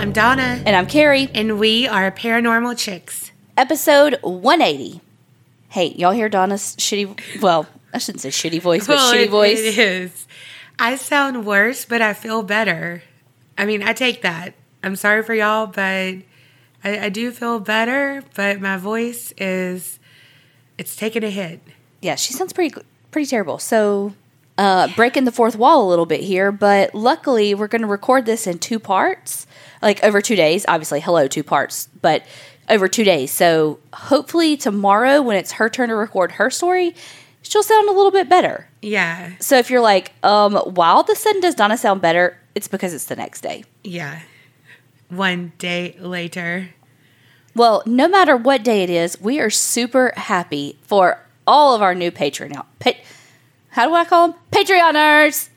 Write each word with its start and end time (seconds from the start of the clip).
I'm 0.00 0.12
Donna, 0.12 0.62
And 0.64 0.74
I'm 0.74 0.86
Carrie, 0.86 1.28
and 1.34 1.58
we 1.58 1.86
are 1.86 2.10
Paranormal 2.10 2.78
Chicks. 2.78 3.32
episode 3.56 4.18
180. 4.22 5.02
Hey, 5.68 5.88
y'all 5.88 6.12
hear 6.12 6.30
Donna's 6.30 6.74
shitty, 6.76 7.42
well, 7.42 7.66
I 7.92 7.98
shouldn't 7.98 8.22
say 8.22 8.30
shitty 8.30 8.62
voice, 8.62 8.86
but 8.86 8.96
Well, 8.96 9.12
shitty 9.12 9.24
it- 9.24 9.30
voice. 9.30 9.58
It 9.58 9.78
is. 9.78 10.26
I 10.78 10.96
sound 10.96 11.44
worse, 11.44 11.84
but 11.84 12.00
I 12.00 12.14
feel 12.14 12.42
better. 12.42 13.02
I 13.58 13.66
mean, 13.66 13.82
I 13.82 13.92
take 13.92 14.22
that. 14.22 14.54
I'm 14.82 14.96
sorry 14.96 15.22
for 15.22 15.34
y'all, 15.34 15.66
but 15.66 15.82
I, 15.82 16.22
I 16.84 17.08
do 17.10 17.30
feel 17.30 17.60
better. 17.60 18.22
But 18.34 18.58
my 18.58 18.78
voice 18.78 19.34
is, 19.36 19.98
it's 20.78 20.96
taking 20.96 21.22
a 21.24 21.30
hit. 21.30 21.60
Yeah, 22.00 22.14
she 22.14 22.32
sounds 22.32 22.54
pretty 22.54 22.74
pretty 23.10 23.26
terrible. 23.26 23.58
So, 23.58 24.14
uh, 24.60 24.88
breaking 24.94 25.24
the 25.24 25.32
fourth 25.32 25.56
wall 25.56 25.86
a 25.86 25.88
little 25.88 26.06
bit 26.06 26.20
here, 26.20 26.52
but 26.52 26.94
luckily 26.94 27.54
we're 27.54 27.66
going 27.68 27.80
to 27.82 27.86
record 27.88 28.26
this 28.26 28.46
in 28.46 28.58
two 28.58 28.78
parts, 28.78 29.46
like 29.80 30.04
over 30.04 30.20
two 30.20 30.36
days. 30.36 30.64
Obviously, 30.68 31.00
hello, 31.00 31.26
two 31.26 31.42
parts, 31.42 31.88
but 32.02 32.24
over 32.68 32.86
two 32.86 33.02
days. 33.04 33.30
So, 33.32 33.78
hopefully 33.92 34.56
tomorrow 34.56 35.22
when 35.22 35.36
it's 35.36 35.52
her 35.52 35.68
turn 35.68 35.88
to 35.88 35.94
record 35.96 36.32
her 36.32 36.50
story, 36.50 36.94
she'll 37.42 37.62
sound 37.62 37.88
a 37.88 37.92
little 37.92 38.10
bit 38.12 38.28
better. 38.28 38.68
Yeah, 38.82 39.32
So 39.40 39.56
if 39.58 39.70
you're 39.70 39.80
like, 39.80 40.12
um, 40.22 40.54
why 40.54 40.88
all 40.90 41.00
of 41.00 41.08
a 41.08 41.14
sudden 41.16 41.40
does 41.40 41.54
Donna 41.54 41.76
sound 41.76 42.00
better? 42.00 42.36
It's 42.54 42.68
because 42.68 42.92
it's 42.94 43.06
the 43.06 43.16
next 43.16 43.40
day. 43.40 43.64
yeah. 43.82 44.20
One 45.08 45.52
day 45.58 45.96
later. 45.98 46.68
Well, 47.56 47.82
no 47.84 48.06
matter 48.06 48.36
what 48.36 48.62
day 48.62 48.84
it 48.84 48.90
is, 48.90 49.20
we 49.20 49.40
are 49.40 49.50
super 49.50 50.12
happy 50.16 50.78
for 50.82 51.18
all 51.48 51.74
of 51.74 51.82
our 51.82 51.94
new 51.96 52.12
Patreon. 52.12 52.64
Pa- 52.78 52.92
how 53.70 53.86
do 53.88 53.94
I 53.94 54.04
call 54.04 54.28
them? 54.28 54.38
Patreoners. 54.52 55.48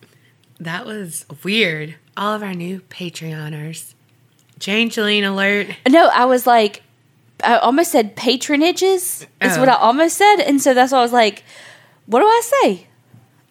That 0.60 0.86
was 0.86 1.26
weird. 1.44 1.96
All 2.16 2.34
of 2.34 2.44
our 2.44 2.54
new 2.54 2.80
Patreoners. 2.90 3.94
Changeling 4.60 5.24
alert. 5.26 5.68
No, 5.90 6.08
I 6.08 6.26
was 6.26 6.46
like, 6.48 6.84
I 7.44 7.58
almost 7.58 7.92
said 7.92 8.16
patronages 8.16 9.26
is 9.42 9.58
Oh. 9.58 9.60
what 9.60 9.70
I 9.70 9.74
oh. 9.76 9.78
almost 9.88 10.18
said, 10.18 10.38
and 10.38 10.62
so 10.62 10.74
that's 10.74 10.92
why 10.92 11.00
I 11.00 11.02
was 11.02 11.12
like, 11.12 11.44
what 12.06 12.20
do 12.20 12.26
I 12.26 12.42
say? 12.62 12.88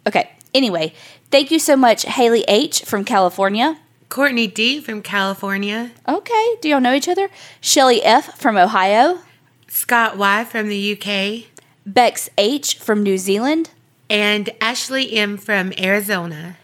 Okay. 0.06 0.30
Anyway, 0.54 0.94
thank 1.30 1.50
you 1.50 1.58
so 1.58 1.76
much, 1.76 2.02
Haley 2.04 2.44
H 2.48 2.82
from 2.84 3.04
California. 3.04 3.78
Courtney 4.08 4.46
D 4.46 4.80
from 4.80 5.00
California. 5.02 5.90
Okay, 6.06 6.56
do 6.60 6.68
y'all 6.68 6.80
know 6.80 6.92
each 6.94 7.08
other? 7.08 7.28
Shelly 7.60 8.02
F 8.02 8.38
from 8.38 8.56
Ohio. 8.56 9.18
Scott 9.68 10.18
Y 10.18 10.44
from 10.44 10.68
the 10.68 10.92
UK. 10.92 11.46
Bex 11.86 12.28
H 12.36 12.76
from 12.78 13.02
New 13.02 13.16
Zealand. 13.16 13.70
And 14.12 14.50
Ashley 14.60 15.14
M 15.14 15.38
from 15.38 15.72
Arizona. 15.78 16.58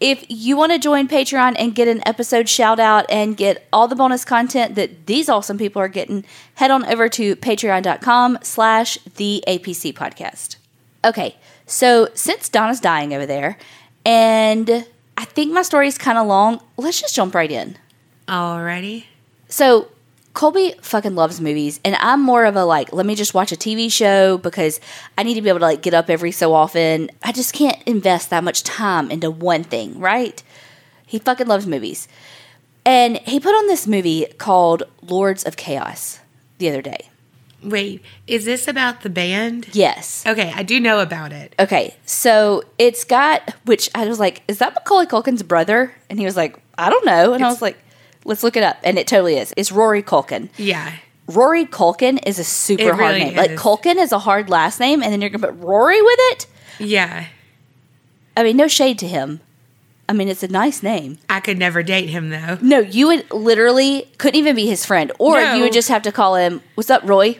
If 0.00 0.24
you 0.28 0.56
want 0.56 0.72
to 0.72 0.78
join 0.80 1.06
Patreon 1.06 1.54
and 1.56 1.72
get 1.72 1.86
an 1.86 2.02
episode 2.04 2.48
shout 2.48 2.80
out 2.80 3.06
and 3.08 3.36
get 3.36 3.68
all 3.72 3.86
the 3.86 3.94
bonus 3.94 4.24
content 4.24 4.74
that 4.74 5.06
these 5.06 5.28
awesome 5.28 5.56
people 5.56 5.80
are 5.80 5.86
getting, 5.86 6.24
head 6.54 6.72
on 6.72 6.84
over 6.86 7.08
to 7.10 7.36
patreon.com 7.36 8.38
slash 8.42 8.98
the 9.16 9.44
APC 9.46 9.94
podcast. 9.94 10.56
Okay, 11.04 11.36
so 11.64 12.08
since 12.14 12.48
Donna's 12.48 12.80
dying 12.80 13.14
over 13.14 13.24
there, 13.24 13.56
and 14.04 14.84
I 15.16 15.26
think 15.26 15.52
my 15.52 15.62
story 15.62 15.86
is 15.86 15.96
kind 15.96 16.18
of 16.18 16.26
long, 16.26 16.60
let's 16.76 17.00
just 17.00 17.14
jump 17.14 17.36
right 17.36 17.52
in. 17.52 17.78
Alrighty. 18.26 19.04
So 19.48 19.86
Colby 20.32 20.74
fucking 20.80 21.16
loves 21.16 21.40
movies, 21.40 21.80
and 21.84 21.96
I'm 21.96 22.22
more 22.22 22.44
of 22.44 22.54
a 22.56 22.64
like, 22.64 22.92
let 22.92 23.04
me 23.04 23.14
just 23.14 23.34
watch 23.34 23.50
a 23.50 23.56
TV 23.56 23.90
show 23.90 24.38
because 24.38 24.80
I 25.18 25.24
need 25.24 25.34
to 25.34 25.42
be 25.42 25.48
able 25.48 25.58
to 25.58 25.64
like 25.64 25.82
get 25.82 25.92
up 25.92 26.08
every 26.08 26.30
so 26.30 26.54
often. 26.54 27.10
I 27.22 27.32
just 27.32 27.52
can't 27.52 27.82
invest 27.84 28.30
that 28.30 28.44
much 28.44 28.62
time 28.62 29.10
into 29.10 29.30
one 29.30 29.64
thing, 29.64 29.98
right? 29.98 30.40
He 31.04 31.18
fucking 31.18 31.48
loves 31.48 31.66
movies. 31.66 32.06
And 32.86 33.18
he 33.18 33.40
put 33.40 33.50
on 33.50 33.66
this 33.66 33.86
movie 33.86 34.26
called 34.38 34.84
Lords 35.02 35.44
of 35.44 35.56
Chaos 35.56 36.20
the 36.58 36.68
other 36.68 36.82
day. 36.82 37.08
Wait, 37.62 38.02
is 38.26 38.44
this 38.46 38.66
about 38.66 39.02
the 39.02 39.10
band? 39.10 39.68
Yes. 39.72 40.24
Okay, 40.26 40.50
I 40.54 40.62
do 40.62 40.80
know 40.80 41.00
about 41.00 41.32
it. 41.32 41.54
Okay, 41.58 41.94
so 42.06 42.62
it's 42.78 43.04
got, 43.04 43.54
which 43.64 43.90
I 43.94 44.06
was 44.06 44.18
like, 44.18 44.42
is 44.48 44.58
that 44.58 44.74
Macaulay 44.74 45.06
Culkin's 45.06 45.42
brother? 45.42 45.92
And 46.08 46.18
he 46.18 46.24
was 46.24 46.36
like, 46.36 46.58
I 46.78 46.88
don't 46.88 47.04
know. 47.04 47.34
And 47.34 47.44
I 47.44 47.48
was 47.48 47.60
like, 47.60 47.76
let's 48.24 48.42
look 48.42 48.56
it 48.56 48.62
up. 48.62 48.76
And 48.84 48.98
it 48.98 49.06
totally 49.06 49.36
is. 49.36 49.52
It's 49.56 49.70
Rory 49.72 50.02
Culkin. 50.02 50.48
Yeah. 50.56 50.92
Rory 51.26 51.64
Culkin 51.66 52.18
is 52.26 52.38
a 52.38 52.44
super 52.44 52.92
hard 52.94 53.16
name. 53.16 53.36
Like 53.36 53.52
is. 53.52 53.60
Culkin 53.60 53.96
is 53.96 54.12
a 54.12 54.18
hard 54.18 54.48
last 54.50 54.80
name, 54.80 55.02
and 55.02 55.12
then 55.12 55.20
you're 55.20 55.30
gonna 55.30 55.52
put 55.52 55.62
Rory 55.64 56.00
with 56.02 56.18
it. 56.32 56.46
Yeah. 56.78 57.26
I 58.36 58.42
mean, 58.42 58.56
no 58.56 58.66
shade 58.68 58.98
to 59.00 59.06
him. 59.08 59.40
I 60.08 60.12
mean, 60.12 60.28
it's 60.28 60.42
a 60.42 60.48
nice 60.48 60.82
name. 60.82 61.18
I 61.28 61.38
could 61.38 61.56
never 61.56 61.84
date 61.84 62.08
him 62.08 62.30
though. 62.30 62.58
No, 62.60 62.80
you 62.80 63.06
would 63.06 63.30
literally 63.30 64.08
couldn't 64.18 64.38
even 64.38 64.56
be 64.56 64.66
his 64.66 64.84
friend, 64.84 65.12
or 65.20 65.40
No. 65.40 65.54
you 65.54 65.62
would 65.62 65.72
just 65.72 65.88
have 65.88 66.02
to 66.02 66.10
call 66.12 66.34
him 66.34 66.62
"What's 66.74 66.90
up, 66.90 67.02
Roy?" 67.04 67.38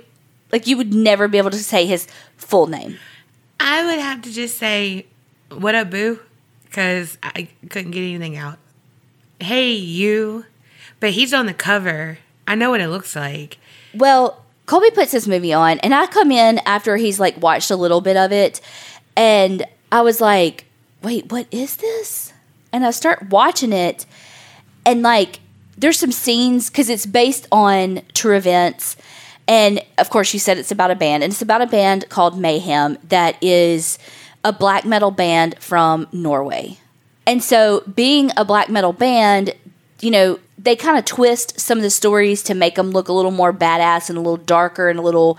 Like 0.52 0.68
you 0.68 0.76
would 0.76 0.94
never 0.94 1.26
be 1.26 1.38
able 1.38 1.50
to 1.50 1.58
say 1.58 1.86
his 1.86 2.06
full 2.36 2.68
name. 2.68 2.96
I 3.58 3.84
would 3.84 3.98
have 3.98 4.22
to 4.22 4.32
just 4.32 4.56
say, 4.56 5.06
What 5.50 5.74
up, 5.74 5.90
boo? 5.90 6.20
Because 6.64 7.18
I 7.24 7.48
couldn't 7.68 7.90
get 7.90 8.00
anything 8.02 8.36
out. 8.36 8.58
Hey, 9.40 9.72
you. 9.72 10.44
But 11.00 11.10
he's 11.10 11.34
on 11.34 11.46
the 11.46 11.54
cover. 11.54 12.18
I 12.46 12.54
know 12.54 12.70
what 12.70 12.80
it 12.80 12.88
looks 12.88 13.16
like. 13.16 13.58
Well, 13.94 14.42
Colby 14.66 14.90
puts 14.90 15.12
this 15.12 15.26
movie 15.26 15.52
on, 15.52 15.80
and 15.80 15.94
I 15.94 16.06
come 16.06 16.30
in 16.30 16.58
after 16.64 16.96
he's 16.96 17.18
like 17.18 17.40
watched 17.42 17.70
a 17.70 17.76
little 17.76 18.00
bit 18.00 18.16
of 18.16 18.30
it, 18.30 18.60
and 19.16 19.64
I 19.90 20.02
was 20.02 20.20
like, 20.20 20.66
wait, 21.02 21.32
what 21.32 21.46
is 21.50 21.76
this? 21.76 22.32
And 22.72 22.86
I 22.86 22.92
start 22.92 23.30
watching 23.30 23.72
it, 23.72 24.06
and 24.86 25.02
like, 25.02 25.40
there's 25.76 25.98
some 25.98 26.12
scenes 26.12 26.70
because 26.70 26.88
it's 26.88 27.06
based 27.06 27.48
on 27.50 28.02
true 28.14 28.36
events. 28.36 28.96
And 29.48 29.82
of 29.98 30.10
course, 30.10 30.32
you 30.32 30.38
said 30.38 30.58
it's 30.58 30.70
about 30.70 30.92
a 30.92 30.94
band, 30.94 31.24
and 31.24 31.32
it's 31.32 31.42
about 31.42 31.62
a 31.62 31.66
band 31.66 32.08
called 32.08 32.38
Mayhem 32.38 32.98
that 33.08 33.42
is 33.42 33.98
a 34.44 34.52
black 34.52 34.84
metal 34.84 35.10
band 35.10 35.56
from 35.58 36.06
Norway. 36.12 36.78
And 37.26 37.42
so, 37.42 37.82
being 37.92 38.30
a 38.36 38.44
black 38.44 38.68
metal 38.68 38.92
band, 38.92 39.54
you 40.00 40.10
know, 40.10 40.38
they 40.58 40.76
kind 40.76 40.98
of 40.98 41.04
twist 41.04 41.58
some 41.60 41.78
of 41.78 41.82
the 41.82 41.90
stories 41.90 42.42
to 42.44 42.54
make 42.54 42.74
them 42.74 42.90
look 42.90 43.08
a 43.08 43.12
little 43.12 43.30
more 43.30 43.52
badass 43.52 44.08
and 44.08 44.18
a 44.18 44.20
little 44.20 44.36
darker 44.36 44.88
and 44.88 44.98
a 44.98 45.02
little 45.02 45.38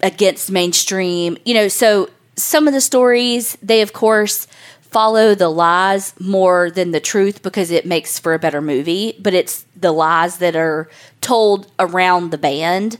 against 0.00 0.50
mainstream. 0.50 1.36
You 1.44 1.54
know, 1.54 1.68
so 1.68 2.10
some 2.36 2.66
of 2.66 2.74
the 2.74 2.80
stories, 2.80 3.56
they 3.62 3.82
of 3.82 3.92
course 3.92 4.46
follow 4.80 5.34
the 5.34 5.48
lies 5.48 6.18
more 6.20 6.70
than 6.70 6.90
the 6.90 7.00
truth 7.00 7.42
because 7.42 7.70
it 7.70 7.86
makes 7.86 8.18
for 8.18 8.34
a 8.34 8.38
better 8.38 8.60
movie, 8.60 9.16
but 9.18 9.32
it's 9.32 9.64
the 9.74 9.92
lies 9.92 10.38
that 10.38 10.54
are 10.54 10.88
told 11.20 11.70
around 11.78 12.30
the 12.30 12.38
band. 12.38 12.98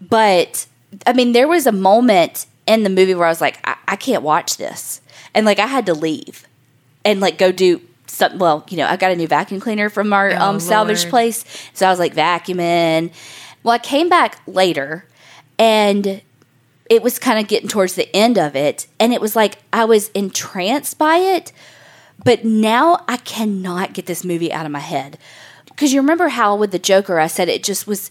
But 0.00 0.66
I 1.06 1.12
mean, 1.12 1.32
there 1.32 1.48
was 1.48 1.66
a 1.66 1.72
moment 1.72 2.46
in 2.66 2.82
the 2.82 2.90
movie 2.90 3.14
where 3.14 3.26
I 3.26 3.30
was 3.30 3.40
like, 3.40 3.58
I, 3.64 3.76
I 3.86 3.96
can't 3.96 4.22
watch 4.22 4.56
this. 4.56 5.00
And 5.34 5.46
like, 5.46 5.58
I 5.58 5.66
had 5.66 5.86
to 5.86 5.94
leave 5.94 6.46
and 7.04 7.20
like 7.20 7.38
go 7.38 7.52
do 7.52 7.80
something. 8.08 8.38
Well, 8.38 8.64
you 8.68 8.76
know, 8.76 8.86
I 8.86 8.96
got 8.96 9.10
a 9.12 9.16
new 9.16 9.28
vacuum 9.28 9.60
cleaner 9.60 9.88
from 9.88 10.12
our 10.12 10.30
Oh, 10.32 10.36
um, 10.40 10.60
salvage 10.60 11.02
Lord. 11.02 11.10
place. 11.10 11.44
So 11.74 11.86
I 11.86 11.90
was 11.90 11.98
like 11.98 12.14
vacuuming. 12.14 13.12
Well, 13.62 13.74
I 13.74 13.78
came 13.78 14.08
back 14.08 14.40
later 14.46 15.04
and 15.58 16.22
it 16.88 17.02
was 17.02 17.18
kind 17.18 17.38
of 17.38 17.48
getting 17.48 17.68
towards 17.68 17.94
the 17.94 18.14
end 18.16 18.38
of 18.38 18.56
it. 18.56 18.86
And 18.98 19.12
it 19.12 19.20
was 19.20 19.36
like 19.36 19.58
I 19.72 19.84
was 19.84 20.08
entranced 20.10 20.98
by 20.98 21.16
it. 21.16 21.52
But 22.24 22.44
now 22.44 23.04
I 23.06 23.18
cannot 23.18 23.92
get 23.92 24.06
this 24.06 24.24
movie 24.24 24.52
out 24.52 24.66
of 24.66 24.72
my 24.72 24.78
head. 24.80 25.18
Because 25.66 25.92
you 25.92 26.00
remember 26.00 26.28
how 26.28 26.56
with 26.56 26.72
the 26.72 26.78
Joker, 26.78 27.20
I 27.20 27.28
said 27.28 27.48
it 27.48 27.62
just 27.62 27.86
was, 27.86 28.10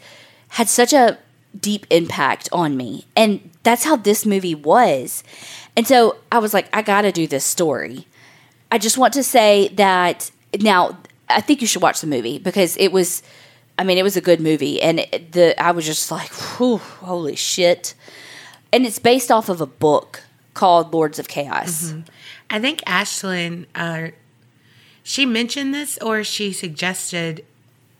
had 0.49 0.69
such 0.69 0.93
a 0.93 1.17
deep 1.59 1.85
impact 1.89 2.47
on 2.53 2.77
me. 2.77 3.05
And 3.15 3.49
that's 3.63 3.83
how 3.83 3.97
this 3.97 4.25
movie 4.25 4.55
was. 4.55 5.23
And 5.75 5.85
so 5.85 6.17
I 6.31 6.39
was 6.39 6.53
like, 6.53 6.69
I 6.71 6.81
got 6.81 7.01
to 7.01 7.11
do 7.11 7.27
this 7.27 7.43
story. 7.43 8.07
I 8.71 8.77
just 8.77 8.97
want 8.97 9.13
to 9.13 9.23
say 9.23 9.69
that 9.75 10.31
now 10.59 10.97
I 11.29 11.41
think 11.41 11.61
you 11.61 11.67
should 11.67 11.81
watch 11.81 12.01
the 12.01 12.07
movie 12.07 12.39
because 12.39 12.77
it 12.77 12.91
was, 12.91 13.23
I 13.77 13.83
mean, 13.83 13.97
it 13.97 14.03
was 14.03 14.17
a 14.17 14.21
good 14.21 14.39
movie, 14.39 14.81
and 14.81 14.99
it, 14.99 15.31
the 15.31 15.61
I 15.61 15.71
was 15.71 15.85
just 15.85 16.11
like, 16.11 16.31
Whew, 16.33 16.77
holy 16.77 17.35
shit! 17.35 17.93
And 18.71 18.85
it's 18.85 18.99
based 18.99 19.31
off 19.31 19.49
of 19.49 19.61
a 19.61 19.65
book 19.65 20.23
called 20.53 20.93
Lords 20.93 21.19
of 21.19 21.27
Chaos. 21.27 21.93
I 22.49 22.59
think 22.59 22.81
Ashlyn, 22.81 23.65
uh, 23.75 24.09
she 25.03 25.25
mentioned 25.25 25.73
this 25.73 25.97
or 25.99 26.23
she 26.23 26.51
suggested 26.51 27.45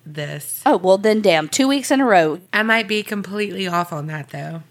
this. 0.06 0.62
Oh 0.66 0.78
well, 0.78 0.98
then 0.98 1.22
damn, 1.22 1.48
two 1.50 1.68
weeks 1.68 1.92
in 1.92 2.02
a 2.02 2.06
row. 2.06 2.40
I 2.52 2.64
might 2.64 2.88
be 2.88 3.04
completely 3.04 3.68
off 3.68 3.94
on 3.94 4.08
that 4.08 4.30
though. 4.30 4.64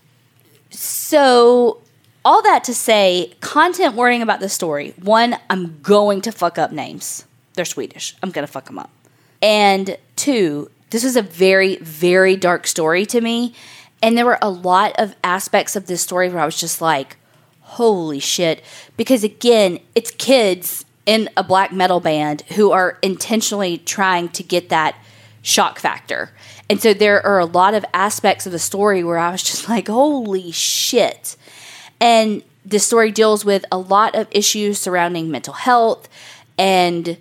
So 0.70 1.80
all 2.26 2.42
that 2.42 2.64
to 2.64 2.74
say, 2.74 3.32
content 3.40 3.94
warning 3.94 4.20
about 4.20 4.40
the 4.40 4.48
story. 4.48 4.92
One, 5.00 5.36
I'm 5.48 5.78
going 5.80 6.20
to 6.22 6.32
fuck 6.32 6.58
up 6.58 6.72
names. 6.72 7.24
They're 7.54 7.64
Swedish. 7.64 8.16
I'm 8.20 8.32
gonna 8.32 8.48
fuck 8.48 8.64
them 8.64 8.80
up. 8.80 8.90
And 9.40 9.96
two, 10.16 10.68
this 10.90 11.04
was 11.04 11.14
a 11.14 11.22
very, 11.22 11.76
very 11.76 12.34
dark 12.34 12.66
story 12.66 13.06
to 13.06 13.20
me. 13.20 13.54
And 14.02 14.18
there 14.18 14.26
were 14.26 14.40
a 14.42 14.50
lot 14.50 14.92
of 14.98 15.14
aspects 15.22 15.76
of 15.76 15.86
this 15.86 16.02
story 16.02 16.28
where 16.28 16.40
I 16.40 16.46
was 16.46 16.58
just 16.58 16.80
like, 16.80 17.16
holy 17.60 18.18
shit. 18.18 18.60
Because 18.96 19.22
again, 19.22 19.78
it's 19.94 20.10
kids 20.10 20.84
in 21.06 21.30
a 21.36 21.44
black 21.44 21.72
metal 21.72 22.00
band 22.00 22.42
who 22.56 22.72
are 22.72 22.98
intentionally 23.02 23.78
trying 23.78 24.30
to 24.30 24.42
get 24.42 24.68
that 24.70 24.96
shock 25.42 25.78
factor. 25.78 26.32
And 26.68 26.82
so 26.82 26.92
there 26.92 27.24
are 27.24 27.38
a 27.38 27.46
lot 27.46 27.74
of 27.74 27.84
aspects 27.94 28.46
of 28.46 28.52
the 28.52 28.58
story 28.58 29.04
where 29.04 29.16
I 29.16 29.30
was 29.30 29.44
just 29.44 29.68
like, 29.68 29.86
holy 29.86 30.50
shit. 30.50 31.36
And 32.00 32.42
the 32.64 32.78
story 32.78 33.12
deals 33.12 33.44
with 33.44 33.64
a 33.70 33.78
lot 33.78 34.14
of 34.14 34.26
issues 34.30 34.78
surrounding 34.78 35.30
mental 35.30 35.54
health. 35.54 36.08
And 36.58 37.18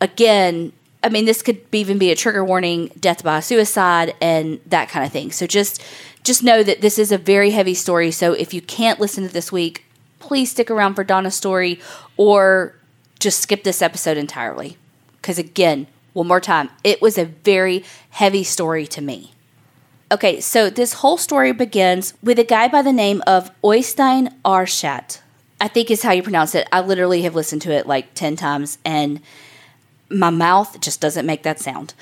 again, 0.00 0.72
I 1.02 1.08
mean, 1.08 1.24
this 1.24 1.42
could 1.42 1.60
even 1.72 1.98
be 1.98 2.10
a 2.10 2.16
trigger 2.16 2.44
warning, 2.44 2.90
death 2.98 3.22
by 3.22 3.40
suicide, 3.40 4.14
and 4.20 4.60
that 4.66 4.88
kind 4.88 5.04
of 5.04 5.12
thing. 5.12 5.32
So 5.32 5.46
just 5.46 5.82
just 6.22 6.42
know 6.42 6.62
that 6.62 6.82
this 6.82 6.98
is 6.98 7.12
a 7.12 7.18
very 7.18 7.50
heavy 7.50 7.74
story. 7.74 8.10
So 8.10 8.32
if 8.32 8.52
you 8.52 8.60
can't 8.60 9.00
listen 9.00 9.26
to 9.26 9.32
this 9.32 9.50
week, 9.50 9.84
please 10.18 10.50
stick 10.50 10.70
around 10.70 10.94
for 10.94 11.04
Donna's 11.04 11.34
story 11.34 11.80
or 12.16 12.74
just 13.18 13.40
skip 13.40 13.64
this 13.64 13.80
episode 13.80 14.18
entirely. 14.18 14.76
Because 15.20 15.38
again, 15.38 15.86
one 16.12 16.26
more 16.26 16.40
time, 16.40 16.70
it 16.84 17.00
was 17.00 17.16
a 17.16 17.24
very 17.24 17.84
heavy 18.10 18.44
story 18.44 18.86
to 18.88 19.00
me. 19.00 19.32
Okay, 20.12 20.40
so 20.40 20.68
this 20.70 20.94
whole 20.94 21.16
story 21.16 21.52
begins 21.52 22.14
with 22.20 22.40
a 22.40 22.44
guy 22.44 22.66
by 22.66 22.82
the 22.82 22.92
name 22.92 23.22
of 23.28 23.52
Oystein 23.62 24.34
Arshat. 24.44 25.20
I 25.60 25.68
think 25.68 25.88
is 25.88 26.02
how 26.02 26.10
you 26.10 26.22
pronounce 26.22 26.56
it. 26.56 26.66
I 26.72 26.80
literally 26.80 27.22
have 27.22 27.36
listened 27.36 27.62
to 27.62 27.72
it 27.72 27.86
like 27.86 28.14
10 28.14 28.34
times 28.34 28.78
and 28.84 29.20
my 30.08 30.30
mouth 30.30 30.80
just 30.80 31.00
doesn't 31.00 31.26
make 31.26 31.44
that 31.44 31.60
sound. 31.60 31.94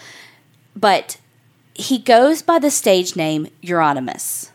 But 0.74 1.18
he 1.74 1.98
goes 1.98 2.40
by 2.40 2.58
the 2.58 2.70
stage 2.70 3.14
name 3.14 3.48
Euronymous. 3.62 4.52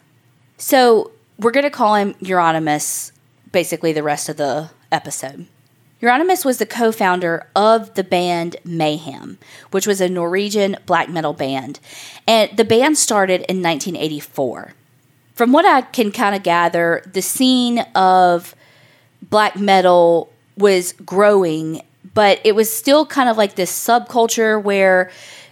So 0.57 1.11
we're 1.37 1.51
going 1.51 1.63
to 1.63 1.69
call 1.69 1.93
him 1.93 2.15
Euronymous 2.15 3.11
basically 3.51 3.93
the 3.93 4.01
rest 4.01 4.29
of 4.29 4.37
the 4.37 4.71
episode. 4.91 5.45
Euronymous 6.03 6.43
was 6.43 6.57
the 6.57 6.65
co 6.65 6.91
founder 6.91 7.47
of 7.55 7.93
the 7.93 8.03
band 8.03 8.57
Mayhem, 8.65 9.37
which 9.71 9.87
was 9.87 10.01
a 10.01 10.09
Norwegian 10.09 10.75
black 10.85 11.07
metal 11.07 11.31
band. 11.31 11.79
And 12.27 12.55
the 12.57 12.65
band 12.65 12.97
started 12.97 13.45
in 13.49 13.61
1984. 13.61 14.73
From 15.33 15.53
what 15.53 15.65
I 15.65 15.81
can 15.81 16.11
kind 16.11 16.35
of 16.35 16.43
gather, 16.43 17.01
the 17.11 17.21
scene 17.21 17.79
of 17.95 18.53
black 19.21 19.57
metal 19.57 20.29
was 20.57 20.91
growing, 21.05 21.81
but 22.13 22.41
it 22.43 22.53
was 22.53 22.71
still 22.71 23.05
kind 23.05 23.29
of 23.29 23.37
like 23.37 23.55
this 23.55 23.71
subculture 23.71 24.61
where 24.61 25.09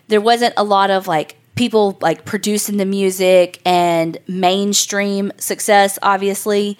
there 0.10 0.22
wasn't 0.22 0.54
a 0.58 0.66
lot 0.66 0.92
of 0.92 1.08
like 1.08 1.38
people 1.56 1.98
like 2.02 2.26
producing 2.26 2.76
the 2.76 2.86
music 2.86 3.62
and 3.66 4.18
mainstream 4.28 5.32
success, 5.38 5.98
obviously. 6.02 6.78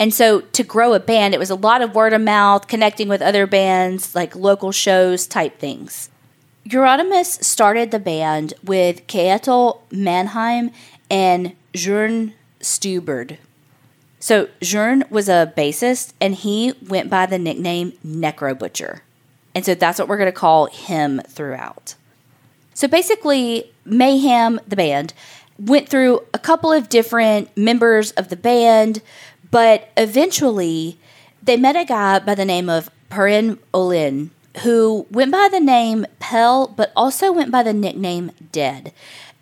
And 0.00 0.14
so 0.14 0.40
to 0.40 0.62
grow 0.62 0.94
a 0.94 1.00
band, 1.00 1.34
it 1.34 1.40
was 1.40 1.50
a 1.50 1.56
lot 1.56 1.82
of 1.82 1.94
word 1.94 2.12
of 2.12 2.20
mouth, 2.20 2.68
connecting 2.68 3.08
with 3.08 3.20
other 3.20 3.46
bands, 3.46 4.14
like 4.14 4.36
local 4.36 4.70
shows 4.70 5.26
type 5.26 5.58
things. 5.58 6.08
Euronymous 6.68 7.42
started 7.42 7.90
the 7.90 7.98
band 7.98 8.54
with 8.62 9.06
Kjetil 9.06 9.80
Mannheim 9.90 10.70
and 11.10 11.54
Jørn 11.72 12.34
Stubberud. 12.60 13.38
So 14.20 14.48
Jørn 14.60 15.08
was 15.10 15.28
a 15.28 15.52
bassist 15.56 16.12
and 16.20 16.34
he 16.34 16.74
went 16.86 17.08
by 17.08 17.26
the 17.26 17.38
nickname 17.38 17.92
Necro 18.04 18.58
Butcher. 18.58 19.02
And 19.54 19.64
so 19.64 19.74
that's 19.74 19.98
what 19.98 20.08
we're 20.08 20.18
going 20.18 20.26
to 20.26 20.32
call 20.32 20.66
him 20.66 21.20
throughout. 21.26 21.94
So 22.74 22.86
basically, 22.86 23.72
Mayhem, 23.84 24.60
the 24.68 24.76
band, 24.76 25.14
went 25.58 25.88
through 25.88 26.20
a 26.32 26.38
couple 26.38 26.72
of 26.72 26.88
different 26.88 27.56
members 27.56 28.12
of 28.12 28.28
the 28.28 28.36
band, 28.36 29.02
but 29.50 29.90
eventually 29.96 30.98
they 31.42 31.56
met 31.56 31.76
a 31.76 31.84
guy 31.84 32.18
by 32.18 32.34
the 32.34 32.44
name 32.44 32.68
of 32.68 32.90
Perrin 33.10 33.58
Ohlin, 33.72 34.30
who 34.62 35.06
went 35.10 35.32
by 35.32 35.48
the 35.50 35.60
name 35.60 36.06
Pell, 36.18 36.66
but 36.68 36.92
also 36.94 37.32
went 37.32 37.50
by 37.50 37.62
the 37.62 37.72
nickname 37.72 38.32
Dead. 38.52 38.92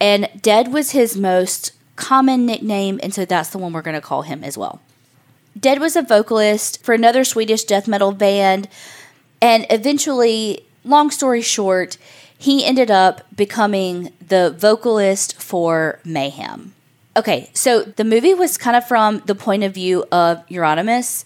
And 0.01 0.29
Dead 0.41 0.73
was 0.73 0.91
his 0.91 1.17
most 1.17 1.73
common 1.97 2.47
nickname, 2.47 3.01
and 3.03 3.13
so 3.15 3.25
that's 3.25 3.51
the 3.51 3.59
one 3.59 3.73
we're 3.73 3.83
going 3.83 3.95
to 3.95 4.01
call 4.01 4.23
him 4.23 4.45
as 4.45 4.57
well. 4.57 4.81
Dead 5.59 5.81
was 5.81 5.97
a 5.97 6.03
vocalist 6.03 6.85
for 6.85 6.95
another 6.95 7.25
Swedish 7.25 7.65
death 7.65 7.89
metal 7.89 8.13
band, 8.13 8.69
and 9.41 9.67
eventually, 9.71 10.67
long 10.85 11.11
story 11.11 11.41
short, 11.41 11.97
he 12.39 12.65
ended 12.65 12.91
up 12.91 13.23
becoming 13.35 14.13
the 14.21 14.55
vocalist 14.57 15.41
for 15.41 15.99
Mayhem. 16.05 16.76
Okay, 17.17 17.49
so 17.55 17.83
the 17.83 18.05
movie 18.05 18.35
was 18.35 18.59
kind 18.59 18.77
of 18.77 18.87
from 18.87 19.23
the 19.25 19.35
point 19.35 19.65
of 19.65 19.73
view 19.73 20.05
of 20.13 20.47
Euronymous. 20.49 21.25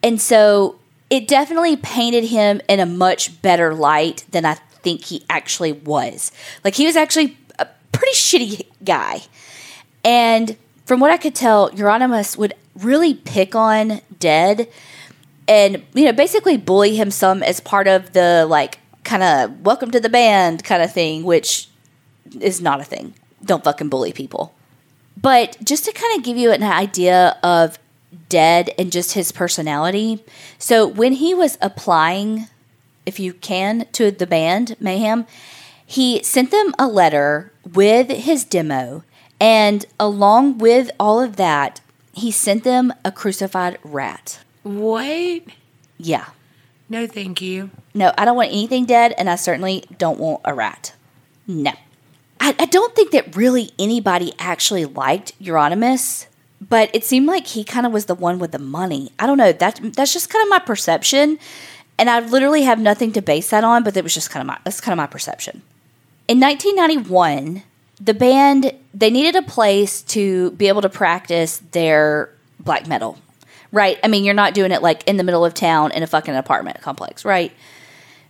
And 0.00 0.20
so 0.20 0.78
it 1.10 1.26
definitely 1.26 1.76
painted 1.76 2.24
him 2.24 2.60
in 2.68 2.78
a 2.78 2.86
much 2.86 3.42
better 3.42 3.74
light 3.74 4.24
than 4.30 4.44
I 4.44 4.54
think 4.54 5.06
he 5.06 5.24
actually 5.28 5.72
was. 5.72 6.30
Like, 6.62 6.76
he 6.76 6.86
was 6.86 6.94
actually 6.94 7.36
a 7.58 7.66
pretty 7.90 8.14
shitty 8.14 8.66
guy. 8.84 9.22
And 10.04 10.56
from 10.86 11.00
what 11.00 11.10
I 11.10 11.16
could 11.16 11.34
tell, 11.34 11.70
Euronymous 11.70 12.38
would 12.38 12.54
really 12.76 13.14
pick 13.14 13.56
on 13.56 14.00
Dead 14.20 14.68
and, 15.48 15.82
you 15.94 16.04
know, 16.04 16.12
basically 16.12 16.56
bully 16.56 16.94
him 16.94 17.10
some 17.10 17.42
as 17.42 17.58
part 17.58 17.88
of 17.88 18.12
the, 18.12 18.46
like, 18.48 18.78
kind 19.02 19.24
of 19.24 19.62
welcome 19.62 19.90
to 19.90 19.98
the 19.98 20.08
band 20.08 20.62
kind 20.62 20.82
of 20.82 20.92
thing, 20.92 21.24
which 21.24 21.68
is 22.40 22.60
not 22.60 22.80
a 22.80 22.84
thing. 22.84 23.14
Don't 23.44 23.64
fucking 23.64 23.88
bully 23.88 24.12
people. 24.12 24.54
But 25.20 25.56
just 25.64 25.84
to 25.86 25.92
kind 25.92 26.16
of 26.18 26.24
give 26.24 26.36
you 26.36 26.52
an 26.52 26.62
idea 26.62 27.38
of 27.42 27.78
Dead 28.28 28.70
and 28.78 28.92
just 28.92 29.12
his 29.12 29.32
personality. 29.32 30.24
So 30.58 30.86
when 30.86 31.14
he 31.14 31.34
was 31.34 31.58
applying, 31.60 32.46
if 33.06 33.18
you 33.18 33.32
can, 33.32 33.86
to 33.92 34.10
the 34.10 34.26
band 34.26 34.76
Mayhem, 34.80 35.26
he 35.84 36.22
sent 36.22 36.50
them 36.50 36.74
a 36.78 36.86
letter 36.86 37.52
with 37.74 38.08
his 38.10 38.44
demo. 38.44 39.04
And 39.40 39.86
along 39.98 40.58
with 40.58 40.90
all 40.98 41.20
of 41.20 41.36
that, 41.36 41.80
he 42.12 42.30
sent 42.30 42.64
them 42.64 42.92
a 43.04 43.12
crucified 43.12 43.78
rat. 43.82 44.40
What? 44.62 45.42
Yeah. 45.98 46.26
No, 46.88 47.06
thank 47.06 47.40
you. 47.40 47.70
No, 47.94 48.12
I 48.18 48.24
don't 48.24 48.36
want 48.36 48.50
anything 48.50 48.86
dead, 48.86 49.14
and 49.18 49.28
I 49.28 49.36
certainly 49.36 49.84
don't 49.98 50.18
want 50.18 50.40
a 50.44 50.54
rat. 50.54 50.94
No. 51.46 51.72
I, 52.40 52.54
I 52.58 52.66
don't 52.66 52.94
think 52.94 53.10
that 53.12 53.36
really 53.36 53.72
anybody 53.78 54.32
actually 54.38 54.84
liked 54.84 55.38
Euronymous, 55.40 56.26
but 56.60 56.90
it 56.92 57.04
seemed 57.04 57.26
like 57.26 57.46
he 57.46 57.64
kind 57.64 57.86
of 57.86 57.92
was 57.92 58.06
the 58.06 58.14
one 58.14 58.38
with 58.38 58.52
the 58.52 58.58
money. 58.58 59.12
I 59.18 59.26
don't 59.26 59.38
know. 59.38 59.52
That 59.52 59.80
that's 59.94 60.12
just 60.12 60.30
kind 60.30 60.42
of 60.42 60.48
my 60.48 60.58
perception, 60.58 61.38
and 61.98 62.10
I 62.10 62.20
literally 62.20 62.62
have 62.62 62.78
nothing 62.78 63.12
to 63.12 63.22
base 63.22 63.50
that 63.50 63.64
on. 63.64 63.82
But 63.82 63.96
it 63.96 64.02
was 64.02 64.14
just 64.14 64.30
kind 64.30 64.40
of 64.40 64.46
my 64.46 64.58
that's 64.64 64.80
kind 64.80 64.92
of 64.92 64.96
my 64.96 65.06
perception. 65.06 65.62
In 66.26 66.40
1991, 66.40 67.62
the 68.00 68.14
band 68.14 68.72
they 68.94 69.10
needed 69.10 69.36
a 69.36 69.42
place 69.42 70.02
to 70.02 70.50
be 70.52 70.68
able 70.68 70.82
to 70.82 70.88
practice 70.88 71.58
their 71.72 72.30
black 72.60 72.86
metal. 72.86 73.18
Right? 73.70 73.98
I 74.02 74.08
mean, 74.08 74.24
you're 74.24 74.34
not 74.34 74.54
doing 74.54 74.72
it 74.72 74.80
like 74.80 75.06
in 75.06 75.18
the 75.18 75.24
middle 75.24 75.44
of 75.44 75.52
town 75.52 75.92
in 75.92 76.02
a 76.02 76.06
fucking 76.06 76.34
apartment 76.34 76.80
complex, 76.80 77.24
right? 77.24 77.52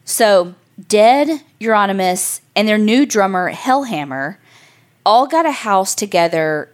So 0.04 0.54
Dead, 0.87 1.42
Euronymous, 1.61 2.40
and 2.54 2.68
their 2.68 2.78
new 2.78 3.04
drummer, 3.04 3.52
Hellhammer, 3.52 4.37
all 5.04 5.26
got 5.26 5.47
a 5.47 5.52
house 5.52 5.94
together 5.94 6.70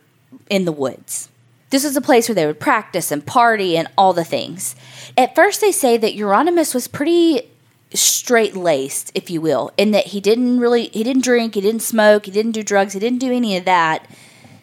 in 0.50 0.64
the 0.64 0.72
woods. 0.72 1.28
This 1.70 1.84
was 1.84 1.96
a 1.96 2.00
place 2.00 2.28
where 2.28 2.34
they 2.34 2.46
would 2.46 2.60
practice 2.60 3.10
and 3.10 3.24
party 3.24 3.76
and 3.76 3.88
all 3.96 4.12
the 4.12 4.24
things. 4.24 4.76
At 5.16 5.34
first, 5.34 5.60
they 5.60 5.72
say 5.72 5.96
that 5.96 6.14
Euronymous 6.14 6.74
was 6.74 6.86
pretty 6.86 7.50
straight 7.92 8.54
laced, 8.54 9.10
if 9.14 9.30
you 9.30 9.40
will, 9.40 9.72
in 9.76 9.92
that 9.92 10.08
he 10.08 10.20
didn't 10.20 10.60
really, 10.60 10.88
he 10.88 11.02
didn't 11.02 11.24
drink, 11.24 11.54
he 11.54 11.60
didn't 11.60 11.82
smoke, 11.82 12.26
he 12.26 12.32
didn't 12.32 12.52
do 12.52 12.62
drugs, 12.62 12.92
he 12.92 13.00
didn't 13.00 13.20
do 13.20 13.32
any 13.32 13.56
of 13.56 13.64
that. 13.64 14.06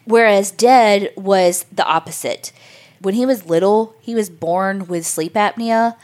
Whereas 0.05 0.51
Dead 0.51 1.11
was 1.15 1.65
the 1.71 1.85
opposite. 1.85 2.51
When 2.99 3.15
he 3.15 3.25
was 3.25 3.45
little, 3.45 3.95
he 4.01 4.13
was 4.13 4.29
born 4.29 4.87
with 4.87 5.05
sleep 5.05 5.33
apnea 5.33 5.95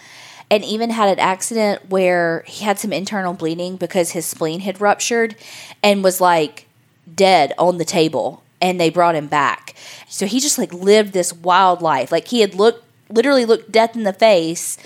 and 0.49 0.63
even 0.63 0.89
had 0.89 1.09
an 1.09 1.19
accident 1.19 1.89
where 1.89 2.43
he 2.47 2.63
had 2.63 2.79
some 2.79 2.93
internal 2.93 3.33
bleeding 3.33 3.75
because 3.75 4.11
his 4.11 4.25
spleen 4.25 4.61
had 4.61 4.79
ruptured 4.79 5.35
and 5.83 6.03
was 6.03 6.21
like 6.21 6.67
dead 7.13 7.53
on 7.57 7.77
the 7.77 7.85
table 7.85 8.43
and 8.61 8.79
they 8.79 8.89
brought 8.89 9.15
him 9.15 9.27
back. 9.27 9.75
So 10.07 10.25
he 10.25 10.39
just 10.39 10.57
like 10.57 10.73
lived 10.73 11.13
this 11.13 11.33
wild 11.33 11.81
life. 11.81 12.11
Like 12.11 12.27
he 12.29 12.41
had 12.41 12.55
looked 12.55 12.83
literally 13.09 13.45
looked 13.45 13.71
death 13.71 13.95
in 13.95 14.03
the 14.03 14.13
face 14.13 14.77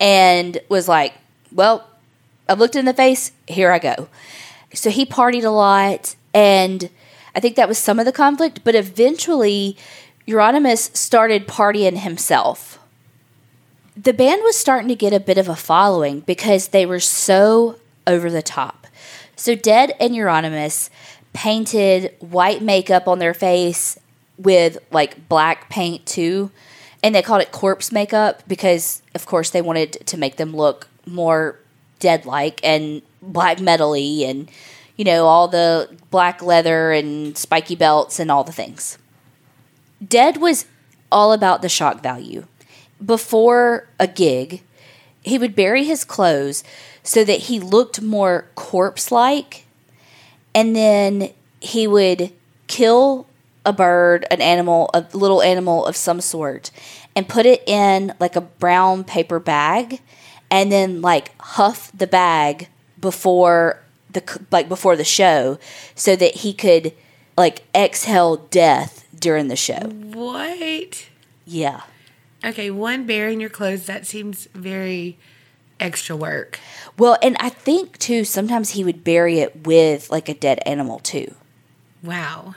and 0.00 0.58
was 0.68 0.88
like, 0.88 1.14
"Well, 1.52 1.86
I've 2.48 2.58
looked 2.58 2.76
in 2.76 2.84
the 2.84 2.94
face, 2.94 3.32
here 3.46 3.70
I 3.70 3.78
go." 3.78 4.08
So 4.72 4.90
he 4.90 5.06
partied 5.06 5.44
a 5.44 5.50
lot 5.50 6.14
and 6.34 6.90
I 7.34 7.40
think 7.40 7.56
that 7.56 7.68
was 7.68 7.78
some 7.78 7.98
of 7.98 8.06
the 8.06 8.12
conflict, 8.12 8.60
but 8.64 8.74
eventually 8.74 9.76
Euronymous 10.26 10.94
started 10.96 11.46
partying 11.46 11.98
himself 11.98 12.78
the 13.96 14.12
band 14.12 14.42
was 14.44 14.56
starting 14.56 14.88
to 14.88 14.94
get 14.94 15.12
a 15.12 15.20
bit 15.20 15.38
of 15.38 15.48
a 15.48 15.56
following 15.56 16.20
because 16.20 16.68
they 16.68 16.84
were 16.84 17.00
so 17.00 17.76
over 18.06 18.30
the 18.30 18.42
top. 18.42 18.86
So 19.36 19.54
Dead 19.54 19.92
and 19.98 20.14
Euronymous 20.14 20.90
painted 21.32 22.14
white 22.20 22.62
makeup 22.62 23.08
on 23.08 23.18
their 23.18 23.34
face 23.34 23.98
with 24.38 24.78
like 24.90 25.28
black 25.28 25.70
paint 25.70 26.04
too. 26.06 26.50
And 27.02 27.14
they 27.14 27.22
called 27.22 27.42
it 27.42 27.52
corpse 27.52 27.92
makeup 27.92 28.42
because, 28.46 29.02
of 29.14 29.26
course, 29.26 29.50
they 29.50 29.62
wanted 29.62 29.92
to 30.06 30.18
make 30.18 30.36
them 30.36 30.54
look 30.54 30.88
more 31.06 31.58
dead 31.98 32.26
like 32.26 32.60
and 32.64 33.00
black 33.22 33.58
metally 33.58 34.28
and, 34.28 34.50
you 34.96 35.04
know, 35.04 35.26
all 35.26 35.48
the 35.48 35.94
black 36.10 36.42
leather 36.42 36.92
and 36.92 37.36
spiky 37.36 37.76
belts 37.76 38.18
and 38.18 38.30
all 38.30 38.44
the 38.44 38.52
things. 38.52 38.98
Dead 40.06 40.38
was 40.38 40.66
all 41.12 41.32
about 41.32 41.62
the 41.62 41.68
shock 41.68 42.02
value. 42.02 42.46
Before 43.04 43.88
a 43.98 44.06
gig, 44.06 44.62
he 45.22 45.38
would 45.38 45.54
bury 45.54 45.84
his 45.84 46.04
clothes 46.04 46.64
so 47.02 47.24
that 47.24 47.40
he 47.40 47.60
looked 47.60 48.00
more 48.00 48.48
corpse 48.54 49.12
like, 49.12 49.66
and 50.54 50.74
then 50.74 51.30
he 51.60 51.86
would 51.86 52.32
kill 52.66 53.26
a 53.64 53.72
bird, 53.72 54.24
an 54.30 54.40
animal, 54.40 54.90
a 54.94 55.04
little 55.12 55.42
animal 55.42 55.84
of 55.84 55.96
some 55.96 56.20
sort, 56.20 56.70
and 57.14 57.28
put 57.28 57.46
it 57.46 57.62
in 57.66 58.14
like 58.20 58.36
a 58.36 58.40
brown 58.40 59.04
paper 59.04 59.38
bag, 59.38 60.00
and 60.50 60.70
then 60.70 61.02
like 61.02 61.36
huff 61.40 61.90
the 61.92 62.06
bag 62.06 62.68
before 63.00 63.82
the 64.10 64.40
like 64.50 64.68
before 64.68 64.96
the 64.96 65.04
show, 65.04 65.58
so 65.94 66.16
that 66.16 66.36
he 66.36 66.52
could 66.52 66.92
like 67.36 67.62
exhale 67.74 68.36
death 68.36 69.06
during 69.18 69.48
the 69.48 69.56
show. 69.56 69.80
What? 70.14 71.08
Yeah. 71.44 71.82
Okay, 72.46 72.70
one 72.70 73.06
burying 73.06 73.40
your 73.40 73.50
clothes 73.50 73.86
that 73.86 74.06
seems 74.06 74.46
very 74.54 75.18
extra 75.80 76.14
work. 76.16 76.58
Well, 76.98 77.18
and 77.22 77.36
I 77.40 77.48
think 77.48 77.98
too 77.98 78.24
sometimes 78.24 78.70
he 78.70 78.84
would 78.84 79.02
bury 79.04 79.40
it 79.40 79.66
with 79.66 80.10
like 80.10 80.28
a 80.28 80.34
dead 80.34 80.60
animal 80.64 81.00
too. 81.00 81.34
Wow. 82.02 82.54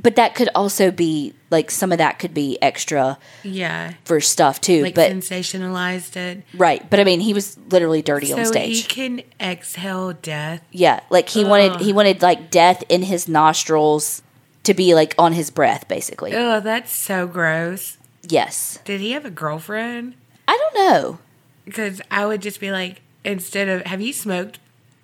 But 0.00 0.14
that 0.16 0.34
could 0.36 0.48
also 0.54 0.90
be 0.92 1.34
like 1.50 1.70
some 1.70 1.90
of 1.92 1.98
that 1.98 2.18
could 2.20 2.32
be 2.32 2.56
extra 2.62 3.18
Yeah. 3.42 3.94
for 4.04 4.20
stuff 4.20 4.60
too. 4.60 4.82
Like 4.82 4.94
but 4.94 5.10
sensationalized 5.12 6.16
it. 6.16 6.42
right, 6.54 6.88
but 6.88 7.00
I 7.00 7.04
mean, 7.04 7.20
he 7.20 7.34
was 7.34 7.58
literally 7.70 8.00
dirty 8.00 8.32
on 8.32 8.44
So 8.44 8.50
stage. 8.52 8.76
he 8.78 8.82
can 8.88 9.22
exhale 9.40 10.12
death. 10.14 10.62
yeah, 10.70 11.00
like 11.10 11.28
he 11.28 11.44
wanted 11.44 11.80
he 11.80 11.92
wanted 11.92 12.22
like 12.22 12.50
death 12.50 12.82
in 12.88 13.02
his 13.02 13.28
nostrils 13.28 14.22
to 14.64 14.72
be 14.74 14.94
like 14.94 15.14
on 15.18 15.32
his 15.32 15.50
breath 15.50 15.86
basically. 15.88 16.32
Oh, 16.34 16.60
that's 16.60 16.92
so 16.92 17.26
gross. 17.26 17.97
Yes. 18.28 18.78
Did 18.84 19.00
he 19.00 19.12
have 19.12 19.24
a 19.24 19.30
girlfriend? 19.30 20.14
I 20.46 20.56
don't 20.56 20.74
know. 20.74 21.18
Because 21.64 22.00
I 22.10 22.26
would 22.26 22.42
just 22.42 22.60
be 22.60 22.70
like, 22.70 23.00
instead 23.24 23.68
of, 23.68 23.82
have 23.86 24.00
you 24.00 24.12
smoked? 24.12 24.58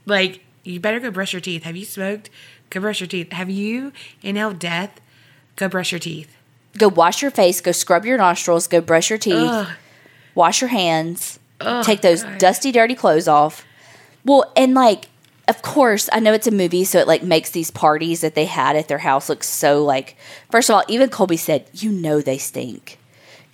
Like, 0.07 0.41
you 0.63 0.81
better 0.81 1.01
go 1.01 1.11
brush 1.11 1.33
your 1.33 1.41
teeth. 1.41 1.65
Have 1.65 1.77
you 1.77 1.85
smoked? 1.85 2.31
Go 2.71 2.81
brush 2.81 3.01
your 3.01 3.07
teeth. 3.09 3.33
Have 3.33 3.51
you 3.51 3.93
inhaled 4.23 4.59
death? 4.59 5.01
Go 5.57 5.69
brush 5.69 5.93
your 5.93 5.99
teeth. 5.99 6.35
Go 6.77 6.89
wash 6.89 7.23
your 7.23 7.31
face, 7.31 7.61
go 7.61 7.71
scrub 7.71 8.05
your 8.05 8.19
nostrils, 8.19 8.67
go 8.67 8.81
brush 8.81 9.09
your 9.09 9.19
teeth, 9.19 9.35
Ugh. 9.37 9.69
wash 10.35 10.61
your 10.61 10.71
hands, 10.71 11.39
Ugh, 11.61 11.85
take 11.85 12.01
those 12.01 12.25
God. 12.25 12.39
dusty, 12.39 12.73
dirty 12.73 12.97
clothes 12.97 13.29
off. 13.29 13.65
Well, 14.25 14.51
and 14.57 14.75
like, 14.75 15.05
of 15.47 15.63
course, 15.63 16.09
I 16.13 16.19
know 16.19 16.33
it's 16.33 16.49
a 16.49 16.51
movie, 16.51 16.83
so 16.83 16.99
it 16.99 17.07
like 17.07 17.23
makes 17.23 17.51
these 17.51 17.71
parties 17.71 18.23
that 18.23 18.35
they 18.35 18.47
had 18.47 18.75
at 18.75 18.89
their 18.89 18.99
house 18.99 19.29
look 19.29 19.45
so 19.45 19.85
like. 19.85 20.17
First 20.51 20.69
of 20.69 20.75
all, 20.75 20.83
even 20.89 21.11
Colby 21.11 21.37
said, 21.37 21.69
"You 21.75 21.93
know 21.93 22.21
they 22.21 22.39
stink," 22.39 22.99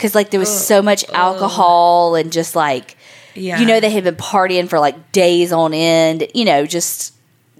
because 0.00 0.14
like 0.14 0.30
there 0.30 0.40
was 0.40 0.66
so 0.66 0.80
much 0.80 1.06
alcohol 1.10 2.14
and 2.14 2.32
just 2.32 2.56
like, 2.56 2.96
Yeah. 3.34 3.60
you 3.60 3.66
know, 3.66 3.80
they 3.80 3.90
had 3.90 4.04
been 4.04 4.16
partying 4.16 4.66
for 4.66 4.80
like 4.80 5.12
days 5.12 5.52
on 5.52 5.74
end. 5.74 6.26
You 6.34 6.46
know, 6.46 6.64
just 6.64 7.12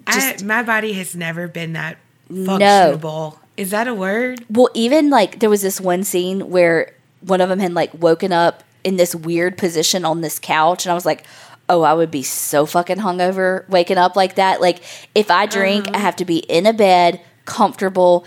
I, 0.07 0.13
just 0.13 0.45
my 0.45 0.63
body 0.63 0.95
has 0.95 1.15
never 1.15 1.49
been 1.49 1.75
that 1.75 1.99
functionable. 2.31 3.37
Is 3.59 3.73
that 3.73 3.89
a 3.89 3.95
word? 3.95 4.43
Well, 4.49 4.71
even 4.73 5.11
like 5.11 5.41
there 5.41 5.51
was 5.51 5.61
this 5.61 5.83
one 5.83 6.03
scene 6.03 6.49
where 6.49 6.95
one 7.21 7.43
of 7.43 7.51
them 7.51 7.59
had 7.59 7.75
like 7.75 7.91
woken 7.93 8.33
up 8.33 8.65
in 8.85 8.97
this 8.97 9.15
weird 9.15 9.59
position 9.59 10.07
on 10.07 10.23
this 10.23 10.39
couch, 10.39 10.87
and 10.87 10.93
I 10.93 10.95
was 10.95 11.05
like, 11.05 11.27
"Oh, 11.69 11.83
I 11.83 11.93
would 11.93 12.11
be 12.11 12.23
so 12.23 12.65
fucking 12.65 12.97
hungover 12.97 13.69
waking 13.69 13.99
up 13.99 14.17
like 14.17 14.37
that." 14.37 14.63
Like, 14.63 14.81
if 15.15 15.31
I 15.31 15.45
drink, 15.45 15.89
I 15.89 15.91
uh-huh. 15.91 15.99
have 16.01 16.17
to 16.17 16.25
be 16.25 16.39
in 16.39 16.65
a 16.65 16.73
bed, 16.73 17.21
comfortable. 17.45 18.25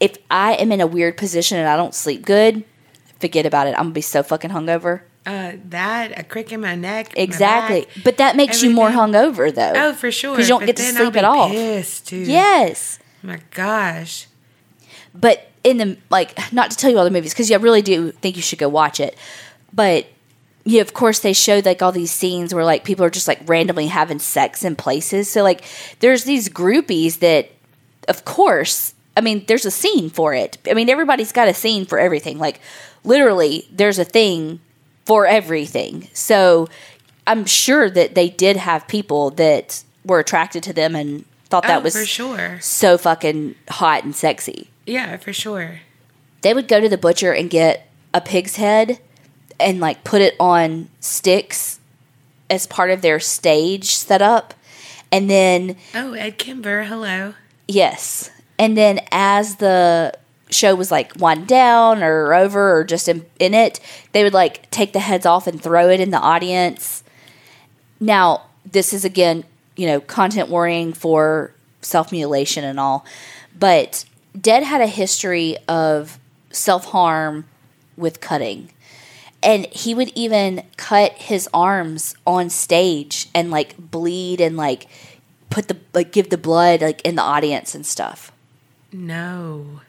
If 0.00 0.16
I 0.32 0.54
am 0.54 0.72
in 0.72 0.80
a 0.80 0.86
weird 0.88 1.16
position 1.16 1.58
and 1.58 1.68
I 1.68 1.76
don't 1.76 1.94
sleep 1.94 2.24
good, 2.26 2.64
forget 3.22 3.46
about 3.46 3.66
it. 3.68 3.70
I'm 3.70 3.84
gonna 3.84 3.90
be 3.92 4.00
so 4.02 4.22
fucking 4.22 4.50
hungover. 4.50 5.00
Uh, 5.24 5.52
that 5.70 6.18
a 6.18 6.24
crick 6.24 6.52
in 6.52 6.60
my 6.60 6.74
neck. 6.74 7.12
my 7.16 7.22
Exactly, 7.22 7.82
back. 7.82 8.04
but 8.04 8.16
that 8.18 8.36
makes 8.36 8.62
you 8.62 8.70
more 8.70 8.90
hungover 8.90 9.54
though. 9.54 9.72
Oh, 9.74 9.92
for 9.94 10.10
sure. 10.10 10.32
because 10.32 10.48
you 10.48 10.52
don't 10.52 10.60
But 10.62 10.66
get 10.66 10.76
to 10.76 10.82
sleep 10.82 11.16
at 11.16 11.24
all. 11.24 11.48
Pissed 11.48 12.08
too. 12.08 12.16
Yes. 12.18 12.98
My 13.22 13.38
gosh. 13.54 14.26
but 15.14 15.48
in 15.64 15.76
the 15.78 15.96
like 16.10 16.36
not 16.52 16.70
to 16.72 16.76
tell 16.76 16.90
you 16.90 16.98
all 16.98 17.04
the 17.04 17.10
movies 17.10 17.32
because 17.32 17.50
I 17.52 17.56
really 17.56 17.82
do 17.82 18.10
think 18.10 18.34
you 18.36 18.42
should 18.42 18.58
go 18.58 18.68
watch 18.68 18.98
it. 18.98 19.16
But 19.72 20.06
yeah, 20.64 20.80
of 20.82 20.92
course 20.92 21.20
they 21.20 21.32
showed 21.32 21.64
like 21.66 21.82
all 21.82 21.92
these 21.92 22.10
scenes 22.10 22.52
where 22.52 22.64
like 22.64 22.82
people 22.84 23.04
are 23.04 23.10
just 23.10 23.28
like 23.28 23.40
randomly 23.48 23.86
having 23.86 24.18
sex 24.18 24.64
in 24.64 24.74
places. 24.76 25.30
So 25.30 25.42
like 25.44 25.64
there's 26.00 26.24
these 26.24 26.48
groupies 26.48 27.20
that, 27.20 27.50
of 28.08 28.24
course, 28.24 28.91
I 29.16 29.20
mean 29.20 29.44
there's 29.46 29.66
a 29.66 29.70
scene 29.70 30.10
for 30.10 30.34
it. 30.34 30.58
I 30.68 30.74
mean 30.74 30.88
everybody's 30.88 31.32
got 31.32 31.48
a 31.48 31.54
scene 31.54 31.84
for 31.86 31.98
everything. 31.98 32.38
Like 32.38 32.60
literally, 33.04 33.68
there's 33.70 33.98
a 33.98 34.04
thing 34.04 34.60
for 35.04 35.26
everything. 35.26 36.08
So 36.12 36.68
I'm 37.26 37.44
sure 37.44 37.90
that 37.90 38.14
they 38.14 38.28
did 38.28 38.56
have 38.56 38.86
people 38.88 39.30
that 39.30 39.82
were 40.04 40.18
attracted 40.18 40.62
to 40.64 40.72
them 40.72 40.96
and 40.96 41.24
thought 41.46 41.62
that 41.64 41.80
oh, 41.80 41.84
was 41.84 41.94
for 41.94 42.04
sure. 42.04 42.58
so 42.60 42.96
fucking 42.98 43.54
hot 43.68 44.04
and 44.04 44.16
sexy 44.16 44.68
Yeah, 44.86 45.16
for 45.18 45.32
sure. 45.32 45.80
they 46.40 46.54
would 46.54 46.66
go 46.66 46.80
to 46.80 46.88
the 46.88 46.96
butcher 46.98 47.32
and 47.32 47.50
get 47.50 47.86
a 48.14 48.20
pig's 48.20 48.56
head 48.56 48.98
and 49.60 49.78
like 49.78 50.02
put 50.02 50.20
it 50.22 50.34
on 50.40 50.88
sticks 51.00 51.78
as 52.50 52.66
part 52.66 52.90
of 52.90 53.02
their 53.02 53.20
stage 53.20 53.94
setup. 53.94 54.54
And 55.12 55.28
then, 55.28 55.76
Oh, 55.94 56.14
Ed 56.14 56.38
Kemper, 56.38 56.84
hello. 56.84 57.34
yes. 57.68 58.30
And 58.58 58.76
then 58.76 59.00
as 59.10 59.56
the 59.56 60.14
show 60.50 60.74
was 60.74 60.90
like 60.90 61.12
winding 61.18 61.46
down 61.46 62.02
or 62.02 62.34
over 62.34 62.78
or 62.78 62.84
just 62.84 63.08
in, 63.08 63.26
in 63.38 63.54
it, 63.54 63.80
they 64.12 64.22
would 64.22 64.34
like 64.34 64.70
take 64.70 64.92
the 64.92 65.00
heads 65.00 65.26
off 65.26 65.46
and 65.46 65.60
throw 65.60 65.88
it 65.88 66.00
in 66.00 66.10
the 66.10 66.18
audience. 66.18 67.02
Now, 68.00 68.42
this 68.70 68.92
is 68.92 69.04
again, 69.04 69.44
you 69.76 69.86
know, 69.86 70.00
content 70.00 70.48
warning 70.48 70.92
for 70.92 71.54
self 71.80 72.12
mutilation 72.12 72.64
and 72.64 72.78
all, 72.78 73.04
but 73.58 74.04
Dead 74.38 74.62
had 74.62 74.80
a 74.80 74.86
history 74.86 75.56
of 75.68 76.18
self 76.50 76.86
harm 76.86 77.44
with 77.96 78.20
cutting. 78.20 78.70
And 79.42 79.66
he 79.66 79.94
would 79.94 80.12
even 80.14 80.64
cut 80.76 81.12
his 81.12 81.48
arms 81.52 82.14
on 82.26 82.48
stage 82.48 83.28
and 83.34 83.50
like 83.50 83.76
bleed 83.76 84.40
and 84.40 84.56
like 84.56 84.86
put 85.50 85.68
the 85.68 85.76
like 85.92 86.12
give 86.12 86.30
the 86.30 86.38
blood 86.38 86.80
like 86.80 87.02
in 87.02 87.16
the 87.16 87.22
audience 87.22 87.74
and 87.74 87.84
stuff. 87.84 88.31
No. 88.92 89.80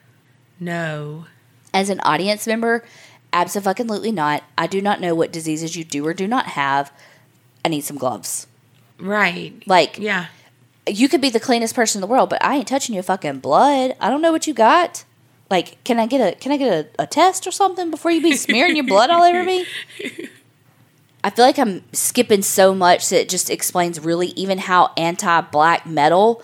No. 0.60 1.26
As 1.72 1.90
an 1.90 2.00
audience 2.00 2.46
member, 2.46 2.84
absolutely 3.32 4.12
not. 4.12 4.44
I 4.56 4.66
do 4.66 4.80
not 4.80 5.00
know 5.00 5.14
what 5.14 5.32
diseases 5.32 5.76
you 5.76 5.84
do 5.84 6.06
or 6.06 6.14
do 6.14 6.26
not 6.26 6.46
have. 6.46 6.92
I 7.64 7.68
need 7.68 7.82
some 7.82 7.96
gloves. 7.98 8.46
Right. 8.98 9.62
Like 9.66 9.98
Yeah. 9.98 10.26
you 10.86 11.08
could 11.08 11.20
be 11.20 11.30
the 11.30 11.40
cleanest 11.40 11.74
person 11.74 11.98
in 11.98 12.00
the 12.00 12.06
world, 12.12 12.30
but 12.30 12.42
I 12.44 12.56
ain't 12.56 12.68
touching 12.68 12.94
your 12.94 13.02
fucking 13.04 13.40
blood. 13.40 13.96
I 14.00 14.08
don't 14.10 14.22
know 14.22 14.32
what 14.32 14.46
you 14.46 14.54
got. 14.54 15.04
Like, 15.50 15.82
can 15.84 15.98
I 15.98 16.06
get 16.06 16.20
a 16.20 16.36
can 16.38 16.52
I 16.52 16.56
get 16.56 16.72
a, 16.98 17.02
a 17.02 17.06
test 17.06 17.46
or 17.46 17.50
something 17.50 17.90
before 17.90 18.10
you 18.10 18.22
be 18.22 18.36
smearing 18.36 18.76
your 18.76 18.86
blood 18.86 19.10
all 19.10 19.22
over 19.22 19.44
me? 19.44 19.66
I 21.24 21.30
feel 21.30 21.44
like 21.44 21.58
I'm 21.58 21.82
skipping 21.92 22.42
so 22.42 22.74
much 22.74 23.08
that 23.08 23.22
it 23.22 23.28
just 23.28 23.50
explains 23.50 23.98
really 24.00 24.28
even 24.28 24.58
how 24.58 24.92
anti 24.96 25.40
black 25.42 25.86
metal 25.86 26.42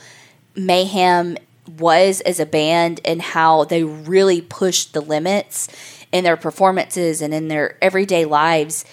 Mayhem 0.56 1.36
was 1.78 2.20
as 2.22 2.40
a 2.40 2.46
band 2.46 3.00
and 3.04 3.20
how 3.20 3.64
they 3.64 3.84
really 3.84 4.40
pushed 4.40 4.92
the 4.92 5.00
limits 5.00 5.68
in 6.12 6.24
their 6.24 6.36
performances 6.36 7.22
and 7.22 7.32
in 7.32 7.48
their 7.48 7.76
everyday 7.82 8.24
lives. 8.24 8.84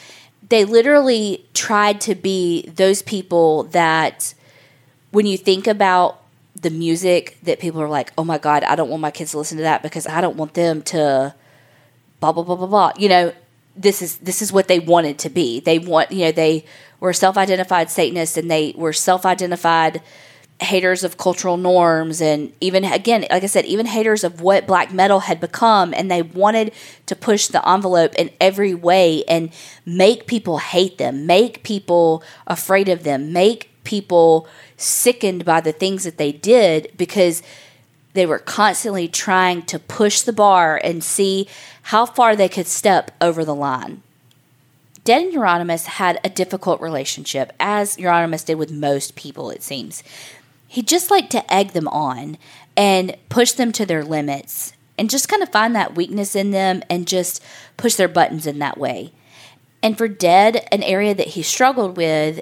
They 0.49 0.65
literally 0.65 1.45
tried 1.53 1.99
to 2.01 2.15
be 2.15 2.67
those 2.67 3.01
people 3.01 3.63
that 3.65 4.33
when 5.11 5.25
you 5.25 5.37
think 5.37 5.67
about 5.67 6.21
the 6.61 6.69
music 6.69 7.37
that 7.43 7.59
people 7.59 7.81
are 7.81 7.89
like, 7.89 8.11
oh 8.17 8.23
my 8.23 8.37
God, 8.37 8.63
I 8.63 8.75
don't 8.75 8.89
want 8.89 9.01
my 9.01 9.11
kids 9.11 9.31
to 9.31 9.37
listen 9.37 9.57
to 9.57 9.63
that 9.63 9.83
because 9.83 10.07
I 10.07 10.21
don't 10.21 10.37
want 10.37 10.53
them 10.53 10.81
to 10.83 11.33
blah 12.19 12.31
blah 12.31 12.43
blah 12.43 12.55
blah 12.55 12.67
blah. 12.67 12.91
You 12.97 13.09
know, 13.09 13.33
this 13.75 14.01
is 14.01 14.17
this 14.17 14.41
is 14.41 14.51
what 14.51 14.67
they 14.67 14.79
wanted 14.79 15.19
to 15.19 15.29
be. 15.29 15.59
They 15.59 15.79
want 15.79 16.11
you 16.11 16.25
know, 16.25 16.31
they 16.31 16.65
were 16.99 17.13
self 17.13 17.37
identified 17.37 17.89
Satanists 17.89 18.37
and 18.37 18.49
they 18.49 18.73
were 18.75 18.93
self 18.93 19.25
identified 19.25 20.01
haters 20.59 21.03
of 21.03 21.17
cultural 21.17 21.55
norms 21.55 22.19
and 22.19 22.51
even 22.59 22.83
again, 22.83 23.25
like 23.29 23.43
I 23.43 23.47
said, 23.47 23.65
even 23.65 23.85
haters 23.85 24.23
of 24.23 24.41
what 24.41 24.65
black 24.65 24.91
metal 24.91 25.21
had 25.21 25.39
become 25.39 25.93
and 25.93 26.09
they 26.09 26.23
wanted 26.23 26.73
to 27.05 27.15
push 27.15 27.47
the 27.47 27.67
envelope 27.67 28.15
in 28.15 28.31
every 28.41 28.73
way 28.73 29.23
and 29.25 29.51
make 29.85 30.25
people 30.25 30.57
hate 30.57 30.97
them, 30.97 31.27
make 31.27 31.61
people 31.61 32.23
afraid 32.47 32.89
of 32.89 33.03
them, 33.03 33.31
make 33.31 33.69
people 33.83 34.47
sickened 34.77 35.45
by 35.45 35.61
the 35.61 35.71
things 35.71 36.03
that 36.03 36.17
they 36.17 36.31
did 36.31 36.91
because 36.97 37.43
they 38.13 38.25
were 38.25 38.39
constantly 38.39 39.07
trying 39.07 39.61
to 39.61 39.77
push 39.77 40.21
the 40.21 40.33
bar 40.33 40.81
and 40.83 41.03
see 41.03 41.47
how 41.83 42.03
far 42.03 42.35
they 42.35 42.49
could 42.49 42.67
step 42.67 43.11
over 43.21 43.45
the 43.45 43.55
line. 43.55 44.01
Dead 45.03 45.21
and 45.21 45.33
Euronymous 45.33 45.85
had 45.85 46.19
a 46.21 46.29
difficult 46.29 46.81
relationship, 46.81 47.53
as 47.61 47.95
Euronymous 47.95 48.43
did 48.43 48.55
with 48.55 48.69
most 48.69 49.15
people, 49.15 49.49
it 49.49 49.63
seems. 49.63 50.03
He 50.67 50.81
just 50.81 51.09
liked 51.09 51.31
to 51.31 51.53
egg 51.53 51.71
them 51.71 51.87
on 51.87 52.37
and 52.75 53.15
push 53.29 53.53
them 53.53 53.71
to 53.73 53.85
their 53.85 54.03
limits 54.03 54.73
and 54.97 55.09
just 55.09 55.29
kind 55.29 55.43
of 55.43 55.49
find 55.49 55.75
that 55.75 55.95
weakness 55.95 56.35
in 56.35 56.51
them 56.51 56.83
and 56.89 57.07
just 57.07 57.43
push 57.77 57.95
their 57.95 58.07
buttons 58.07 58.45
in 58.45 58.59
that 58.59 58.77
way. 58.77 59.11
And 59.81 59.97
for 59.97 60.07
Dead, 60.07 60.67
an 60.71 60.83
area 60.83 61.13
that 61.13 61.27
he 61.29 61.43
struggled 61.43 61.97
with 61.97 62.41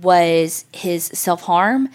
was 0.00 0.64
his 0.72 1.04
self 1.04 1.42
harm 1.42 1.88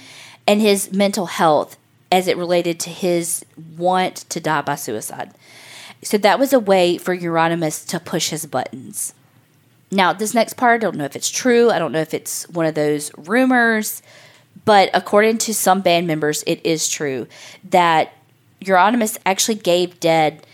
and 0.48 0.62
his 0.62 0.92
mental 0.92 1.28
health 1.28 1.78
as 2.12 2.28
it 2.28 2.38
related 2.38 2.80
to 2.82 2.90
his 2.90 3.46
want 3.78 4.18
to 4.30 4.40
die 4.40 4.62
by 4.62 4.76
suicide. 4.76 5.32
So 6.04 6.18
that 6.18 6.40
was 6.40 6.52
a 6.52 6.60
way 6.60 6.98
for 6.98 7.16
Euronymous 7.16 7.88
to 7.90 8.00
push 8.00 8.30
his 8.30 8.46
buttons. 8.46 9.14
Now, 9.92 10.14
this 10.14 10.34
next 10.34 10.54
part, 10.54 10.76
I 10.76 10.78
don't 10.78 10.98
know 10.98 11.06
if 11.06 11.16
it's 11.16 11.30
true. 11.30 11.70
I 11.70 11.80
don't 11.80 11.92
know 11.92 12.02
if 12.02 12.14
it's 12.14 12.48
one 12.50 12.66
of 12.66 12.76
those 12.76 13.12
rumors, 13.18 14.02
but 14.66 14.90
according 14.94 15.40
to 15.40 15.54
some 15.54 15.82
band 15.82 16.08
members, 16.08 16.44
it 16.46 16.66
is 16.66 16.88
true 16.88 17.28
that 17.70 18.14
Euronymous 18.62 19.18
actually 19.26 19.56
gave 19.56 20.00
Dead 20.00 20.46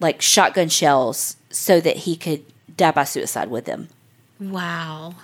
like 0.00 0.20
shotgun 0.20 0.68
shells 0.68 1.36
so 1.50 1.80
that 1.80 1.96
he 1.98 2.16
could 2.16 2.44
die 2.76 2.90
by 2.90 3.04
suicide 3.04 3.48
with 3.48 3.64
them. 3.64 3.88
Wow. 4.40 5.14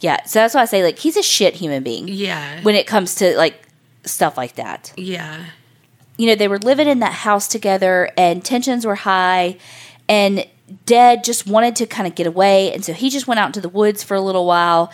Yeah, 0.00 0.24
so 0.24 0.40
that's 0.40 0.54
why 0.54 0.62
I 0.62 0.66
say 0.66 0.82
like 0.82 0.98
he's 0.98 1.16
a 1.16 1.22
shit 1.22 1.54
human 1.54 1.82
being. 1.82 2.08
Yeah. 2.08 2.62
When 2.62 2.74
it 2.74 2.86
comes 2.86 3.16
to 3.16 3.36
like 3.36 3.62
stuff 4.04 4.36
like 4.36 4.54
that. 4.54 4.92
Yeah. 4.96 5.44
You 6.16 6.26
know, 6.26 6.34
they 6.34 6.48
were 6.48 6.58
living 6.58 6.88
in 6.88 7.00
that 7.00 7.12
house 7.12 7.48
together 7.48 8.10
and 8.16 8.44
tensions 8.44 8.86
were 8.86 8.96
high 8.96 9.58
and 10.08 10.46
Dead 10.86 11.22
just 11.22 11.46
wanted 11.46 11.76
to 11.76 11.86
kind 11.86 12.06
of 12.06 12.14
get 12.14 12.26
away 12.26 12.72
and 12.72 12.84
so 12.84 12.92
he 12.92 13.10
just 13.10 13.26
went 13.26 13.38
out 13.38 13.46
into 13.46 13.60
the 13.60 13.68
woods 13.68 14.02
for 14.02 14.14
a 14.14 14.20
little 14.20 14.46
while 14.46 14.90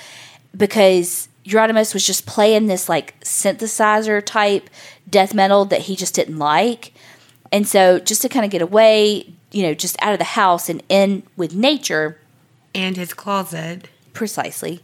because 0.56 1.27
Euronymous 1.48 1.94
was 1.94 2.06
just 2.06 2.26
playing 2.26 2.66
this 2.66 2.88
like 2.88 3.18
synthesizer 3.20 4.24
type 4.24 4.68
death 5.08 5.32
metal 5.34 5.64
that 5.64 5.82
he 5.82 5.96
just 5.96 6.14
didn't 6.14 6.38
like. 6.38 6.92
And 7.50 7.66
so 7.66 7.98
just 7.98 8.20
to 8.22 8.28
kind 8.28 8.44
of 8.44 8.50
get 8.50 8.60
away, 8.60 9.32
you 9.50 9.62
know, 9.62 9.72
just 9.74 9.96
out 10.02 10.12
of 10.12 10.18
the 10.18 10.24
house 10.24 10.68
and 10.68 10.82
in 10.90 11.22
with 11.36 11.54
nature, 11.54 12.18
And 12.74 12.96
his 12.96 13.14
closet. 13.14 13.88
precisely. 14.12 14.82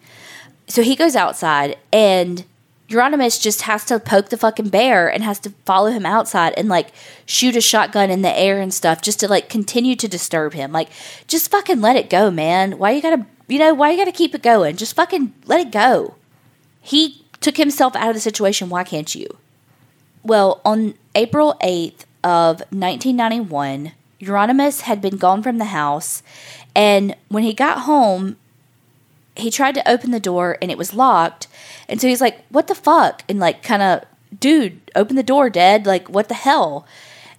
So 0.67 0.83
he 0.83 0.97
goes 0.97 1.15
outside 1.15 1.77
and 1.93 2.45
Euronymous 2.89 3.41
just 3.41 3.63
has 3.63 3.85
to 3.87 3.99
poke 3.99 4.31
the 4.31 4.37
fucking 4.39 4.69
bear 4.71 5.09
and 5.13 5.23
has 5.23 5.39
to 5.41 5.51
follow 5.67 5.91
him 5.91 6.07
outside 6.07 6.55
and 6.57 6.69
like 6.71 6.89
shoot 7.27 7.57
a 7.57 7.61
shotgun 7.61 8.11
in 8.11 8.23
the 8.23 8.39
air 8.39 8.61
and 8.61 8.73
stuff 8.73 9.03
just 9.03 9.21
to 9.21 9.29
like 9.29 9.51
continue 9.51 9.97
to 9.97 10.09
disturb 10.09 10.55
him. 10.55 10.73
Like 10.73 10.89
just 11.27 11.51
fucking 11.51 11.83
let 11.83 11.97
it 11.97 12.09
go, 12.09 12.31
man. 12.31 12.79
Why 12.79 12.93
you 12.93 13.03
gotta 13.03 13.27
you 13.49 13.59
know, 13.59 13.75
why 13.75 13.91
you 13.91 13.99
gotta 13.99 14.13
keep 14.13 14.35
it 14.35 14.43
going? 14.43 14.77
Just 14.77 14.97
fucking 14.97 15.35
let 15.45 15.61
it 15.61 15.71
go. 15.71 16.15
He 16.85 17.25
took 17.41 17.57
himself 17.57 17.97
out 17.97 18.11
of 18.11 18.15
the 18.15 18.21
situation, 18.21 18.69
why 18.69 18.85
can't 18.85 19.15
you? 19.15 19.39
Well, 20.23 20.61
on 20.67 20.95
April 21.15 21.57
8th 21.63 22.05
of 22.23 22.61
1991, 22.71 23.93
Euronymous 24.21 24.83
had 24.83 25.01
been 25.01 25.17
gone 25.17 25.43
from 25.43 25.57
the 25.57 25.67
house, 25.67 26.23
and 26.77 27.17
when 27.29 27.43
he 27.43 27.55
got 27.55 27.81
home, 27.81 28.37
he 29.35 29.51
tried 29.51 29.75
to 29.77 29.91
open 29.91 30.11
the 30.11 30.21
door 30.21 30.59
and 30.61 30.71
it 30.71 30.79
was 30.79 30.95
locked. 30.95 31.49
And 31.89 32.01
so 32.01 32.07
he's 32.07 32.21
like, 32.21 32.45
What 32.51 32.69
the 32.69 32.75
fuck? 32.75 33.23
And 33.31 33.41
like, 33.41 33.63
kind 33.63 33.83
of, 33.83 34.05
dude, 34.39 34.79
open 34.95 35.17
the 35.17 35.23
door, 35.23 35.49
Dead. 35.49 35.87
Like, 35.87 36.09
what 36.09 36.29
the 36.29 36.35
hell? 36.35 36.87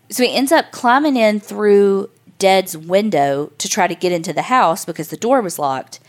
So 0.10 0.24
he 0.24 0.36
ends 0.36 0.52
up 0.52 0.72
climbing 0.72 1.18
in 1.18 1.40
through 1.40 2.10
Dead's 2.40 2.76
window 2.76 3.52
to 3.60 3.70
try 3.70 3.86
to 3.88 3.96
get 3.96 4.12
into 4.12 4.34
the 4.34 4.44
house 4.44 4.86
because 4.86 5.10
the 5.10 5.18
door 5.18 5.40
was 5.40 5.60
locked. 5.60 6.00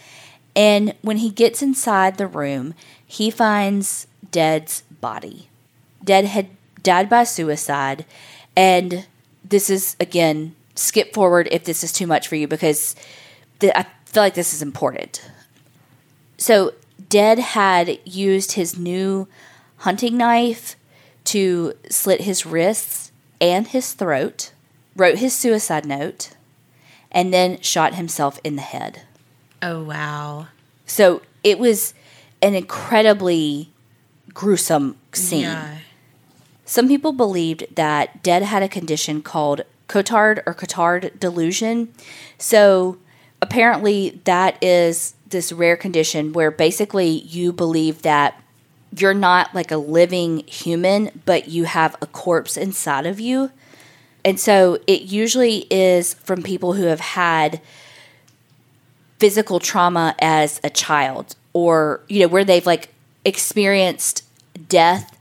And 0.57 0.95
when 1.03 1.19
he 1.19 1.29
gets 1.29 1.61
inside 1.61 2.17
the 2.17 2.27
room, 2.27 2.75
he 3.07 3.31
finds 3.31 4.07
Dead's 4.31 4.83
body. 5.01 5.49
Dead 6.05 6.25
had 6.25 6.49
died 6.83 7.09
by 7.09 7.25
suicide. 7.25 8.05
And 8.57 9.07
this 9.45 9.69
is, 9.69 9.97
again, 9.99 10.55
skip 10.75 11.13
forward 11.13 11.49
if 11.51 11.65
this 11.65 11.83
is 11.83 11.93
too 11.93 12.07
much 12.07 12.29
for 12.29 12.37
you 12.37 12.47
because 12.47 12.95
the, 13.59 13.77
I 13.77 13.87
feel 14.05 14.23
like 14.23 14.35
this 14.35 14.55
is 14.55 14.63
important. 14.63 15.29
So, 16.39 16.75
Dead 17.09 17.39
had 17.39 17.99
used 18.05 18.53
his 18.53 18.79
new 18.79 19.29
hunting 19.79 20.17
knife 20.17 20.77
to 21.25 21.75
slit 21.91 22.23
his 22.23 22.47
wrists 22.47 23.13
and 23.41 23.69
his 23.69 23.93
throat, 23.93 24.53
wrote 24.95 25.19
his 25.19 25.35
suicide 25.35 25.87
note, 25.87 26.31
and 27.11 27.33
then 27.33 27.61
shot 27.61 27.95
himself 27.95 28.39
in 28.45 28.57
the 28.57 28.63
head. 28.63 29.03
Oh, 29.63 29.83
wow. 29.83 30.49
So, 30.87 31.23
it 31.43 31.59
was 31.59 31.95
an 32.47 32.55
incredibly 32.55 33.71
gruesome 34.33 34.97
scene. 35.13 35.43
Yeah. 35.43 35.79
Some 36.65 36.87
people 36.87 37.13
believed 37.13 37.67
that 37.75 38.23
Dead 38.23 38.43
had 38.43 38.63
a 38.63 38.69
condition 38.69 39.21
called 39.21 39.63
Cotard 39.89 40.43
or 40.47 40.55
Cotard 40.55 41.19
delusion. 41.19 41.93
So 42.39 42.99
apparently, 43.43 44.21
that 44.25 44.63
is 44.63 45.15
this 45.29 45.51
rare 45.51 45.77
condition 45.77 46.33
where 46.33 46.53
basically 46.53 47.09
you 47.09 47.53
believe 47.53 48.03
that 48.03 48.41
you're 48.97 49.15
not 49.15 49.53
like 49.53 49.73
a 49.73 49.77
living 49.77 50.45
human, 50.47 51.11
but 51.25 51.49
you 51.49 51.65
have 51.65 51.97
a 52.01 52.07
corpse 52.07 52.57
inside 52.57 53.07
of 53.07 53.19
you. 53.19 53.51
And 54.25 54.39
so 54.39 54.79
it 54.87 55.03
usually 55.03 55.67
is 55.71 56.15
from 56.15 56.43
people 56.43 56.75
who 56.75 56.85
have 56.85 57.01
had 57.01 57.61
physical 59.19 59.59
trauma 59.59 60.15
as 60.21 60.61
a 60.63 60.71
child 60.71 61.35
or, 61.57 62.03
you 62.07 62.21
know, 62.21 62.29
where 62.29 62.45
they've 62.45 62.67
like 62.67 62.93
experienced 63.25 64.25
death 64.69 65.17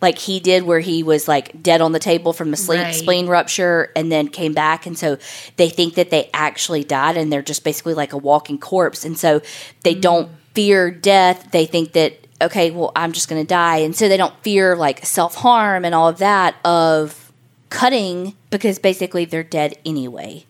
like 0.00 0.18
he 0.18 0.38
did 0.38 0.64
where 0.64 0.80
he 0.80 1.02
was 1.02 1.28
like 1.28 1.62
dead 1.62 1.80
on 1.80 1.92
the 1.92 1.98
table 1.98 2.32
from 2.32 2.52
a 2.52 2.56
spleen, 2.56 2.80
Right. 2.80 2.94
spleen 2.94 3.26
rupture 3.26 3.90
and 3.96 4.12
then 4.12 4.28
came 4.28 4.52
back. 4.52 4.86
And 4.86 4.98
so 4.98 5.16
they 5.56 5.70
think 5.70 5.94
that 5.94 6.10
they 6.10 6.30
actually 6.34 6.84
died 6.84 7.16
and 7.16 7.32
they're 7.32 7.42
just 7.42 7.64
basically 7.64 7.94
like 7.94 8.12
a 8.12 8.18
walking 8.18 8.58
corpse. 8.58 9.04
And 9.04 9.18
so 9.18 9.40
they 9.82 9.94
mm. 9.94 10.02
don't 10.02 10.30
fear 10.54 10.90
death. 10.90 11.50
They 11.52 11.66
think 11.66 11.92
that 11.92 12.20
okay 12.42 12.70
well 12.72 12.92
i'm 12.96 13.12
just 13.12 13.28
going 13.28 13.40
to 13.40 13.48
die. 13.48 13.78
And 13.78 13.96
so 13.96 14.08
they 14.08 14.18
don't 14.18 14.34
fear 14.42 14.76
like 14.76 15.06
self-harm 15.06 15.84
and 15.84 15.94
all 15.94 16.08
of 16.08 16.18
that 16.18 16.56
of 16.64 17.32
cutting 17.70 18.34
because 18.50 18.78
basically 18.78 19.24
they're 19.24 19.42
dead 19.42 19.78
anyway. 19.86 20.44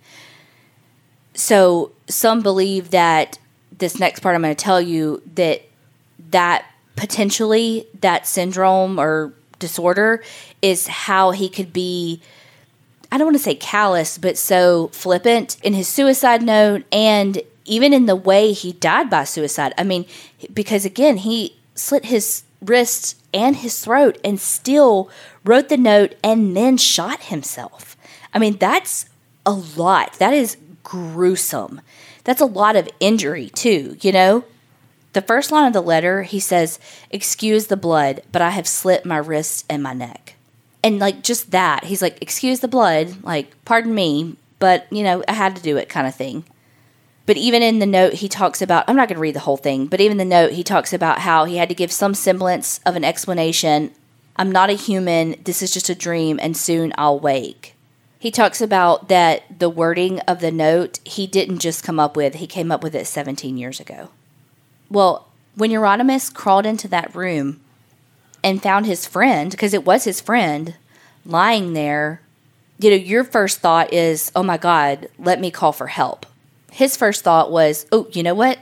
So 1.34 1.92
some 2.08 2.42
believe 2.42 2.90
that 2.90 3.38
this 3.78 3.98
next 3.98 4.20
part 4.20 4.34
i'm 4.34 4.42
going 4.42 4.54
to 4.54 4.64
tell 4.64 4.80
you 4.80 5.22
that 5.34 5.62
that 6.30 6.64
potentially 6.96 7.86
that 8.00 8.26
syndrome 8.26 8.98
or 8.98 9.32
disorder 9.58 10.22
is 10.62 10.86
how 10.86 11.30
he 11.30 11.48
could 11.48 11.72
be 11.72 12.20
I 13.14 13.16
don't 13.16 13.26
want 13.26 13.36
to 13.36 13.42
say 13.44 13.54
callous, 13.54 14.18
but 14.18 14.36
so 14.36 14.88
flippant 14.88 15.56
in 15.62 15.72
his 15.72 15.86
suicide 15.86 16.42
note 16.42 16.82
and 16.90 17.40
even 17.64 17.92
in 17.92 18.06
the 18.06 18.16
way 18.16 18.52
he 18.52 18.72
died 18.72 19.08
by 19.08 19.22
suicide. 19.22 19.72
I 19.78 19.84
mean, 19.84 20.04
because 20.52 20.84
again, 20.84 21.18
he 21.18 21.56
slit 21.76 22.06
his 22.06 22.42
wrists 22.60 23.14
and 23.32 23.54
his 23.54 23.78
throat 23.84 24.18
and 24.24 24.40
still 24.40 25.08
wrote 25.44 25.68
the 25.68 25.76
note 25.76 26.16
and 26.24 26.56
then 26.56 26.76
shot 26.76 27.24
himself. 27.24 27.96
I 28.32 28.40
mean, 28.40 28.56
that's 28.56 29.06
a 29.46 29.52
lot. 29.52 30.14
That 30.14 30.32
is 30.32 30.56
gruesome. 30.82 31.82
That's 32.24 32.40
a 32.40 32.46
lot 32.46 32.76
of 32.76 32.88
injury, 33.00 33.50
too, 33.50 33.96
you 34.00 34.12
know? 34.12 34.44
The 35.12 35.22
first 35.22 35.52
line 35.52 35.66
of 35.66 35.72
the 35.72 35.80
letter, 35.80 36.22
he 36.24 36.40
says, 36.40 36.80
Excuse 37.10 37.68
the 37.68 37.76
blood, 37.76 38.22
but 38.32 38.42
I 38.42 38.50
have 38.50 38.66
slit 38.66 39.06
my 39.06 39.18
wrists 39.18 39.64
and 39.70 39.82
my 39.82 39.92
neck. 39.92 40.34
And 40.82 40.98
like 40.98 41.22
just 41.22 41.52
that, 41.52 41.84
he's 41.84 42.02
like, 42.02 42.20
Excuse 42.20 42.60
the 42.60 42.68
blood, 42.68 43.22
like, 43.22 43.54
pardon 43.64 43.94
me, 43.94 44.36
but 44.58 44.86
you 44.90 45.04
know, 45.04 45.22
I 45.28 45.34
had 45.34 45.54
to 45.54 45.62
do 45.62 45.76
it 45.76 45.88
kind 45.88 46.06
of 46.06 46.14
thing. 46.14 46.44
But 47.26 47.36
even 47.36 47.62
in 47.62 47.78
the 47.78 47.86
note, 47.86 48.14
he 48.14 48.28
talks 48.28 48.60
about, 48.60 48.84
I'm 48.88 48.96
not 48.96 49.08
going 49.08 49.16
to 49.16 49.22
read 49.22 49.34
the 49.34 49.40
whole 49.40 49.56
thing, 49.56 49.86
but 49.86 50.00
even 50.00 50.18
the 50.18 50.24
note, 50.24 50.52
he 50.52 50.64
talks 50.64 50.92
about 50.92 51.20
how 51.20 51.44
he 51.44 51.56
had 51.56 51.68
to 51.68 51.74
give 51.74 51.92
some 51.92 52.12
semblance 52.12 52.80
of 52.84 52.96
an 52.96 53.04
explanation. 53.04 53.92
I'm 54.36 54.52
not 54.52 54.68
a 54.68 54.74
human. 54.74 55.36
This 55.44 55.62
is 55.62 55.72
just 55.72 55.88
a 55.88 55.94
dream, 55.94 56.38
and 56.42 56.56
soon 56.56 56.92
I'll 56.98 57.18
wake. 57.18 57.73
He 58.24 58.30
talks 58.30 58.62
about 58.62 59.08
that 59.08 59.58
the 59.58 59.68
wording 59.68 60.18
of 60.20 60.40
the 60.40 60.50
note 60.50 60.98
he 61.04 61.26
didn't 61.26 61.58
just 61.58 61.84
come 61.84 62.00
up 62.00 62.16
with, 62.16 62.36
he 62.36 62.46
came 62.46 62.72
up 62.72 62.82
with 62.82 62.94
it 62.94 63.06
17 63.06 63.58
years 63.58 63.80
ago. 63.80 64.08
Well, 64.88 65.28
when 65.56 65.70
Euronymous 65.70 66.32
crawled 66.32 66.64
into 66.64 66.88
that 66.88 67.14
room 67.14 67.60
and 68.42 68.62
found 68.62 68.86
his 68.86 69.04
friend, 69.04 69.50
because 69.50 69.74
it 69.74 69.84
was 69.84 70.04
his 70.04 70.22
friend, 70.22 70.74
lying 71.26 71.74
there, 71.74 72.22
you 72.78 72.88
know, 72.88 72.96
your 72.96 73.24
first 73.24 73.58
thought 73.58 73.92
is, 73.92 74.32
oh 74.34 74.42
my 74.42 74.56
God, 74.56 75.10
let 75.18 75.38
me 75.38 75.50
call 75.50 75.72
for 75.72 75.88
help. 75.88 76.24
His 76.72 76.96
first 76.96 77.24
thought 77.24 77.52
was, 77.52 77.84
oh, 77.92 78.08
you 78.12 78.22
know 78.22 78.34
what? 78.34 78.58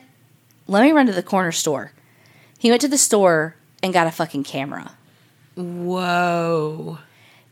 Let 0.66 0.82
me 0.82 0.90
run 0.90 1.06
to 1.06 1.12
the 1.12 1.22
corner 1.22 1.52
store. 1.52 1.92
He 2.58 2.70
went 2.70 2.80
to 2.80 2.88
the 2.88 2.98
store 2.98 3.54
and 3.80 3.92
got 3.92 4.08
a 4.08 4.10
fucking 4.10 4.42
camera. 4.42 4.96
Whoa. 5.54 6.98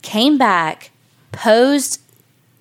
Came 0.03 0.38
back, 0.38 0.90
posed 1.33 2.01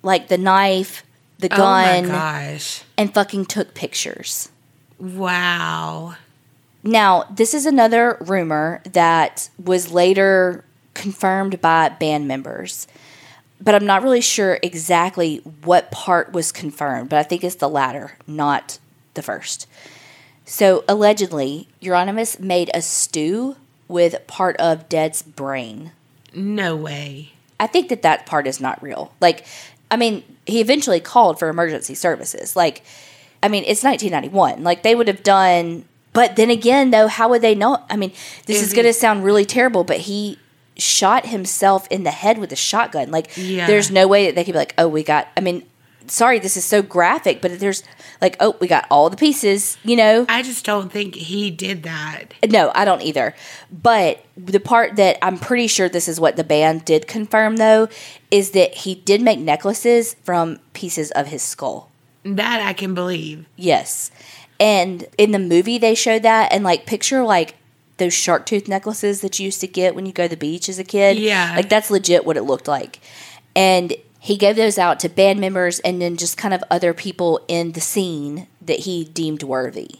like 0.02 0.28
the 0.28 0.38
knife, 0.38 1.04
the 1.38 1.52
Oh 1.52 1.56
gun, 1.56 2.08
my 2.08 2.14
gosh. 2.14 2.82
and 2.96 3.12
fucking 3.12 3.46
took 3.46 3.74
pictures. 3.74 4.50
Wow. 4.98 6.14
Now, 6.82 7.24
this 7.30 7.52
is 7.54 7.66
another 7.66 8.16
rumor 8.20 8.80
that 8.92 9.50
was 9.62 9.92
later 9.92 10.64
confirmed 10.94 11.60
by 11.60 11.88
band 11.90 12.26
members. 12.28 12.86
But 13.62 13.74
I'm 13.74 13.84
not 13.84 14.02
really 14.02 14.22
sure 14.22 14.58
exactly 14.62 15.38
what 15.64 15.90
part 15.90 16.32
was 16.32 16.50
confirmed, 16.50 17.10
but 17.10 17.18
I 17.18 17.22
think 17.22 17.44
it's 17.44 17.56
the 17.56 17.68
latter, 17.68 18.12
not 18.26 18.78
the 19.12 19.22
first. 19.22 19.66
So 20.46 20.82
allegedly, 20.88 21.68
Euronymous 21.82 22.40
made 22.40 22.70
a 22.72 22.80
stew 22.80 23.56
with 23.86 24.26
part 24.26 24.56
of 24.56 24.88
Dead's 24.88 25.20
brain. 25.22 25.92
No 26.34 26.74
way. 26.74 27.32
I 27.60 27.68
think 27.68 27.90
that 27.90 28.02
that 28.02 28.26
part 28.26 28.48
is 28.48 28.60
not 28.60 28.82
real. 28.82 29.12
Like, 29.20 29.46
I 29.90 29.96
mean, 29.96 30.24
he 30.46 30.60
eventually 30.60 30.98
called 30.98 31.38
for 31.38 31.48
emergency 31.48 31.94
services. 31.94 32.56
Like, 32.56 32.82
I 33.42 33.48
mean, 33.48 33.62
it's 33.66 33.84
1991. 33.84 34.64
Like, 34.64 34.82
they 34.82 34.94
would 34.96 35.06
have 35.06 35.22
done. 35.22 35.84
But 36.12 36.34
then 36.36 36.50
again, 36.50 36.90
though, 36.90 37.06
how 37.06 37.28
would 37.28 37.42
they 37.42 37.54
know? 37.54 37.78
I 37.88 37.96
mean, 37.96 38.12
this 38.46 38.56
Is 38.60 38.68
is 38.68 38.74
going 38.74 38.86
to 38.86 38.92
sound 38.92 39.22
really 39.24 39.44
terrible, 39.44 39.84
but 39.84 39.98
he 39.98 40.38
shot 40.76 41.26
himself 41.26 41.86
in 41.88 42.02
the 42.02 42.10
head 42.10 42.38
with 42.38 42.50
a 42.50 42.56
shotgun. 42.56 43.10
Like, 43.10 43.30
Yeah. 43.36 43.66
there's 43.66 43.90
no 43.90 44.08
way 44.08 44.26
that 44.26 44.34
they 44.34 44.42
could 44.44 44.52
be 44.52 44.58
like, 44.58 44.74
oh, 44.78 44.88
we 44.88 45.04
got. 45.04 45.28
I 45.36 45.40
mean, 45.40 45.62
sorry, 46.10 46.38
this 46.38 46.56
is 46.56 46.64
so 46.64 46.82
graphic, 46.82 47.40
but 47.40 47.58
there's 47.58 47.82
like, 48.20 48.36
oh, 48.40 48.56
we 48.60 48.66
got 48.66 48.86
all 48.90 49.08
the 49.08 49.16
pieces, 49.16 49.78
you 49.82 49.96
know? 49.96 50.26
I 50.28 50.42
just 50.42 50.64
don't 50.64 50.92
think 50.92 51.14
he 51.14 51.50
did 51.50 51.84
that. 51.84 52.34
No, 52.48 52.70
I 52.74 52.84
don't 52.84 53.02
either. 53.02 53.34
But 53.70 54.24
the 54.36 54.60
part 54.60 54.96
that 54.96 55.18
I'm 55.22 55.38
pretty 55.38 55.66
sure 55.66 55.88
this 55.88 56.08
is 56.08 56.20
what 56.20 56.36
the 56.36 56.44
band 56.44 56.84
did 56.84 57.06
confirm, 57.06 57.56
though, 57.56 57.88
is 58.30 58.50
that 58.50 58.74
he 58.74 58.96
did 58.96 59.22
make 59.22 59.38
necklaces 59.38 60.14
from 60.24 60.58
pieces 60.74 61.10
of 61.12 61.28
his 61.28 61.42
skull. 61.42 61.90
That 62.24 62.60
I 62.60 62.72
can 62.72 62.94
believe. 62.94 63.46
Yes. 63.56 64.10
And 64.58 65.06
in 65.16 65.30
the 65.30 65.38
movie, 65.38 65.78
they 65.78 65.94
showed 65.94 66.22
that. 66.24 66.52
And 66.52 66.64
like, 66.64 66.84
picture 66.84 67.22
like 67.22 67.54
those 67.96 68.12
shark 68.12 68.44
tooth 68.46 68.68
necklaces 68.68 69.22
that 69.22 69.38
you 69.38 69.46
used 69.46 69.60
to 69.60 69.66
get 69.66 69.94
when 69.94 70.04
you 70.06 70.12
go 70.12 70.24
to 70.24 70.28
the 70.28 70.36
beach 70.36 70.68
as 70.68 70.78
a 70.78 70.84
kid. 70.84 71.18
Yeah. 71.18 71.54
Like, 71.56 71.68
that's 71.70 71.90
legit 71.90 72.26
what 72.26 72.36
it 72.36 72.42
looked 72.42 72.68
like. 72.68 73.00
And 73.56 73.94
he 74.22 74.36
gave 74.36 74.54
those 74.54 74.78
out 74.78 75.00
to 75.00 75.08
band 75.08 75.40
members 75.40 75.80
and 75.80 76.00
then 76.00 76.18
just 76.18 76.36
kind 76.36 76.52
of 76.52 76.62
other 76.70 76.92
people 76.92 77.40
in 77.48 77.72
the 77.72 77.80
scene 77.80 78.46
that 78.60 78.80
he 78.80 79.04
deemed 79.04 79.42
worthy. 79.42 79.96